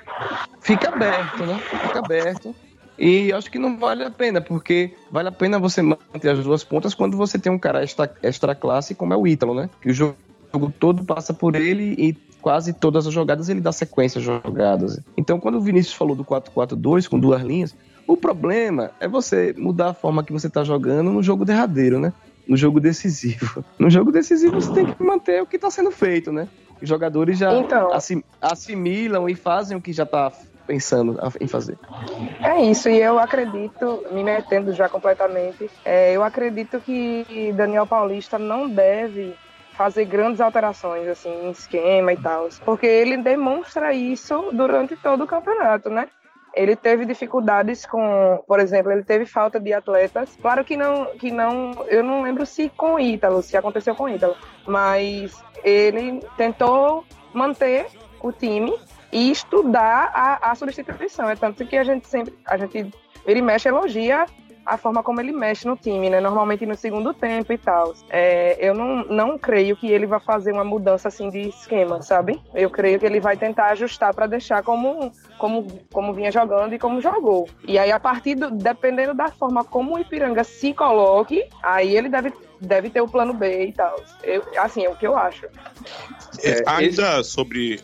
fica 0.60 0.88
aberto, 0.90 1.44
né? 1.46 1.58
Fica 1.58 1.98
aberto. 1.98 2.54
E 2.98 3.32
acho 3.32 3.50
que 3.50 3.58
não 3.58 3.78
vale 3.78 4.04
a 4.04 4.10
pena, 4.10 4.42
porque 4.42 4.92
vale 5.10 5.28
a 5.28 5.32
pena 5.32 5.58
você 5.58 5.80
manter 5.80 6.28
as 6.28 6.44
duas 6.44 6.62
pontas 6.62 6.92
quando 6.92 7.16
você 7.16 7.38
tem 7.38 7.50
um 7.50 7.58
cara 7.58 7.82
extra, 7.82 8.14
extra 8.22 8.54
classe 8.54 8.94
como 8.94 9.14
é 9.14 9.16
o 9.16 9.26
Ítalo, 9.26 9.54
né? 9.54 9.70
Que 9.80 9.90
o 9.90 9.94
jogo 9.94 10.16
todo 10.78 11.02
passa 11.02 11.32
por 11.32 11.56
ele 11.56 11.94
e 11.96 12.12
quase 12.42 12.74
todas 12.74 13.06
as 13.06 13.12
jogadas 13.12 13.48
ele 13.48 13.60
dá 13.60 13.72
sequência 13.72 14.18
às 14.18 14.24
jogadas. 14.24 15.00
Então, 15.16 15.40
quando 15.40 15.56
o 15.56 15.60
Vinícius 15.62 15.94
falou 15.94 16.14
do 16.14 16.24
4-4-2 16.24 17.08
com 17.08 17.18
duas 17.18 17.40
linhas, 17.40 17.74
o 18.06 18.18
problema 18.18 18.90
é 19.00 19.08
você 19.08 19.54
mudar 19.56 19.90
a 19.90 19.94
forma 19.94 20.22
que 20.22 20.32
você 20.32 20.48
está 20.48 20.62
jogando 20.62 21.10
no 21.10 21.22
jogo 21.22 21.44
derradeiro, 21.44 21.98
né? 21.98 22.12
No 22.46 22.56
jogo 22.56 22.80
decisivo. 22.80 23.64
No 23.78 23.88
jogo 23.88 24.12
decisivo 24.12 24.60
você 24.60 24.72
tem 24.72 24.84
que 24.84 25.02
manter 25.02 25.40
o 25.42 25.46
que 25.46 25.56
está 25.56 25.70
sendo 25.70 25.90
feito, 25.90 26.30
né? 26.32 26.48
Os 26.80 26.88
jogadores 26.88 27.38
já 27.38 27.54
então, 27.54 27.90
assimilam 28.40 29.28
e 29.28 29.34
fazem 29.34 29.76
o 29.76 29.80
que 29.80 29.92
já 29.92 30.04
está 30.04 30.32
pensando 30.66 31.18
em 31.40 31.48
fazer. 31.48 31.76
É 32.42 32.62
isso, 32.62 32.88
e 32.88 33.00
eu 33.00 33.18
acredito, 33.18 34.04
me 34.12 34.22
metendo 34.22 34.72
já 34.72 34.88
completamente, 34.88 35.68
é, 35.84 36.12
eu 36.12 36.22
acredito 36.22 36.80
que 36.80 37.52
Daniel 37.56 37.86
Paulista 37.86 38.38
não 38.38 38.68
deve 38.68 39.34
fazer 39.72 40.04
grandes 40.04 40.40
alterações 40.40 41.08
assim 41.08 41.30
em 41.46 41.50
esquema 41.50 42.12
e 42.12 42.16
tal, 42.16 42.48
porque 42.64 42.86
ele 42.86 43.16
demonstra 43.16 43.92
isso 43.92 44.50
durante 44.52 44.94
todo 44.96 45.24
o 45.24 45.26
campeonato, 45.26 45.90
né? 45.90 46.06
Ele 46.54 46.74
teve 46.74 47.04
dificuldades 47.04 47.86
com, 47.86 48.42
por 48.46 48.58
exemplo, 48.58 48.90
ele 48.90 49.04
teve 49.04 49.24
falta 49.24 49.60
de 49.60 49.72
atletas. 49.72 50.36
Claro 50.40 50.64
que 50.64 50.76
não, 50.76 51.06
que 51.16 51.30
não, 51.30 51.72
eu 51.86 52.02
não 52.02 52.22
lembro 52.22 52.44
se 52.44 52.68
com 52.70 52.98
Ítalo, 52.98 53.42
se 53.42 53.56
aconteceu 53.56 53.94
com 53.94 54.08
Ítalo, 54.08 54.36
mas 54.66 55.42
ele 55.62 56.20
tentou 56.36 57.04
manter 57.32 57.86
o 58.20 58.32
time 58.32 58.74
e 59.12 59.30
estudar 59.30 60.10
a, 60.14 60.50
a 60.50 60.54
substituição. 60.54 61.28
É 61.28 61.36
tanto 61.36 61.64
que 61.66 61.76
a 61.76 61.84
gente 61.84 62.06
sempre, 62.06 62.34
a 62.44 62.56
gente, 62.56 62.92
ele 63.26 63.42
mexe, 63.42 63.68
elogia 63.68 64.26
a 64.70 64.76
forma 64.76 65.02
como 65.02 65.20
ele 65.20 65.32
mexe 65.32 65.66
no 65.66 65.76
time, 65.76 66.08
né? 66.08 66.20
Normalmente 66.20 66.64
no 66.64 66.76
segundo 66.76 67.12
tempo 67.12 67.52
e 67.52 67.58
tal. 67.58 67.92
É, 68.08 68.56
eu 68.60 68.72
não, 68.72 69.04
não 69.06 69.36
creio 69.36 69.76
que 69.76 69.90
ele 69.90 70.06
vai 70.06 70.20
fazer 70.20 70.52
uma 70.52 70.62
mudança 70.62 71.08
assim 71.08 71.28
de 71.28 71.48
esquema, 71.48 72.00
sabe? 72.02 72.40
Eu 72.54 72.70
creio 72.70 73.00
que 73.00 73.04
ele 73.04 73.18
vai 73.18 73.36
tentar 73.36 73.70
ajustar 73.70 74.14
para 74.14 74.28
deixar 74.28 74.62
como, 74.62 75.10
como, 75.38 75.66
como 75.92 76.14
vinha 76.14 76.30
jogando 76.30 76.72
e 76.72 76.78
como 76.78 77.00
jogou. 77.00 77.48
E 77.66 77.80
aí, 77.80 77.90
a 77.90 77.98
partir 77.98 78.36
do, 78.36 78.48
dependendo 78.48 79.12
da 79.12 79.26
forma 79.28 79.64
como 79.64 79.96
o 79.96 79.98
Ipiranga 79.98 80.44
se 80.44 80.72
coloque, 80.72 81.44
aí 81.64 81.96
ele 81.96 82.08
deve, 82.08 82.32
deve 82.60 82.90
ter 82.90 83.00
o 83.00 83.08
plano 83.08 83.34
B 83.34 83.66
e 83.66 83.72
tal. 83.72 84.00
Eu, 84.22 84.44
assim, 84.56 84.84
é 84.84 84.88
o 84.88 84.94
que 84.94 85.06
eu 85.06 85.18
acho. 85.18 85.46
É, 86.44 86.62
ainda 86.64 87.18
esse... 87.18 87.30
sobre 87.30 87.80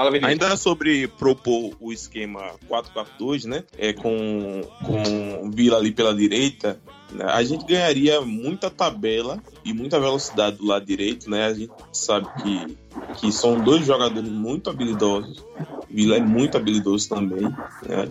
Fala, 0.00 0.18
Ainda 0.22 0.56
sobre 0.56 1.06
propor 1.08 1.76
o 1.78 1.92
esquema 1.92 2.52
4-4-2, 2.70 3.44
né? 3.44 3.64
É, 3.76 3.92
com, 3.92 4.62
com 4.82 5.50
Vila 5.50 5.76
ali 5.76 5.92
pela 5.92 6.14
direita, 6.14 6.80
né, 7.12 7.26
a 7.28 7.42
gente 7.42 7.66
ganharia 7.66 8.22
muita 8.22 8.70
tabela 8.70 9.38
e 9.62 9.74
muita 9.74 10.00
velocidade 10.00 10.56
do 10.56 10.64
lado 10.64 10.86
direito, 10.86 11.28
né? 11.28 11.44
A 11.44 11.52
gente 11.52 11.70
sabe 11.92 12.26
que, 12.42 12.78
que 13.18 13.30
são 13.30 13.60
dois 13.60 13.84
jogadores 13.84 14.30
muito 14.30 14.70
habilidosos. 14.70 15.44
Vila 15.90 16.16
é 16.16 16.20
muito 16.20 16.56
habilidoso 16.56 17.06
também, 17.06 17.42
né? 17.86 18.10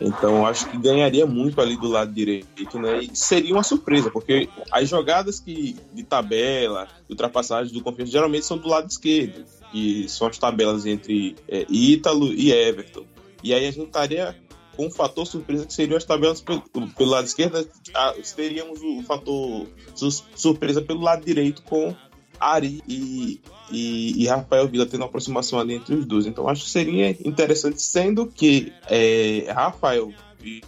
Então 0.00 0.44
acho 0.44 0.68
que 0.70 0.76
ganharia 0.76 1.24
muito 1.24 1.60
ali 1.60 1.76
do 1.76 1.86
lado 1.86 2.12
direito, 2.12 2.80
né? 2.80 3.00
E 3.00 3.14
seria 3.14 3.54
uma 3.54 3.62
surpresa, 3.62 4.10
porque 4.10 4.48
as 4.72 4.88
jogadas 4.88 5.38
que 5.38 5.76
de 5.94 6.02
tabela, 6.02 6.88
de 7.06 7.12
ultrapassagem 7.12 7.72
do 7.72 7.80
Confiança 7.80 8.10
geralmente 8.10 8.44
são 8.44 8.58
do 8.58 8.66
lado 8.66 8.88
esquerdo, 8.88 9.44
que 9.72 10.08
são 10.08 10.28
as 10.28 10.38
tabelas 10.38 10.86
entre 10.86 11.34
é, 11.48 11.66
Ítalo 11.68 12.32
e 12.32 12.52
Everton. 12.52 13.04
E 13.42 13.52
aí 13.52 13.66
a 13.66 13.70
gente 13.70 13.86
estaria 13.86 14.36
com 14.76 14.86
um 14.86 14.90
fator 14.90 15.26
surpresa 15.26 15.66
que 15.66 15.74
seriam 15.74 15.96
as 15.96 16.04
tabelas 16.04 16.40
pelo, 16.40 16.62
pelo 16.62 17.10
lado 17.10 17.26
esquerdo, 17.26 17.68
ah, 17.94 18.14
teríamos 18.36 18.80
o 18.82 19.02
fator 19.02 19.66
surpresa 20.34 20.80
pelo 20.80 21.00
lado 21.00 21.24
direito 21.24 21.62
com 21.62 21.94
Ari 22.40 22.82
e, 22.88 23.40
e, 23.70 24.22
e, 24.22 24.26
Rafael 24.26 24.66
Vila 24.68 24.86
tendo 24.86 25.00
uma 25.00 25.06
aproximação 25.06 25.58
ali 25.58 25.74
entre 25.74 25.94
os 25.94 26.06
dois. 26.06 26.26
Então 26.26 26.48
acho 26.48 26.64
que 26.64 26.70
seria 26.70 27.10
interessante, 27.26 27.80
sendo 27.80 28.26
que 28.26 28.72
é, 28.88 29.46
Rafael 29.52 30.12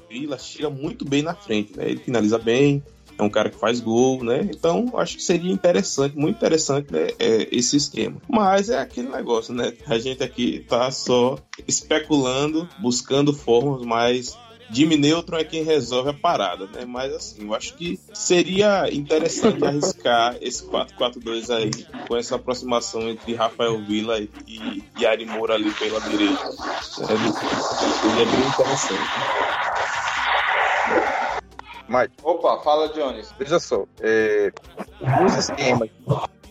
Vila 0.08 0.38
chega 0.38 0.70
muito 0.70 1.04
bem 1.04 1.22
na 1.22 1.34
frente, 1.34 1.76
né? 1.76 1.90
Ele 1.90 2.00
finaliza 2.00 2.38
bem, 2.38 2.82
é 3.18 3.22
um 3.22 3.30
cara 3.30 3.50
que 3.50 3.58
faz 3.58 3.80
gol, 3.80 4.22
né? 4.22 4.40
Então 4.42 4.92
acho 4.96 5.16
que 5.16 5.22
seria 5.22 5.52
interessante, 5.52 6.16
muito 6.16 6.36
interessante 6.36 6.92
né, 6.92 7.08
é, 7.18 7.48
esse 7.50 7.76
esquema. 7.76 8.20
Mas 8.28 8.68
é 8.68 8.78
aquele 8.78 9.08
negócio, 9.08 9.54
né? 9.54 9.72
A 9.86 9.98
gente 9.98 10.22
aqui 10.22 10.64
tá 10.68 10.90
só 10.90 11.38
especulando, 11.66 12.68
buscando 12.80 13.32
formas 13.32 13.82
mais 13.82 14.36
Jimmy 14.70 14.96
Neutron 14.96 15.38
é 15.38 15.44
quem 15.44 15.62
resolve 15.62 16.10
a 16.10 16.14
parada, 16.14 16.66
né? 16.66 16.84
Mas 16.86 17.12
assim, 17.12 17.44
eu 17.46 17.54
acho 17.54 17.74
que 17.74 17.98
seria 18.12 18.92
interessante 18.92 19.62
arriscar 19.64 20.36
esse 20.40 20.64
4-4-2 20.64 21.50
aí, 21.54 21.70
com 22.08 22.16
essa 22.16 22.36
aproximação 22.36 23.08
entre 23.08 23.34
Rafael 23.34 23.78
Villa 23.84 24.18
e, 24.18 24.82
e 24.98 25.06
Ari 25.06 25.26
Moura 25.26 25.54
ali 25.54 25.70
pela 25.72 26.00
direita. 26.00 26.50
Seria 26.82 27.16
bem 28.26 28.48
interessante. 28.48 29.73
Mike. 31.88 32.14
Opa, 32.22 32.62
fala, 32.62 32.88
Jones. 32.88 33.32
Veja 33.38 33.58
só, 33.58 33.84
é, 34.00 34.52
os 35.24 35.36
esquemas, 35.36 35.90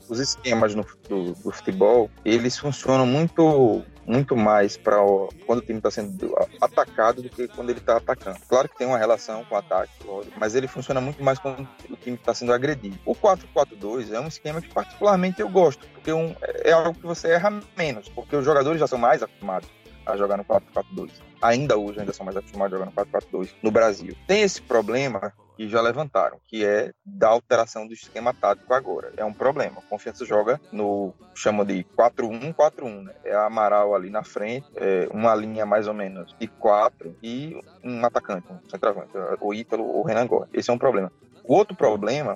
os 0.09 0.19
esquemas 0.19 0.75
no, 0.75 0.85
do, 1.09 1.33
do 1.33 1.51
futebol, 1.51 2.09
eles 2.23 2.57
funcionam 2.57 3.05
muito 3.05 3.83
muito 4.05 4.35
mais 4.35 4.75
para 4.75 4.97
quando 5.45 5.59
o 5.59 5.61
time 5.61 5.79
está 5.79 5.89
sendo 5.89 6.35
atacado 6.59 7.21
do 7.21 7.29
que 7.29 7.47
quando 7.47 7.69
ele 7.69 7.79
está 7.79 7.97
atacando. 7.97 8.37
Claro 8.47 8.67
que 8.67 8.77
tem 8.77 8.87
uma 8.87 8.97
relação 8.97 9.43
com 9.45 9.55
o 9.55 9.57
ataque, 9.57 9.93
mas 10.37 10.55
ele 10.55 10.67
funciona 10.67 10.99
muito 10.99 11.23
mais 11.23 11.39
quando 11.39 11.67
o 11.89 11.95
time 11.95 12.17
está 12.17 12.33
sendo 12.33 12.53
agredido. 12.53 12.99
O 13.05 13.15
4-4-2 13.15 14.11
é 14.11 14.19
um 14.19 14.27
esquema 14.27 14.61
que 14.61 14.73
particularmente 14.73 15.41
eu 15.41 15.49
gosto, 15.49 15.87
porque 15.87 16.11
um, 16.11 16.35
é 16.41 16.71
algo 16.71 16.93
que 16.93 17.05
você 17.05 17.29
erra 17.29 17.61
menos, 17.77 18.09
porque 18.09 18.35
os 18.35 18.45
jogadores 18.45 18.79
já 18.79 18.87
são 18.87 18.99
mais 18.99 19.23
acostumados 19.23 19.69
a 20.05 20.17
jogar 20.17 20.37
no 20.37 20.45
4-4-2. 20.45 21.11
Ainda 21.41 21.77
hoje 21.77 21.99
ainda 21.99 22.13
são 22.13 22.25
mais 22.25 22.37
acostumados 22.37 22.73
a 22.73 22.77
jogar 22.77 22.91
no 22.91 23.11
4-4-2 23.21 23.49
no 23.61 23.71
Brasil. 23.71 24.15
Tem 24.27 24.41
esse 24.41 24.61
problema 24.61 25.33
que 25.55 25.67
já 25.67 25.81
levantaram, 25.81 26.37
que 26.47 26.65
é 26.65 26.91
da 27.05 27.29
alteração 27.29 27.87
do 27.87 27.93
esquema 27.93 28.33
tático 28.33 28.73
agora. 28.73 29.13
É 29.15 29.23
um 29.23 29.33
problema. 29.33 29.79
A 29.79 29.89
Confiança 29.89 30.25
joga 30.25 30.59
no, 30.71 31.13
chama 31.35 31.63
de 31.63 31.85
4-1-4-1, 31.97 33.03
né? 33.03 33.13
É 33.23 33.35
a 33.35 33.45
Amaral 33.45 33.93
ali 33.93 34.09
na 34.09 34.23
frente, 34.23 34.67
é 34.75 35.07
uma 35.11 35.35
linha 35.35 35.65
mais 35.65 35.87
ou 35.87 35.93
menos 35.93 36.35
de 36.39 36.47
quatro 36.47 37.15
e 37.21 37.61
um 37.83 38.03
atacante, 38.03 38.47
um 38.51 38.69
centroavante, 38.69 39.11
o 39.39 39.53
Ítalo 39.53 39.85
ou 39.85 40.03
Renan 40.03 40.25
Góes. 40.25 40.49
Esse 40.53 40.69
é 40.69 40.73
um 40.73 40.77
problema. 40.77 41.11
O 41.43 41.53
outro 41.53 41.75
problema, 41.75 42.35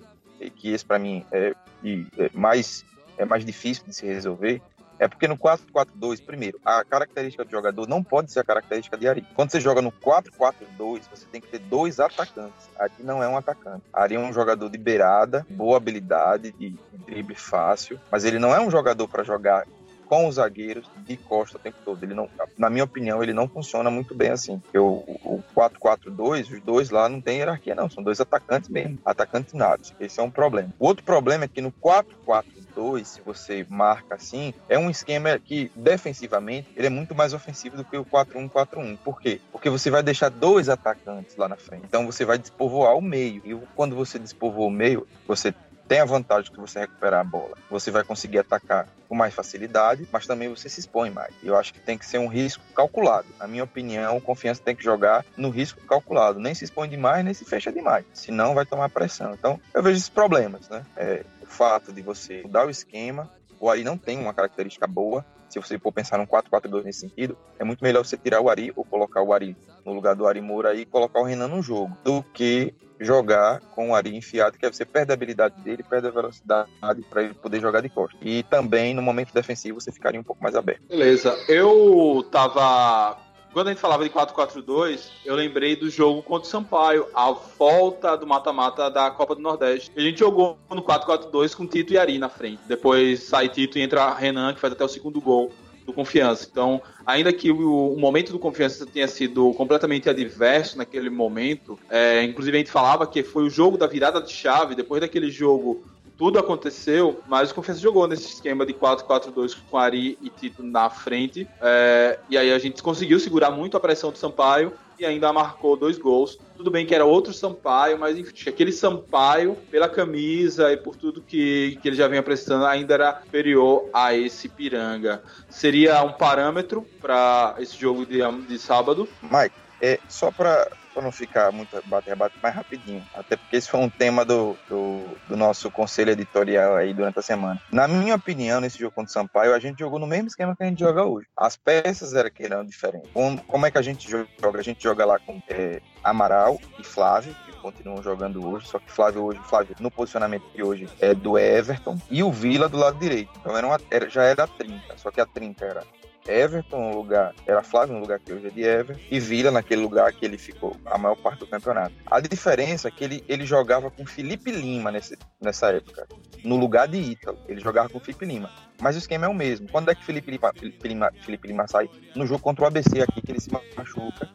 que 0.56 0.72
esse 0.72 0.86
para 0.86 1.00
mim 1.00 1.26
é, 1.32 1.54
é 1.84 2.30
mais 2.34 2.86
é 3.18 3.26
mais 3.26 3.44
difícil 3.44 3.84
de 3.86 3.94
se 3.94 4.06
resolver, 4.06 4.62
é 5.00 5.08
porque 5.08 5.28
no 5.28 5.38
4-4-2, 5.38 6.24
primeiro, 6.24 6.60
a 6.66 6.84
característica 6.84 7.44
do 7.44 7.52
jogador 7.52 7.88
não 7.88 8.04
pode 8.04 8.32
ser 8.32 8.40
a 8.40 8.44
característica 8.44 8.98
de 8.98 9.08
Ari. 9.08 9.26
Quando 9.36 9.52
você 9.52 9.60
joga 9.60 9.82
no 9.82 9.92
4-4-2, 9.92 11.02
você 11.10 11.26
tem 11.32 11.42
que 11.42 11.48
ter 11.48 11.60
dois 11.60 12.00
atacantes. 12.00 12.70
Ari 12.80 12.94
não 13.00 13.22
é 13.22 13.28
um 13.28 13.38
atacante. 13.38 13.84
Ari 13.94 14.16
é 14.16 14.20
um 14.20 14.34
jogador 14.34 14.70
de 14.70 14.78
beirada, 14.78 15.46
boa 15.50 15.78
habilidade, 15.78 16.52
de 16.52 16.76
drible 17.06 17.36
fácil, 17.36 18.00
mas 18.12 18.26
ele 18.26 18.40
não 18.40 18.54
é 18.54 18.60
um 18.60 18.70
jogador 18.70 19.08
para 19.08 19.24
jogar 19.24 19.66
com 20.08 20.28
os 20.28 20.36
zagueiros 20.36 20.90
de 21.06 21.18
costa 21.18 21.58
o 21.58 21.60
tempo 21.60 21.78
todo. 21.84 22.04
Ele 22.04 22.14
não, 22.14 22.30
na 22.58 22.70
minha 22.70 22.84
opinião, 22.84 23.22
ele 23.22 23.34
não 23.34 23.48
funciona 23.48 23.90
muito 23.90 24.16
bem 24.16 24.30
assim. 24.30 24.62
Eu, 24.74 24.86
o 24.86 25.44
4-4-2, 25.56 26.54
os 26.54 26.62
dois 26.62 26.90
lá 26.90 27.08
não 27.10 27.22
tem 27.22 27.38
hierarquia, 27.38 27.76
não. 27.76 27.90
São 27.90 28.04
dois 28.04 28.20
atacantes 28.20 28.70
mesmo, 28.70 28.98
atacantes 29.06 29.54
nados. 29.54 29.94
Esse 30.00 30.20
é 30.20 30.24
um 30.24 30.32
problema. 30.32 30.74
O 30.80 30.88
outro 30.88 31.04
problema 31.04 31.46
é 31.46 31.48
que 31.48 31.62
no 31.62 31.72
4-4 31.72 32.58
2, 32.78 33.08
se 33.08 33.22
você 33.22 33.66
marca 33.68 34.14
assim, 34.14 34.54
é 34.70 34.78
um 34.78 34.88
esquema 34.88 35.40
que 35.40 35.72
defensivamente 35.76 36.70
ele 36.76 36.86
é 36.86 36.90
muito 36.92 37.16
mais 37.16 37.34
ofensivo 37.34 37.76
do 37.76 37.84
que 37.84 37.98
o 37.98 38.06
4-1-4-1. 38.06 38.98
Por 39.04 39.20
quê? 39.20 39.42
Porque 39.52 39.68
você 39.68 39.90
vai 39.90 40.04
deixar 40.04 40.30
dois 40.30 40.70
atacantes 40.70 41.36
lá 41.36 41.50
na 41.50 41.56
frente. 41.56 41.86
Então 41.88 42.06
você 42.06 42.24
vai 42.24 42.38
despovoar 42.38 42.96
o 42.96 43.02
meio. 43.02 43.42
E 43.44 43.56
quando 43.76 43.96
você 43.96 44.20
despovoa 44.20 44.68
o 44.68 44.72
meio, 44.72 45.08
você 45.28 45.52
tem 45.88 46.00
a 46.00 46.06
vantagem 46.06 46.52
que 46.52 46.60
você 46.60 46.80
recuperar 46.80 47.22
a 47.22 47.24
bola. 47.24 47.58
Você 47.70 47.90
vai 47.90 48.04
conseguir 48.04 48.40
atacar 48.40 48.88
com 49.08 49.16
mais 49.16 49.34
facilidade, 49.34 50.08
mas 50.12 50.28
também 50.28 50.50
você 50.50 50.68
se 50.68 50.82
expõe 50.82 51.10
mais. 51.10 51.34
Eu 51.42 51.58
acho 51.58 51.74
que 51.74 51.80
tem 51.80 51.98
que 51.98 52.06
ser 52.06 52.18
um 52.18 52.28
risco 52.28 52.64
calculado. 52.76 53.28
Na 53.40 53.48
minha 53.48 53.64
opinião, 53.64 54.20
confiança 54.20 54.62
tem 54.64 54.76
que 54.76 54.84
jogar 54.84 55.26
no 55.38 55.50
risco 55.50 55.80
calculado. 55.86 56.40
Nem 56.40 56.54
se 56.54 56.66
expõe 56.66 56.90
demais, 56.90 57.24
nem 57.24 57.34
se 57.34 57.46
fecha 57.46 57.72
demais. 57.72 58.06
Senão 58.14 58.54
vai 58.54 58.66
tomar 58.66 58.90
pressão. 58.90 59.34
Então, 59.34 59.60
eu 59.74 59.82
vejo 59.82 59.98
esses 59.98 60.10
problemas, 60.10 60.68
né? 60.70 60.86
É, 60.96 61.24
o 61.42 61.46
fato 61.46 61.94
de 61.94 62.02
você 62.02 62.42
mudar 62.44 62.68
o 62.68 62.70
esquema, 62.70 63.32
o 63.60 63.70
Ari 63.70 63.84
não 63.84 63.98
tem 63.98 64.20
uma 64.20 64.34
característica 64.34 64.86
boa. 64.86 65.26
Se 65.50 65.60
você 65.60 65.80
for 65.80 65.94
pensar 65.94 66.18
num 66.18 66.26
4-4-2 66.26 66.84
nesse 66.84 67.00
sentido, 67.00 67.38
é 67.58 67.64
muito 67.64 67.82
melhor 67.82 68.06
você 68.06 68.18
tirar 68.18 68.42
o 68.42 68.50
Ari 68.50 68.74
ou 68.76 68.84
colocar 68.84 69.22
o 69.22 69.34
Ari 69.34 69.56
no 69.86 69.94
lugar 69.94 70.14
do 70.14 70.28
Ari 70.28 70.42
Moura 70.42 70.76
e 70.76 70.86
colocar 70.86 71.22
o 71.22 71.24
Renan 71.24 71.48
no 71.48 71.62
jogo, 71.62 71.98
do 72.04 72.22
que 72.22 72.76
jogar 73.00 73.60
com 73.76 73.92
o 73.92 73.96
Ari 73.96 74.16
enfiado, 74.16 74.58
que 74.58 74.66
aí 74.66 74.74
você 74.74 74.86
perde 74.86 75.12
a 75.12 75.14
habilidade 75.14 75.56
dele, 75.62 75.84
perde 75.84 76.08
a 76.08 76.12
velocidade 76.12 76.70
para 77.10 77.24
ele 77.24 77.34
poder 77.34 77.60
jogar 77.60 77.82
de 77.82 77.90
costas. 77.90 78.20
E 78.22 78.44
também 78.44 78.94
no 78.94 79.02
momento 79.02 79.34
defensivo 79.34 79.80
você 79.80 79.92
ficaria 79.92 80.20
um 80.20 80.24
pouco 80.24 80.42
mais 80.42 80.56
aberto. 80.56 80.82
Beleza. 80.88 81.38
Eu 81.48 82.28
tava 82.32 83.18
quando 83.54 83.70
a 83.70 83.72
gente 83.72 83.80
falava 83.80 84.04
de 84.04 84.10
4-4-2, 84.12 85.10
eu 85.26 85.34
lembrei 85.34 85.76
do 85.76 85.90
jogo 85.90 86.22
contra 86.22 86.48
o 86.48 86.52
Sampaio, 86.52 87.08
a 87.12 87.32
volta 87.32 88.16
do 88.16 88.28
mata-mata 88.28 88.88
da 88.88 89.10
Copa 89.10 89.34
do 89.34 89.42
Nordeste. 89.42 89.92
A 89.98 90.00
gente 90.00 90.20
jogou 90.20 90.60
no 90.70 90.84
4-4-2 90.84 91.56
com 91.56 91.66
Tito 91.66 91.92
e 91.92 91.98
Ari 91.98 92.20
na 92.20 92.30
frente. 92.30 92.62
Depois 92.68 93.24
sai 93.24 93.50
Tito 93.50 93.80
e 93.80 93.82
entra 93.82 94.14
Renan, 94.14 94.54
que 94.54 94.60
faz 94.60 94.74
até 94.74 94.86
o 94.86 94.88
segundo 94.88 95.20
gol 95.20 95.52
do 95.88 95.94
Confiança. 95.94 96.46
Então, 96.52 96.82
ainda 97.06 97.32
que 97.32 97.50
o, 97.50 97.94
o, 97.94 98.00
momento 98.00 98.34
do 98.34 98.38
Confiança 98.38 98.86
tenha 98.86 99.08
sido 99.08 99.54
completamente 99.54 100.10
adverso 100.10 100.78
naquele 100.78 101.10
momento, 101.10 101.80
é, 101.90 102.22
inclusive 102.24 102.58
a 102.58 102.60
gente 102.60 102.70
falava 102.70 103.08
que 103.08 103.24
foi 103.24 103.44
o 103.44 103.50
jogo 103.50 103.78
da 103.78 103.88
virada 103.88 104.22
de 104.22 104.32
chave, 104.32 104.76
depois 104.76 105.00
daquele 105.00 105.32
jogo 105.32 105.84
tudo 106.18 106.40
aconteceu, 106.40 107.22
mas 107.28 107.52
o 107.52 107.56
Confiança 107.56 107.80
jogou 107.80 108.08
nesse 108.08 108.34
esquema 108.34 108.66
de 108.66 108.74
4-4-2 108.74 109.56
com 109.70 109.78
Ari 109.78 110.18
e 110.22 110.30
Tito 110.30 110.62
na 110.64 110.90
frente. 110.90 111.48
É, 111.62 112.20
e 112.30 112.38
aí 112.38 112.52
a 112.52 112.60
gente 112.60 112.84
conseguiu 112.84 113.20
segurar 113.20 113.52
muito 113.52 113.78
a 113.78 113.80
pressão 113.80 114.12
do 114.12 114.18
Sampaio 114.18 114.74
e 115.00 115.06
ainda 115.06 115.32
marcou 115.32 115.78
dois 115.78 115.98
gols. 115.98 116.38
Tudo 116.56 116.72
bem 116.72 116.86
que 116.86 116.96
era 116.96 117.06
outro 117.06 117.34
Sampaio, 117.34 118.00
mas 118.00 118.18
enfim, 118.18 118.50
aquele 118.50 118.72
Sampaio, 118.72 119.56
pela 119.70 119.88
camisa 119.88 120.72
e 120.72 120.78
por 120.78 120.96
tudo 120.96 121.22
que, 121.22 121.78
que 121.82 121.90
ele 121.90 121.96
já 121.96 122.08
vinha 122.08 122.24
prestando, 122.24 122.66
ainda 122.66 122.94
era 122.94 123.22
superior 123.22 123.90
a 123.94 124.16
esse 124.16 124.50
Piranga. 124.50 125.22
Seria 125.50 126.04
um 126.04 126.14
parâmetro 126.14 126.86
para 127.00 127.56
esse 127.60 127.78
jogo 127.78 128.06
de, 128.06 128.20
de 128.48 128.58
sábado? 128.58 129.08
Mike, 129.22 129.56
é, 129.82 130.00
só 130.10 130.32
para 130.32 130.68
para 130.98 131.04
não 131.04 131.12
ficar 131.12 131.52
muito 131.52 131.80
bate-rebate 131.86 132.36
mais 132.42 132.56
rapidinho, 132.56 133.06
até 133.14 133.38
porque 133.38 133.56
esse 133.56 133.70
foi 133.70 133.80
um 133.80 133.90
tema 133.90 134.26
do, 134.26 134.58
do, 134.68 135.06
do, 135.28 135.38
nosso 135.38 135.70
conselho 135.70 136.10
editorial 136.10 136.76
aí 136.76 136.92
durante 136.92 137.20
a 137.20 137.22
semana. 137.22 137.62
Na 137.72 137.88
minha 137.88 138.16
opinião, 138.16 138.60
nesse 138.60 138.80
jogo 138.80 138.96
contra 138.96 139.12
o 139.12 139.14
Sampaio, 139.14 139.54
a 139.54 139.60
gente 139.60 139.78
jogou 139.78 140.00
no 140.00 140.08
mesmo 140.08 140.28
esquema 140.28 140.56
que 140.56 140.64
a 140.64 140.66
gente 140.66 140.80
joga 140.80 141.06
hoje. 141.06 141.28
As 141.38 141.56
peças 141.56 142.16
eram 142.16 142.32
que 142.32 142.44
eram 142.44 142.66
diferentes. 142.66 143.12
Como, 143.14 143.40
como 143.44 143.66
é 143.68 143.70
que 143.70 143.78
a 143.78 143.82
gente 143.84 144.10
joga? 144.10 144.60
A 144.60 144.64
gente 144.64 144.82
joga 144.82 145.06
lá 145.06 145.20
com 145.20 145.40
é, 145.48 145.82
Amaral 146.04 146.60
e 146.80 146.84
Flávio, 146.84 147.36
continuam 147.62 148.02
jogando 148.02 148.48
hoje, 148.48 148.68
só 148.68 148.80
que 148.80 148.92
Flávio 148.92 149.24
hoje, 149.24 149.40
Flávio 149.44 149.76
no 149.80 149.92
posicionamento 149.92 150.46
de 150.56 150.64
hoje 150.64 150.90
é 151.00 151.14
do 151.14 151.38
Everton 151.38 152.00
e 152.10 152.24
o 152.24 152.32
Vila 152.32 152.68
do 152.68 152.78
lado 152.78 152.98
direito. 152.98 153.30
Então 153.40 153.56
era 153.56 153.68
uma, 153.68 153.80
era, 153.92 154.10
já 154.10 154.24
era 154.24 154.48
30, 154.48 154.98
só 154.98 155.12
que 155.12 155.22
a 155.22 155.26
30 155.28 155.64
era 155.64 155.84
Everton 156.28 156.92
no 156.92 156.98
lugar, 156.98 157.34
era 157.46 157.64
Flávio 157.64 157.96
no 157.96 158.02
lugar 158.02 158.20
que 158.20 158.34
hoje 158.34 158.48
é 158.48 158.50
de 158.50 158.62
Everton, 158.62 159.02
e 159.10 159.20
Vila 159.20 159.52
naquele 159.52 159.82
lugar 159.82 160.12
que 160.14 160.26
ele 160.26 160.38
ficou 160.38 160.76
a 160.86 160.98
maior 160.98 161.16
parte 161.16 161.40
do 161.40 161.48
campeonato. 161.48 161.94
A 162.06 162.20
diferença 162.20 162.88
é 162.88 162.92
que 162.92 163.04
ele, 163.04 163.24
ele 163.28 163.46
jogava 163.46 163.90
com 163.90 164.06
Felipe 164.06 164.52
Lima 164.52 164.92
nesse, 164.92 165.18
nessa 165.42 165.72
época, 165.72 166.08
no 166.44 166.58
lugar 166.58 166.88
de 166.88 166.98
Ítalo. 166.98 167.38
Ele 167.48 167.62
jogava 167.62 167.90
com 167.90 168.00
Felipe 168.00 168.26
Lima. 168.26 168.50
Mas 168.82 168.96
o 168.96 169.00
esquema 169.00 169.26
é 169.26 169.30
o 169.30 169.34
mesmo. 169.34 169.68
Quando 169.70 169.90
é 169.90 169.96
que 169.96 170.06
Felipe 170.06 170.30
Lima, 170.30 170.54
Felipe 170.54 170.88
Lima, 170.88 171.12
Felipe 171.24 171.48
Lima 171.48 171.68
sai? 171.68 171.90
No 172.16 172.26
jogo 172.28 172.42
contra 172.42 172.66
o 172.66 172.68
ABC 172.68 173.02
aqui, 173.02 173.22
que 173.22 173.32
ele 173.32 173.40
se 173.40 173.52
machuca. 173.52 174.30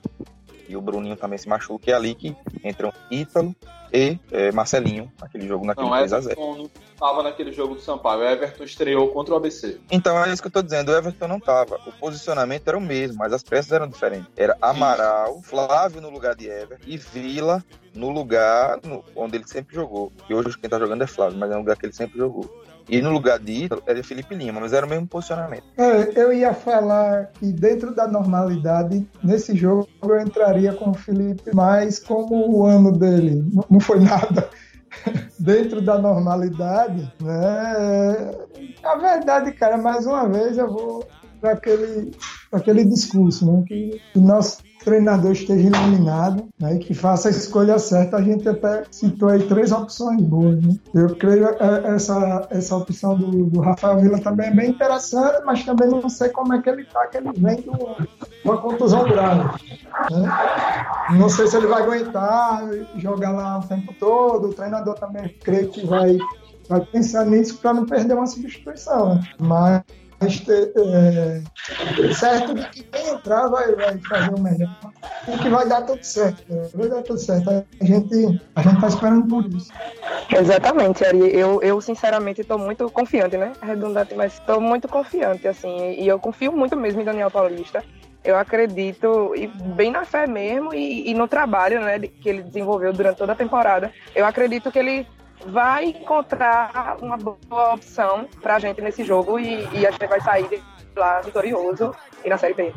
E 0.68 0.76
o 0.76 0.80
Bruninho 0.80 1.16
também 1.16 1.38
se 1.38 1.48
machuca. 1.48 1.90
É 1.90 1.94
ali 1.94 2.14
que 2.14 2.34
entram 2.64 2.92
Ítalo 3.10 3.54
e 3.92 4.18
é, 4.30 4.50
Marcelinho, 4.52 5.10
naquele 5.20 5.46
jogo, 5.46 5.66
naquele 5.66 5.88
Não, 5.88 5.96
3x0. 5.96 6.24
Everton 6.24 6.56
não 6.56 6.70
estava 6.94 7.22
naquele 7.22 7.52
jogo 7.52 7.74
do 7.74 7.80
Sampaio. 7.80 8.20
O 8.20 8.24
Everton 8.24 8.64
estreou 8.64 9.08
contra 9.08 9.34
o 9.34 9.36
ABC. 9.36 9.78
Então 9.90 10.22
é 10.24 10.32
isso 10.32 10.40
que 10.40 10.48
eu 10.48 10.52
tô 10.52 10.62
dizendo, 10.62 10.90
o 10.90 10.96
Everton 10.96 11.28
não 11.28 11.38
tava. 11.40 11.78
O 11.86 11.92
posicionamento 11.92 12.66
era 12.68 12.78
o 12.78 12.80
mesmo, 12.80 13.18
mas 13.18 13.32
as 13.32 13.42
peças 13.42 13.72
eram 13.72 13.88
diferentes. 13.88 14.28
Era 14.36 14.56
Amaral, 14.60 15.40
Flávio 15.42 16.00
no 16.00 16.10
lugar 16.10 16.34
de 16.34 16.48
Everton 16.48 16.84
e 16.86 16.96
Vila 16.96 17.62
no 17.94 18.08
lugar 18.10 18.78
no- 18.82 19.04
onde 19.14 19.36
ele 19.36 19.46
sempre 19.46 19.74
jogou. 19.74 20.10
E 20.28 20.34
hoje 20.34 20.56
quem 20.58 20.70
tá 20.70 20.78
jogando 20.78 21.02
é 21.02 21.06
Flávio, 21.06 21.38
mas 21.38 21.50
é 21.50 21.54
um 21.54 21.58
lugar 21.58 21.76
que 21.76 21.84
ele 21.86 21.92
sempre 21.92 22.16
jogou. 22.18 22.48
E 22.88 23.00
no 23.00 23.10
lugar 23.10 23.38
de 23.38 23.52
Ítalo 23.64 23.80
era 23.86 24.02
Felipe 24.02 24.34
Lima, 24.34 24.60
mas 24.60 24.72
era 24.72 24.84
o 24.84 24.88
mesmo 24.88 25.06
posicionamento. 25.06 25.62
É, 25.76 26.20
eu 26.20 26.32
ia 26.32 26.52
falar 26.52 27.26
que 27.38 27.52
dentro 27.52 27.94
da 27.94 28.08
normalidade, 28.08 29.06
nesse 29.22 29.54
jogo 29.56 29.88
eu 30.02 30.20
entraria 30.20 30.72
com 30.72 30.90
o 30.90 30.94
Felipe, 30.94 31.50
mas 31.54 32.00
como 32.00 32.50
o 32.50 32.66
ano 32.66 32.90
dele 32.90 33.44
foi 33.82 34.00
nada 34.00 34.50
dentro 35.38 35.80
da 35.80 35.98
normalidade, 35.98 37.12
né? 37.20 38.32
A 38.84 38.96
verdade, 38.96 39.52
cara, 39.52 39.78
mais 39.78 40.06
uma 40.06 40.28
vez 40.28 40.58
eu 40.58 40.70
vou 40.70 41.06
para 41.40 41.52
aquele, 41.52 42.10
aquele 42.52 42.84
discurso, 42.84 43.50
né? 43.50 43.64
Que 43.66 44.00
o 44.14 44.20
nosso 44.20 44.58
treinador 44.84 45.32
esteja 45.32 45.68
iluminado, 45.68 46.48
né? 46.58 46.74
E 46.74 46.78
que 46.78 46.94
faça 46.94 47.28
a 47.28 47.30
escolha 47.30 47.78
certa. 47.78 48.16
A 48.16 48.22
gente 48.22 48.48
até 48.48 48.84
citou 48.90 49.28
aí 49.28 49.42
três 49.46 49.72
opções 49.72 50.20
boas, 50.20 50.60
né? 50.62 50.74
Eu 50.94 51.14
creio 51.16 51.46
é, 51.46 51.94
essa, 51.94 52.46
essa 52.50 52.76
opção 52.76 53.16
do, 53.16 53.46
do 53.46 53.60
Rafael 53.60 54.00
Vila 54.00 54.20
também 54.20 54.48
é 54.48 54.54
bem 54.54 54.70
interessante, 54.70 55.42
mas 55.44 55.64
também 55.64 55.88
não 55.88 56.08
sei 56.08 56.28
como 56.28 56.52
é 56.54 56.60
que 56.60 56.68
ele 56.68 56.84
tá, 56.84 57.06
que 57.06 57.16
ele 57.18 57.32
vem 57.32 57.56
de 57.56 57.70
uma 58.44 58.58
contusão 58.58 59.04
grave. 59.04 59.44
Né? 60.10 61.18
Não 61.18 61.28
sei 61.28 61.46
se 61.46 61.56
ele 61.56 61.66
vai 61.66 61.82
aguentar 61.82 62.68
jogar 62.96 63.32
lá 63.32 63.58
o 63.58 63.66
tempo 63.66 63.94
todo. 63.98 64.48
O 64.48 64.54
treinador 64.54 64.94
também 64.94 65.34
creio 65.42 65.68
que 65.68 65.86
vai, 65.86 66.18
vai 66.68 66.80
pensar 66.80 67.24
nisso 67.26 67.58
para 67.58 67.72
não 67.72 67.86
perder 67.86 68.14
uma 68.14 68.26
substituição. 68.26 69.14
Né? 69.14 69.22
Mas 69.38 69.82
é, 70.26 72.14
certo 72.14 72.54
de 72.54 72.68
que 72.68 72.82
quem 72.84 73.08
entrar 73.08 73.48
vai, 73.48 73.74
vai 73.74 73.98
fazer 73.98 74.34
o 74.34 74.40
melhor. 74.40 74.76
E 75.28 75.38
que 75.38 75.48
vai 75.48 75.68
dar 75.68 75.82
tudo 75.82 76.02
certo. 76.02 76.42
né? 76.48 76.68
Vai 76.74 76.88
dar 76.88 77.02
tudo 77.02 77.18
certo. 77.18 77.50
A 77.50 77.84
gente, 77.84 78.40
a 78.54 78.62
gente 78.62 78.80
tá 78.80 78.88
esperando 78.88 79.28
por 79.28 79.46
isso. 79.46 79.70
Exatamente, 80.34 81.04
Ari. 81.04 81.34
Eu, 81.34 81.62
eu 81.62 81.80
sinceramente 81.80 82.40
estou 82.40 82.58
muito 82.58 82.90
confiante, 82.90 83.36
né? 83.36 83.52
Redundante, 83.62 84.14
mas 84.14 84.34
estou 84.34 84.60
muito 84.60 84.88
confiante, 84.88 85.46
assim. 85.46 85.92
E 85.92 86.06
eu 86.06 86.18
confio 86.18 86.52
muito 86.52 86.76
mesmo 86.76 87.00
em 87.00 87.04
Daniel 87.04 87.30
Paulista. 87.30 87.84
Eu 88.24 88.36
acredito, 88.38 89.34
e 89.34 89.48
bem 89.48 89.90
na 89.90 90.04
fé 90.04 90.28
mesmo, 90.28 90.72
e, 90.72 91.10
e 91.10 91.14
no 91.14 91.26
trabalho 91.26 91.80
né, 91.80 91.98
que 91.98 92.28
ele 92.28 92.42
desenvolveu 92.42 92.92
durante 92.92 93.18
toda 93.18 93.32
a 93.32 93.36
temporada. 93.36 93.92
Eu 94.14 94.24
acredito 94.24 94.70
que 94.70 94.78
ele 94.78 95.06
vai 95.46 95.86
encontrar 95.86 96.96
uma 97.00 97.16
boa 97.16 97.74
opção 97.74 98.28
pra 98.40 98.58
gente 98.58 98.80
nesse 98.80 99.04
jogo 99.04 99.38
e, 99.38 99.66
e 99.72 99.86
a 99.86 99.90
gente 99.90 100.06
vai 100.06 100.20
sair 100.20 100.48
de 100.48 100.62
lá 100.96 101.20
vitorioso 101.20 101.94
e 102.24 102.28
na 102.28 102.36
Série 102.36 102.54
B. 102.54 102.72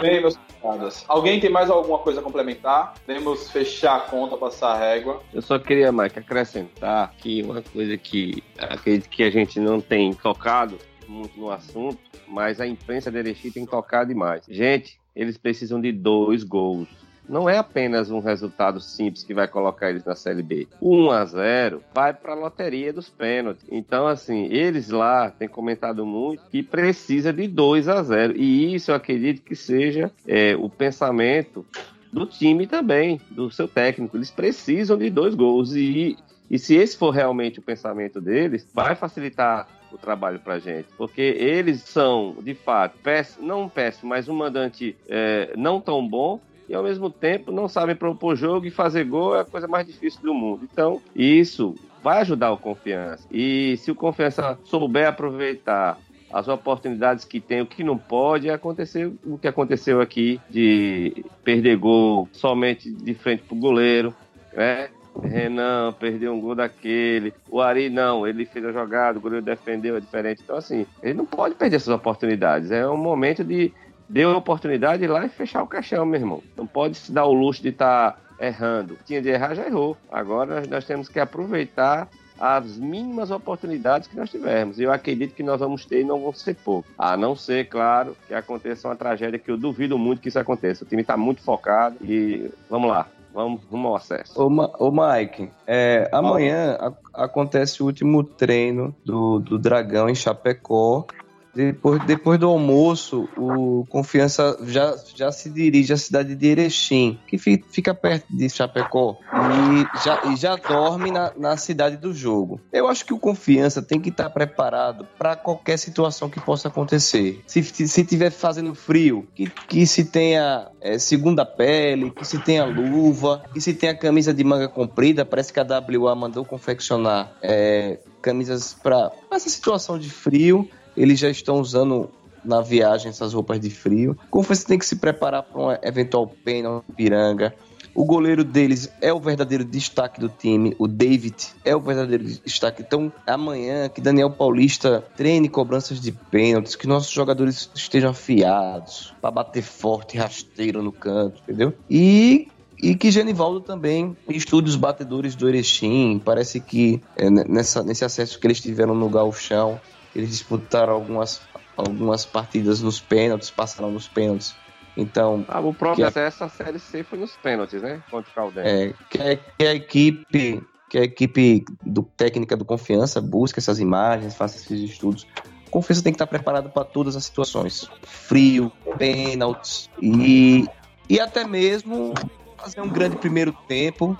Bem, 0.00 0.20
meus 0.20 0.38
camaradas. 0.60 1.04
Alguém 1.08 1.40
tem 1.40 1.50
mais 1.50 1.70
alguma 1.70 1.98
coisa 1.98 2.20
a 2.20 2.22
complementar? 2.22 2.94
Podemos 3.06 3.50
fechar 3.50 3.96
a 3.96 4.00
conta, 4.00 4.36
passar 4.36 4.72
a 4.72 4.78
régua. 4.78 5.22
Eu 5.32 5.42
só 5.42 5.58
queria, 5.58 5.92
Mike, 5.92 6.18
acrescentar 6.18 7.12
que 7.18 7.42
uma 7.42 7.62
coisa 7.62 7.96
que 7.96 8.42
acredito 8.58 9.08
que 9.08 9.22
a 9.22 9.30
gente 9.30 9.58
não 9.58 9.80
tem 9.80 10.12
tocado 10.12 10.78
muito 11.08 11.38
no 11.38 11.50
assunto, 11.50 11.98
mas 12.28 12.60
a 12.60 12.66
imprensa 12.66 13.10
de 13.10 13.18
Erechim 13.18 13.50
tem 13.50 13.66
tocado 13.66 14.08
demais. 14.08 14.44
Gente, 14.48 15.00
eles 15.14 15.36
precisam 15.36 15.80
de 15.80 15.92
dois 15.92 16.44
gols. 16.44 16.88
Não 17.30 17.48
é 17.48 17.58
apenas 17.58 18.10
um 18.10 18.18
resultado 18.18 18.80
simples 18.80 19.22
que 19.22 19.32
vai 19.32 19.46
colocar 19.46 19.88
eles 19.88 20.04
na 20.04 20.16
Série 20.16 20.42
B. 20.42 20.66
O 20.80 20.96
1 20.96 21.10
a 21.12 21.24
0 21.24 21.82
vai 21.94 22.12
para 22.12 22.32
a 22.32 22.34
loteria 22.34 22.92
dos 22.92 23.08
pênaltis. 23.08 23.64
Então, 23.70 24.08
assim, 24.08 24.46
eles 24.46 24.88
lá 24.90 25.30
têm 25.30 25.46
comentado 25.46 26.04
muito 26.04 26.42
que 26.50 26.60
precisa 26.60 27.32
de 27.32 27.46
2 27.46 27.86
a 27.86 28.02
0 28.02 28.36
E 28.36 28.74
isso 28.74 28.90
eu 28.90 28.96
acredito 28.96 29.42
que 29.42 29.54
seja 29.54 30.10
é, 30.26 30.56
o 30.56 30.68
pensamento 30.68 31.64
do 32.12 32.26
time 32.26 32.66
também, 32.66 33.20
do 33.30 33.48
seu 33.48 33.68
técnico. 33.68 34.16
Eles 34.16 34.32
precisam 34.32 34.98
de 34.98 35.08
dois 35.08 35.36
gols. 35.36 35.72
E, 35.76 36.18
e 36.50 36.58
se 36.58 36.74
esse 36.74 36.96
for 36.96 37.10
realmente 37.10 37.60
o 37.60 37.62
pensamento 37.62 38.20
deles, 38.20 38.66
vai 38.74 38.96
facilitar 38.96 39.68
o 39.92 39.98
trabalho 39.98 40.40
pra 40.40 40.58
gente. 40.58 40.88
Porque 40.96 41.20
eles 41.20 41.82
são, 41.82 42.36
de 42.42 42.54
fato, 42.54 42.98
péssimo, 43.02 43.46
não 43.46 43.68
péssimo, 43.68 44.08
mas 44.08 44.28
um 44.28 44.34
mandante 44.34 44.96
é, 45.08 45.52
não 45.56 45.80
tão 45.80 46.06
bom. 46.06 46.40
E 46.70 46.74
ao 46.74 46.84
mesmo 46.84 47.10
tempo 47.10 47.50
não 47.50 47.66
sabem 47.66 47.96
propor 47.96 48.36
jogo 48.36 48.64
e 48.64 48.70
fazer 48.70 49.02
gol 49.02 49.34
é 49.34 49.40
a 49.40 49.44
coisa 49.44 49.66
mais 49.66 49.84
difícil 49.84 50.20
do 50.22 50.32
mundo. 50.32 50.68
Então, 50.72 51.02
isso 51.16 51.74
vai 52.00 52.20
ajudar 52.20 52.52
o 52.52 52.56
confiança. 52.56 53.26
E 53.28 53.76
se 53.78 53.90
o 53.90 53.94
confiança 53.96 54.56
souber 54.62 55.08
aproveitar 55.08 55.98
as 56.32 56.46
oportunidades 56.46 57.24
que 57.24 57.40
tem, 57.40 57.60
o 57.60 57.66
que 57.66 57.82
não 57.82 57.98
pode, 57.98 58.48
é 58.48 58.52
acontecer 58.52 59.12
o 59.26 59.36
que 59.36 59.48
aconteceu 59.48 60.00
aqui 60.00 60.40
de 60.48 61.24
perder 61.42 61.76
gol 61.76 62.28
somente 62.30 62.88
de 62.88 63.14
frente 63.14 63.42
pro 63.42 63.56
goleiro, 63.56 64.14
né? 64.52 64.90
Renan 65.20 65.92
perdeu 65.98 66.32
um 66.32 66.40
gol 66.40 66.54
daquele, 66.54 67.34
o 67.50 67.60
Ari 67.60 67.90
não, 67.90 68.24
ele 68.24 68.46
fez 68.46 68.64
a 68.64 68.70
jogada, 68.70 69.18
o 69.18 69.20
goleiro 69.20 69.44
defendeu, 69.44 69.96
é 69.96 70.00
diferente. 70.00 70.40
Então, 70.44 70.56
assim, 70.56 70.86
ele 71.02 71.14
não 71.14 71.26
pode 71.26 71.56
perder 71.56 71.74
essas 71.74 71.92
oportunidades. 71.92 72.70
É 72.70 72.88
um 72.88 72.96
momento 72.96 73.42
de 73.42 73.72
deu 74.10 74.30
a 74.32 74.36
oportunidade 74.36 74.98
de 74.98 75.04
ir 75.04 75.08
lá 75.08 75.24
e 75.24 75.28
fechar 75.28 75.62
o 75.62 75.66
caixão, 75.66 76.04
meu 76.04 76.20
irmão. 76.20 76.42
Não 76.56 76.66
pode 76.66 76.96
se 76.96 77.12
dar 77.12 77.24
o 77.26 77.32
luxo 77.32 77.62
de 77.62 77.68
estar 77.70 78.20
errando. 78.40 78.98
Tinha 79.06 79.22
de 79.22 79.28
errar, 79.28 79.54
já 79.54 79.66
errou. 79.66 79.96
Agora 80.10 80.62
nós 80.68 80.84
temos 80.84 81.08
que 81.08 81.20
aproveitar 81.20 82.08
as 82.38 82.78
mínimas 82.78 83.30
oportunidades 83.30 84.08
que 84.08 84.16
nós 84.16 84.30
tivermos. 84.30 84.80
Eu 84.80 84.90
acredito 84.90 85.34
que 85.34 85.42
nós 85.42 85.60
vamos 85.60 85.84
ter 85.84 86.00
e 86.00 86.04
não 86.04 86.20
vão 86.22 86.32
ser 86.32 86.54
poucos. 86.54 86.90
A 86.98 87.14
não 87.16 87.36
ser, 87.36 87.68
claro, 87.68 88.16
que 88.26 88.32
aconteça 88.32 88.88
uma 88.88 88.96
tragédia 88.96 89.38
que 89.38 89.50
eu 89.50 89.58
duvido 89.58 89.98
muito 89.98 90.22
que 90.22 90.28
isso 90.28 90.38
aconteça. 90.38 90.82
O 90.82 90.86
time 90.86 91.02
está 91.02 91.16
muito 91.18 91.42
focado 91.42 91.96
e 92.02 92.50
vamos 92.68 92.88
lá. 92.90 93.06
Vamos 93.32 93.62
rumo 93.70 93.88
ao 93.88 93.96
acesso. 93.96 94.42
Ô, 94.42 94.50
Ma- 94.50 94.72
ô 94.78 94.90
Mike, 94.90 95.50
é, 95.64 96.08
amanhã 96.12 96.76
a- 96.80 97.22
acontece 97.24 97.80
o 97.80 97.86
último 97.86 98.24
treino 98.24 98.92
do, 99.04 99.38
do 99.38 99.56
Dragão 99.58 100.08
em 100.08 100.14
Chapecó. 100.16 101.06
Depois, 101.54 102.00
depois 102.04 102.38
do 102.38 102.48
almoço, 102.48 103.28
o 103.36 103.84
Confiança 103.88 104.56
já, 104.66 104.94
já 105.16 105.32
se 105.32 105.50
dirige 105.50 105.92
à 105.92 105.96
cidade 105.96 106.34
de 106.36 106.46
Erechim, 106.46 107.18
que 107.26 107.36
fi- 107.38 107.64
fica 107.70 107.92
perto 107.94 108.26
de 108.30 108.48
Chapecó, 108.48 109.16
e 109.32 109.86
já, 110.04 110.20
e 110.24 110.36
já 110.36 110.56
dorme 110.56 111.10
na, 111.10 111.32
na 111.36 111.56
cidade 111.56 111.96
do 111.96 112.12
jogo. 112.14 112.60
Eu 112.72 112.88
acho 112.88 113.04
que 113.04 113.12
o 113.12 113.18
Confiança 113.18 113.82
tem 113.82 114.00
que 114.00 114.10
estar 114.10 114.30
preparado 114.30 115.06
para 115.18 115.34
qualquer 115.36 115.76
situação 115.78 116.28
que 116.30 116.40
possa 116.40 116.68
acontecer. 116.68 117.42
Se 117.46 117.62
se 117.62 118.00
estiver 118.02 118.30
fazendo 118.30 118.74
frio, 118.74 119.26
que, 119.34 119.46
que 119.68 119.86
se 119.86 120.04
tenha 120.04 120.68
é, 120.80 120.98
segunda 120.98 121.44
pele, 121.44 122.10
que 122.10 122.24
se 122.24 122.38
tenha 122.38 122.64
luva, 122.64 123.42
que 123.52 123.60
se 123.60 123.74
tenha 123.74 123.94
camisa 123.96 124.32
de 124.32 124.44
manga 124.44 124.68
comprida. 124.68 125.24
Parece 125.24 125.52
que 125.52 125.60
a 125.60 125.66
WA 125.66 126.14
mandou 126.14 126.44
confeccionar 126.44 127.32
é, 127.42 127.98
camisas 128.22 128.74
para 128.74 129.10
essa 129.30 129.48
situação 129.48 129.98
de 129.98 130.10
frio. 130.10 130.68
Eles 131.00 131.18
já 131.18 131.30
estão 131.30 131.60
usando 131.60 132.10
na 132.44 132.60
viagem 132.60 133.08
essas 133.08 133.32
roupas 133.32 133.58
de 133.58 133.70
frio. 133.70 134.16
Confiança 134.30 134.66
tem 134.66 134.78
que 134.78 134.84
se 134.84 134.96
preparar 134.96 135.42
para 135.42 135.60
um 135.60 135.70
eventual 135.82 136.26
pênalti 136.26 136.84
piranga. 136.94 137.54
O 137.94 138.04
goleiro 138.04 138.44
deles 138.44 138.92
é 139.00 139.10
o 139.10 139.18
verdadeiro 139.18 139.64
destaque 139.64 140.20
do 140.20 140.28
time. 140.28 140.76
O 140.78 140.86
David 140.86 141.36
é 141.64 141.74
o 141.74 141.80
verdadeiro 141.80 142.24
destaque. 142.24 142.82
Então, 142.82 143.10
amanhã, 143.26 143.88
que 143.88 144.00
Daniel 144.00 144.30
Paulista 144.30 145.02
treine 145.16 145.48
cobranças 145.48 146.00
de 146.00 146.12
pênaltis, 146.12 146.76
que 146.76 146.86
nossos 146.86 147.10
jogadores 147.10 147.70
estejam 147.74 148.10
afiados 148.10 149.14
para 149.22 149.30
bater 149.30 149.62
forte, 149.62 150.18
rasteiro 150.18 150.82
no 150.82 150.92
canto, 150.92 151.40
entendeu? 151.42 151.72
E 151.88 152.46
e 152.82 152.94
que 152.94 153.10
Genivaldo 153.10 153.60
também 153.60 154.16
estude 154.28 154.70
os 154.70 154.76
batedores 154.76 155.34
do 155.34 155.48
Erechim. 155.48 156.18
Parece 156.24 156.60
que 156.60 157.02
é, 157.16 157.28
nessa, 157.28 157.82
nesse 157.82 158.04
acesso 158.04 158.38
que 158.38 158.46
eles 158.46 158.60
tiveram 158.60 158.94
no 158.94 159.08
Galchão, 159.08 159.78
eles 160.14 160.30
disputaram 160.30 160.92
algumas, 160.92 161.40
algumas 161.76 162.24
partidas 162.24 162.80
nos 162.80 163.00
pênaltis, 163.00 163.50
passaram 163.50 163.90
nos 163.90 164.08
pênaltis. 164.08 164.54
Então, 164.96 165.44
Ah, 165.48 165.60
o 165.60 165.72
próprio 165.72 166.06
acesso 166.06 166.44
à 166.44 166.48
Série 166.48 166.78
C 166.78 167.02
foi 167.04 167.18
nos 167.18 167.36
pênaltis, 167.36 167.80
né? 167.80 168.02
Contra 168.10 168.30
o 168.30 168.34
Caldense. 168.34 168.68
é, 168.68 168.94
que, 169.08 169.18
a, 169.22 169.36
que 169.36 169.66
a 169.66 169.74
equipe 169.74 170.62
que 170.90 170.98
a 170.98 171.02
equipe 171.04 171.64
do 171.86 172.02
técnica 172.02 172.56
do 172.56 172.64
confiança 172.64 173.20
busque 173.20 173.60
essas 173.60 173.78
imagens, 173.78 174.34
faça 174.34 174.56
esses 174.56 174.90
estudos. 174.90 175.24
Confiança 175.70 176.02
tem 176.02 176.12
que 176.12 176.16
estar 176.16 176.26
preparado 176.26 176.68
para 176.68 176.82
todas 176.84 177.14
as 177.14 177.24
situações. 177.24 177.88
Frio, 178.02 178.72
pênaltis 178.98 179.88
e, 180.02 180.66
e 181.08 181.20
até 181.20 181.46
mesmo 181.46 182.12
fazer 182.58 182.80
um 182.80 182.88
grande 182.88 183.14
primeiro 183.16 183.52
tempo 183.68 184.18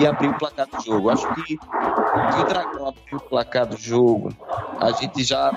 e 0.00 0.06
abrir 0.06 0.28
o 0.28 0.38
placar 0.38 0.66
do 0.66 0.82
jogo. 0.82 1.10
Acho 1.10 1.34
que 1.34 1.58
o 2.40 2.44
Dragão 2.44 2.88
abrir 2.88 3.16
o 3.16 3.20
placar 3.20 3.66
do 3.66 3.76
jogo, 3.76 4.32
a 4.80 4.90
gente 4.92 5.22
já. 5.22 5.52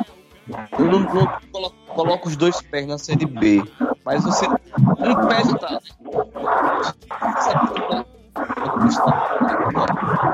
Eu 0.77 0.85
não, 0.85 0.99
não 0.99 1.39
coloco, 1.51 1.75
coloco 1.87 2.27
os 2.27 2.35
dois 2.35 2.61
pés 2.61 2.85
na 2.85 2.97
Série 2.97 3.25
B, 3.25 3.63
mas 4.05 4.23
você. 4.23 4.45
Um 4.47 5.27
pé 5.27 5.43
já 5.43 5.57
tá. 5.57 5.79
Você 7.35 7.53
no 8.77 8.87
estádio. 8.87 9.33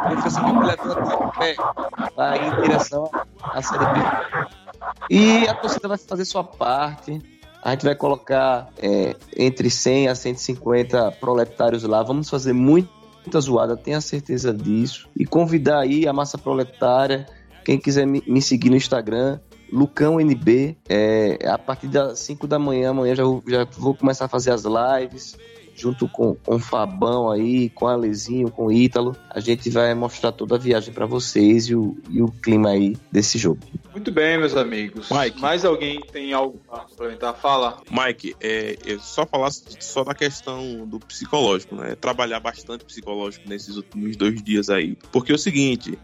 Confiança 0.08 0.42
que 0.42 1.14
o 1.14 1.32
pé 1.32 1.56
vai 2.16 2.48
em 2.48 2.62
direção 2.62 3.10
à 3.44 3.62
Série 3.62 3.86
B. 3.86 4.00
E 5.10 5.48
a 5.48 5.54
torcida 5.54 5.88
vai 5.88 5.98
fazer 5.98 6.26
sua 6.26 6.44
parte. 6.44 7.22
A 7.62 7.72
gente 7.72 7.86
vai 7.86 7.96
colocar 7.96 8.70
é, 8.82 9.16
entre 9.36 9.70
100 9.70 10.08
a 10.08 10.16
150 10.16 11.12
proletários 11.14 11.84
lá. 11.84 12.02
Vamos 12.02 12.30
fazer 12.30 12.54
muita 13.30 13.40
zoada, 13.40 13.78
tenha 13.78 14.02
certeza 14.02 14.52
disso. 14.52 15.08
E 15.16 15.24
convidar 15.24 15.82
aí 15.82 16.08
a 16.08 16.14
massa 16.14 16.38
proletária. 16.38 17.28
Quem 17.64 17.78
quiser 17.78 18.08
me 18.08 18.42
seguir 18.42 18.72
no 18.72 18.76
Instagram, 18.76 19.40
Lucão 19.72 20.20
NB. 20.20 20.76
É, 20.90 21.38
a 21.48 21.58
partir 21.58 21.88
das 21.88 22.20
5 22.20 22.48
da 22.48 22.58
manhã, 22.58 22.90
amanhã 22.90 23.16
já, 23.16 23.24
já 23.48 23.68
vou 23.78 23.94
começar 23.94 24.26
a 24.26 24.28
fazer 24.28 24.52
as 24.52 24.64
lives 24.64 25.38
junto 25.80 26.08
com, 26.08 26.36
com 26.36 26.56
o 26.56 26.60
Fabão 26.60 27.32
aí, 27.32 27.70
com 27.70 27.86
o 27.86 27.88
Alezinho, 27.88 28.52
com 28.52 28.66
o 28.66 28.72
Ítalo. 28.72 29.16
A 29.30 29.40
gente 29.40 29.70
vai 29.70 29.94
mostrar 29.96 30.32
toda 30.32 30.56
a 30.56 30.58
viagem 30.58 30.94
para 30.94 31.06
vocês 31.06 31.70
e 31.70 31.76
o, 31.76 31.98
e 32.10 32.22
o 32.22 32.28
clima 32.28 32.72
aí 32.72 32.98
desse 33.12 33.38
jogo. 33.38 33.60
Muito 33.92 34.12
bem, 34.12 34.38
meus 34.38 34.56
amigos. 34.56 35.10
Mike. 35.10 35.40
Mais 35.40 35.64
alguém 35.64 36.02
tem 36.12 36.34
algo 36.34 36.60
para 36.68 36.80
complementar? 36.80 37.36
Fala. 37.36 37.82
Mike, 37.90 38.36
é, 38.42 38.78
eu 38.86 39.00
só 39.00 39.26
falar 39.26 39.52
só 39.52 40.04
da 40.04 40.14
questão 40.14 40.86
do 40.86 41.00
psicológico, 41.00 41.76
né? 41.76 41.96
Trabalhar 41.96 42.40
bastante 42.40 42.84
psicológico 42.84 43.48
nesses 43.48 43.78
últimos 43.78 44.16
dois 44.18 44.42
dias 44.44 44.70
aí. 44.70 44.98
Porque 45.12 45.32
é 45.32 45.36
o 45.36 45.40
seguinte, 45.40 45.98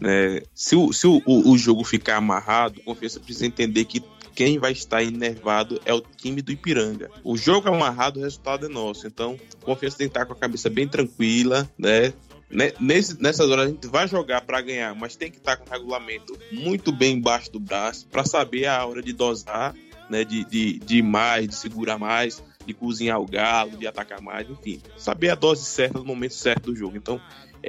né? 0.00 0.40
Se, 0.54 0.76
o, 0.76 0.92
se 0.92 1.06
o, 1.06 1.20
o, 1.26 1.58
jogo 1.58 1.82
ficar 1.82 2.16
amarrado, 2.16 2.80
confiança 2.82 3.18
precisa 3.18 3.46
entender 3.46 3.84
que 3.84 4.02
quem 4.38 4.56
vai 4.56 4.70
estar 4.70 5.02
enervado 5.02 5.80
é 5.84 5.92
o 5.92 6.00
time 6.00 6.40
do 6.40 6.52
Ipiranga. 6.52 7.10
O 7.24 7.36
jogo 7.36 7.68
amarrado, 7.68 8.20
o 8.20 8.22
resultado 8.22 8.66
é 8.66 8.68
nosso. 8.68 9.04
Então, 9.04 9.36
confiança 9.64 9.98
tem 9.98 10.06
que 10.06 10.12
estar 10.12 10.26
com 10.26 10.32
a 10.32 10.36
cabeça 10.36 10.70
bem 10.70 10.86
tranquila, 10.86 11.68
né? 11.76 12.12
Nesse, 12.78 13.20
nessas 13.20 13.50
horas 13.50 13.66
a 13.66 13.68
gente 13.68 13.88
vai 13.88 14.06
jogar 14.06 14.42
para 14.42 14.60
ganhar, 14.60 14.94
mas 14.94 15.16
tem 15.16 15.28
que 15.28 15.38
estar 15.38 15.56
com 15.56 15.68
o 15.68 15.72
regulamento 15.72 16.38
muito 16.52 16.92
bem 16.92 17.16
embaixo 17.16 17.50
do 17.50 17.58
braço 17.58 18.06
para 18.06 18.24
saber 18.24 18.66
a 18.66 18.86
hora 18.86 19.02
de 19.02 19.12
dosar, 19.12 19.74
né? 20.08 20.22
De, 20.22 20.44
de, 20.44 20.78
de 20.78 21.02
mais, 21.02 21.48
de 21.48 21.56
segurar 21.56 21.98
mais, 21.98 22.40
de 22.64 22.72
cozinhar 22.72 23.20
o 23.20 23.26
galo, 23.26 23.76
de 23.76 23.88
atacar 23.88 24.20
mais, 24.20 24.48
enfim. 24.48 24.80
Saber 24.96 25.30
a 25.30 25.34
dose 25.34 25.64
certa 25.64 25.98
no 25.98 26.04
momento 26.04 26.34
certo 26.34 26.70
do 26.70 26.76
jogo. 26.76 26.96
Então, 26.96 27.20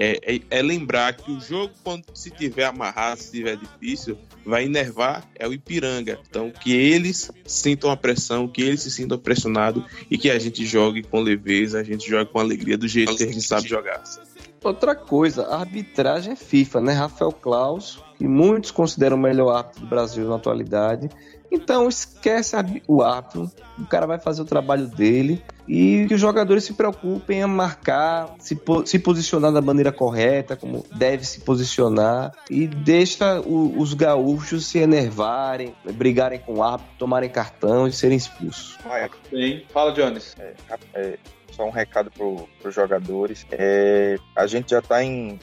é, 0.01 0.35
é, 0.35 0.41
é, 0.49 0.61
lembrar 0.61 1.13
que 1.13 1.29
o 1.29 1.41
jogo, 1.41 1.73
quando 1.83 2.05
se 2.13 2.29
tiver 2.29 2.63
amarrado, 2.63 3.21
se 3.21 3.31
tiver 3.31 3.57
difícil, 3.57 4.17
vai 4.45 4.63
enervar 4.63 5.27
é 5.35 5.45
o 5.45 5.51
Ipiranga. 5.51 6.17
Então, 6.29 6.49
que 6.49 6.73
eles 6.73 7.29
sintam 7.45 7.91
a 7.91 7.97
pressão, 7.97 8.47
que 8.47 8.61
eles 8.61 8.81
se 8.81 8.89
sintam 8.89 9.19
pressionados 9.19 9.83
e 10.09 10.17
que 10.17 10.29
a 10.29 10.39
gente 10.39 10.65
jogue 10.65 11.03
com 11.03 11.19
leveza, 11.19 11.81
a 11.81 11.83
gente 11.83 12.09
jogue 12.09 12.31
com 12.31 12.39
alegria 12.39 12.77
do 12.77 12.87
jeito 12.87 13.13
que 13.17 13.23
a 13.23 13.27
gente 13.27 13.41
sabe 13.41 13.67
jogar. 13.67 14.01
Outra 14.63 14.95
coisa, 14.95 15.45
a 15.47 15.59
arbitragem 15.59 16.31
é 16.31 16.35
FIFA, 16.37 16.79
né? 16.79 16.93
Rafael 16.93 17.33
Klaus, 17.33 17.99
que 18.19 18.27
muitos 18.27 18.69
consideram 18.69 19.15
o 19.15 19.19
melhor 19.19 19.55
árbitro 19.55 19.81
do 19.81 19.87
Brasil 19.87 20.27
na 20.27 20.35
atualidade, 20.35 21.09
então 21.51 21.87
esquece 21.87 22.55
o 22.87 23.01
árbitro, 23.01 23.49
o 23.77 23.85
cara 23.85 24.05
vai 24.05 24.19
fazer 24.19 24.41
o 24.41 24.45
trabalho 24.45 24.87
dele. 24.87 25.41
E 25.67 26.05
que 26.07 26.15
os 26.15 26.21
jogadores 26.21 26.63
se 26.63 26.73
preocupem 26.73 27.43
a 27.43 27.47
marcar, 27.47 28.33
se, 28.39 28.55
po 28.55 28.85
se 28.87 28.97
posicionar 28.97 29.51
da 29.51 29.61
maneira 29.61 29.91
correta, 29.91 30.55
como 30.55 30.83
deve 30.95 31.23
se 31.23 31.41
posicionar. 31.41 32.31
E 32.49 32.67
deixa 32.67 33.39
o, 33.39 33.79
os 33.79 33.93
gaúchos 33.93 34.65
se 34.65 34.79
enervarem, 34.79 35.75
brigarem 35.93 36.39
com 36.39 36.55
o 36.55 36.63
árbitro, 36.63 36.91
tomarem 36.97 37.29
cartão 37.29 37.87
e 37.87 37.91
serem 37.91 38.17
expulsos. 38.17 38.77
Bem, 39.31 39.63
fala 39.71 39.91
Jones. 39.91 40.35
É, 40.39 40.53
é, 40.95 41.17
só 41.59 41.65
um 41.65 41.71
recado 41.71 42.09
para 42.09 42.69
os 42.69 42.73
jogadores. 42.73 43.45
É, 43.51 44.17
a 44.33 44.47
gente 44.47 44.69
já 44.69 44.79
está 44.79 45.03
em 45.03 45.37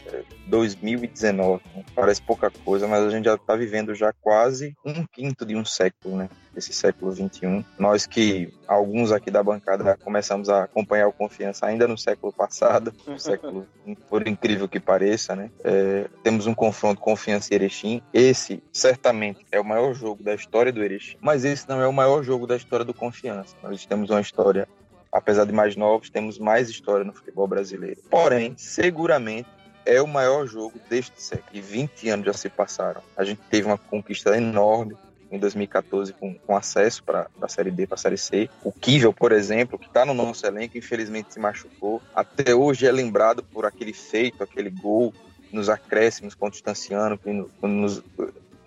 2019, 0.46 1.62
é, 1.74 1.78
né? 1.78 1.84
parece 1.94 2.22
pouca 2.22 2.50
coisa, 2.50 2.88
mas 2.88 3.04
a 3.04 3.10
gente 3.10 3.26
já 3.26 3.34
está 3.34 3.54
vivendo 3.54 3.94
já 3.94 4.14
quase 4.14 4.74
um 4.82 5.04
quinto 5.06 5.44
de 5.44 5.54
um 5.54 5.64
século, 5.64 6.16
né? 6.16 6.30
Esse 6.56 6.72
século 6.72 7.12
21. 7.12 7.62
Nós 7.78 8.06
que 8.06 8.50
alguns 8.66 9.12
aqui 9.12 9.30
da 9.30 9.42
bancada 9.42 9.98
começamos 10.02 10.48
a 10.48 10.64
acompanhar 10.64 11.06
o 11.06 11.12
Confiança 11.12 11.66
ainda 11.66 11.86
no 11.86 11.98
século 11.98 12.32
passado, 12.32 12.94
no 13.06 13.18
século, 13.18 13.66
por 14.08 14.26
incrível 14.26 14.66
que 14.66 14.80
pareça, 14.80 15.36
né? 15.36 15.50
É, 15.62 16.08
temos 16.22 16.46
um 16.46 16.54
confronto 16.54 16.98
Confiança 16.98 17.52
e 17.52 17.56
Erechim. 17.56 18.00
Esse 18.10 18.62
certamente 18.72 19.44
é 19.52 19.60
o 19.60 19.64
maior 19.64 19.92
jogo 19.92 20.22
da 20.22 20.34
história 20.34 20.72
do 20.72 20.82
Erechim, 20.82 21.18
mas 21.20 21.44
esse 21.44 21.68
não 21.68 21.82
é 21.82 21.86
o 21.86 21.92
maior 21.92 22.22
jogo 22.22 22.46
da 22.46 22.56
história 22.56 22.86
do 22.86 22.94
Confiança. 22.94 23.54
Nós 23.62 23.84
temos 23.84 24.08
uma 24.08 24.22
história 24.22 24.66
apesar 25.16 25.46
de 25.46 25.52
mais 25.52 25.76
novos, 25.76 26.10
temos 26.10 26.38
mais 26.38 26.68
história 26.68 27.04
no 27.04 27.12
futebol 27.12 27.46
brasileiro. 27.46 28.00
Porém, 28.10 28.54
seguramente 28.56 29.48
é 29.84 30.02
o 30.02 30.06
maior 30.06 30.46
jogo 30.46 30.78
deste 30.90 31.22
século. 31.22 31.50
E 31.54 31.60
20 31.60 32.08
anos 32.10 32.26
já 32.26 32.32
se 32.34 32.48
passaram. 32.50 33.00
A 33.16 33.24
gente 33.24 33.40
teve 33.48 33.66
uma 33.66 33.78
conquista 33.78 34.36
enorme 34.36 34.96
em 35.30 35.38
2014 35.38 36.12
com, 36.12 36.34
com 36.34 36.56
acesso 36.56 37.02
para 37.02 37.28
a 37.40 37.48
Série 37.48 37.70
B, 37.70 37.86
para 37.86 37.94
a 37.94 37.98
Série 37.98 38.18
C. 38.18 38.50
O 38.62 38.70
Kivel, 38.70 39.12
por 39.12 39.32
exemplo, 39.32 39.78
que 39.78 39.86
está 39.86 40.04
no 40.04 40.12
nosso 40.12 40.46
elenco, 40.46 40.76
infelizmente 40.76 41.32
se 41.32 41.40
machucou. 41.40 42.02
Até 42.14 42.54
hoje 42.54 42.86
é 42.86 42.92
lembrado 42.92 43.42
por 43.42 43.64
aquele 43.64 43.92
feito, 43.92 44.42
aquele 44.42 44.70
gol 44.70 45.14
nos 45.50 45.68
acréscimos 45.68 46.34
contra 46.34 46.50
o 46.50 46.52
Distanciano, 46.52 47.16
que 47.16 47.30
nos, 47.66 48.02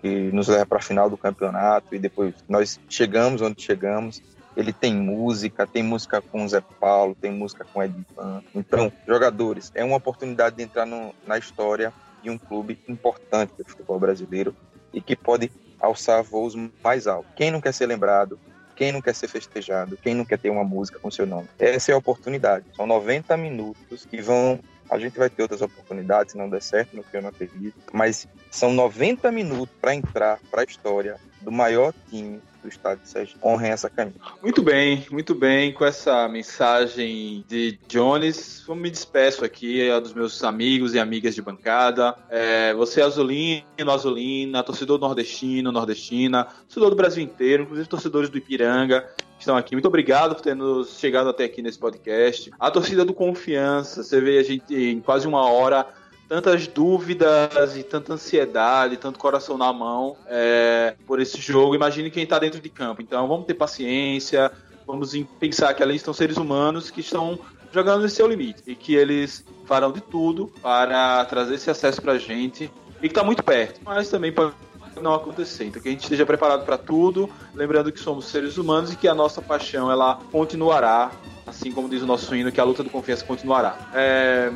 que 0.00 0.08
nos 0.32 0.48
leva 0.48 0.66
para 0.66 0.78
a 0.78 0.82
final 0.82 1.08
do 1.08 1.16
campeonato. 1.16 1.94
E 1.94 1.98
depois 1.98 2.34
nós 2.48 2.80
chegamos 2.88 3.40
onde 3.40 3.62
chegamos 3.62 4.20
ele 4.56 4.72
tem 4.72 4.94
música, 4.94 5.66
tem 5.66 5.82
música 5.82 6.20
com 6.20 6.44
o 6.44 6.48
Zé 6.48 6.60
Paulo, 6.80 7.14
tem 7.14 7.30
música 7.30 7.64
com 7.64 7.78
o 7.80 7.82
Edivan. 7.82 8.42
Então, 8.54 8.92
jogadores, 9.06 9.70
é 9.74 9.84
uma 9.84 9.96
oportunidade 9.96 10.56
de 10.56 10.62
entrar 10.62 10.86
no, 10.86 11.14
na 11.26 11.38
história 11.38 11.92
de 12.22 12.30
um 12.30 12.36
clube 12.36 12.78
importante 12.88 13.52
do 13.56 13.64
futebol 13.64 13.98
brasileiro 13.98 14.54
e 14.92 15.00
que 15.00 15.16
pode 15.16 15.50
alçar 15.80 16.22
voos 16.22 16.54
mais 16.82 17.06
altos. 17.06 17.32
Quem 17.36 17.50
não 17.50 17.60
quer 17.60 17.72
ser 17.72 17.86
lembrado, 17.86 18.38
quem 18.76 18.92
não 18.92 19.00
quer 19.00 19.14
ser 19.14 19.28
festejado, 19.28 19.96
quem 19.96 20.14
não 20.14 20.24
quer 20.24 20.38
ter 20.38 20.50
uma 20.50 20.64
música 20.64 20.98
com 20.98 21.10
seu 21.10 21.26
nome. 21.26 21.48
Essa 21.58 21.92
é 21.92 21.94
a 21.94 21.98
oportunidade. 21.98 22.66
São 22.74 22.86
90 22.86 23.36
minutos 23.36 24.04
que 24.04 24.20
vão. 24.20 24.58
A 24.90 24.98
gente 24.98 25.16
vai 25.16 25.30
ter 25.30 25.42
outras 25.42 25.62
oportunidades 25.62 26.32
se 26.32 26.38
não 26.38 26.50
der 26.50 26.62
certo, 26.62 26.96
no 26.96 27.04
que 27.04 27.16
eu 27.16 27.22
não 27.22 27.28
acredito. 27.28 27.76
Mas 27.92 28.26
são 28.50 28.72
90 28.72 29.30
minutos 29.30 29.74
para 29.80 29.94
entrar 29.94 30.40
para 30.50 30.62
a 30.62 30.64
história 30.64 31.16
do 31.40 31.52
maior 31.52 31.94
time 32.08 32.40
do 32.62 32.68
estado 32.68 33.00
de 33.00 33.08
Sergipe 33.08 33.38
honrem 33.44 33.70
essa 33.70 33.88
camisa. 33.88 34.18
Muito 34.42 34.62
bem, 34.62 35.06
muito 35.10 35.34
bem. 35.34 35.72
Com 35.72 35.84
essa 35.84 36.28
mensagem 36.28 37.44
de 37.48 37.78
Jones, 37.88 38.64
eu 38.68 38.74
me 38.74 38.90
despeço 38.90 39.44
aqui 39.44 39.88
é, 39.88 40.00
dos 40.00 40.12
meus 40.12 40.42
amigos 40.44 40.94
e 40.94 40.98
amigas 40.98 41.34
de 41.34 41.42
bancada. 41.42 42.14
É, 42.28 42.74
você 42.74 43.00
é 43.00 43.04
azulino, 43.04 43.64
azulina, 43.88 44.62
torcedor 44.62 44.98
nordestino, 44.98 45.72
nordestina, 45.72 46.44
torcedor 46.44 46.90
do 46.90 46.96
Brasil 46.96 47.22
inteiro, 47.22 47.64
inclusive 47.64 47.88
torcedores 47.88 48.30
do 48.30 48.38
Ipiranga 48.38 49.08
estão 49.40 49.56
aqui. 49.56 49.74
Muito 49.74 49.88
obrigado 49.88 50.34
por 50.34 50.42
ter 50.42 50.54
nos 50.54 50.98
chegado 50.98 51.28
até 51.28 51.44
aqui 51.44 51.62
nesse 51.62 51.78
podcast. 51.78 52.50
A 52.58 52.70
torcida 52.70 53.04
do 53.04 53.14
Confiança, 53.14 54.02
você 54.02 54.20
vê 54.20 54.38
a 54.38 54.42
gente 54.42 54.74
em 54.74 55.00
quase 55.00 55.26
uma 55.26 55.50
hora 55.50 55.86
tantas 56.30 56.68
dúvidas 56.68 57.76
e 57.76 57.82
tanta 57.82 58.14
ansiedade, 58.14 58.96
tanto 58.96 59.18
coração 59.18 59.58
na 59.58 59.72
mão 59.72 60.16
é, 60.28 60.94
por 61.04 61.20
esse 61.20 61.40
jogo. 61.40 61.74
Imagine 61.74 62.08
quem 62.08 62.22
está 62.22 62.38
dentro 62.38 62.60
de 62.60 62.68
campo. 62.68 63.02
Então 63.02 63.26
vamos 63.26 63.46
ter 63.46 63.54
paciência, 63.54 64.52
vamos 64.86 65.12
pensar 65.40 65.74
que 65.74 65.82
ali 65.82 65.96
estão 65.96 66.14
seres 66.14 66.36
humanos 66.36 66.88
que 66.88 67.00
estão 67.00 67.36
jogando 67.72 68.02
no 68.02 68.08
seu 68.08 68.28
limite 68.28 68.62
e 68.64 68.76
que 68.76 68.94
eles 68.94 69.44
farão 69.66 69.90
de 69.90 70.00
tudo 70.00 70.52
para 70.62 71.24
trazer 71.24 71.56
esse 71.56 71.68
acesso 71.68 72.00
para 72.00 72.12
a 72.12 72.18
gente 72.18 72.70
e 72.98 73.00
que 73.00 73.06
está 73.08 73.24
muito 73.24 73.42
perto, 73.42 73.80
mas 73.84 74.08
também 74.08 74.30
pode 74.30 74.54
não 75.02 75.14
acontecer. 75.14 75.64
Então 75.64 75.82
que 75.82 75.88
a 75.88 75.90
gente 75.90 76.04
esteja 76.04 76.24
preparado 76.24 76.64
para 76.64 76.78
tudo, 76.78 77.28
lembrando 77.52 77.90
que 77.90 77.98
somos 77.98 78.26
seres 78.26 78.56
humanos 78.56 78.92
e 78.92 78.96
que 78.96 79.08
a 79.08 79.14
nossa 79.16 79.42
paixão 79.42 79.90
ela 79.90 80.20
continuará, 80.30 81.10
assim 81.44 81.72
como 81.72 81.88
diz 81.88 82.02
o 82.02 82.06
nosso 82.06 82.32
hino, 82.36 82.52
que 82.52 82.60
a 82.60 82.64
luta 82.64 82.84
do 82.84 82.90
confiança 82.90 83.24
continuará. 83.24 83.76
É, 83.92 84.52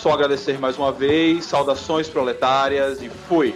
só 0.00 0.12
agradecer 0.12 0.58
mais 0.58 0.78
uma 0.78 0.90
vez, 0.90 1.44
saudações 1.44 2.08
proletárias 2.08 3.02
e 3.02 3.10
fui! 3.10 3.54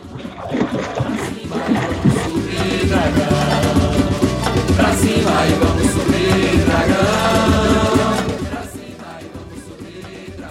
Pra 4.77 4.93
cima 4.93 5.47
e 5.47 5.53
vamos 5.55 5.91
subir, 5.91 6.65
dragão! 6.67 7.94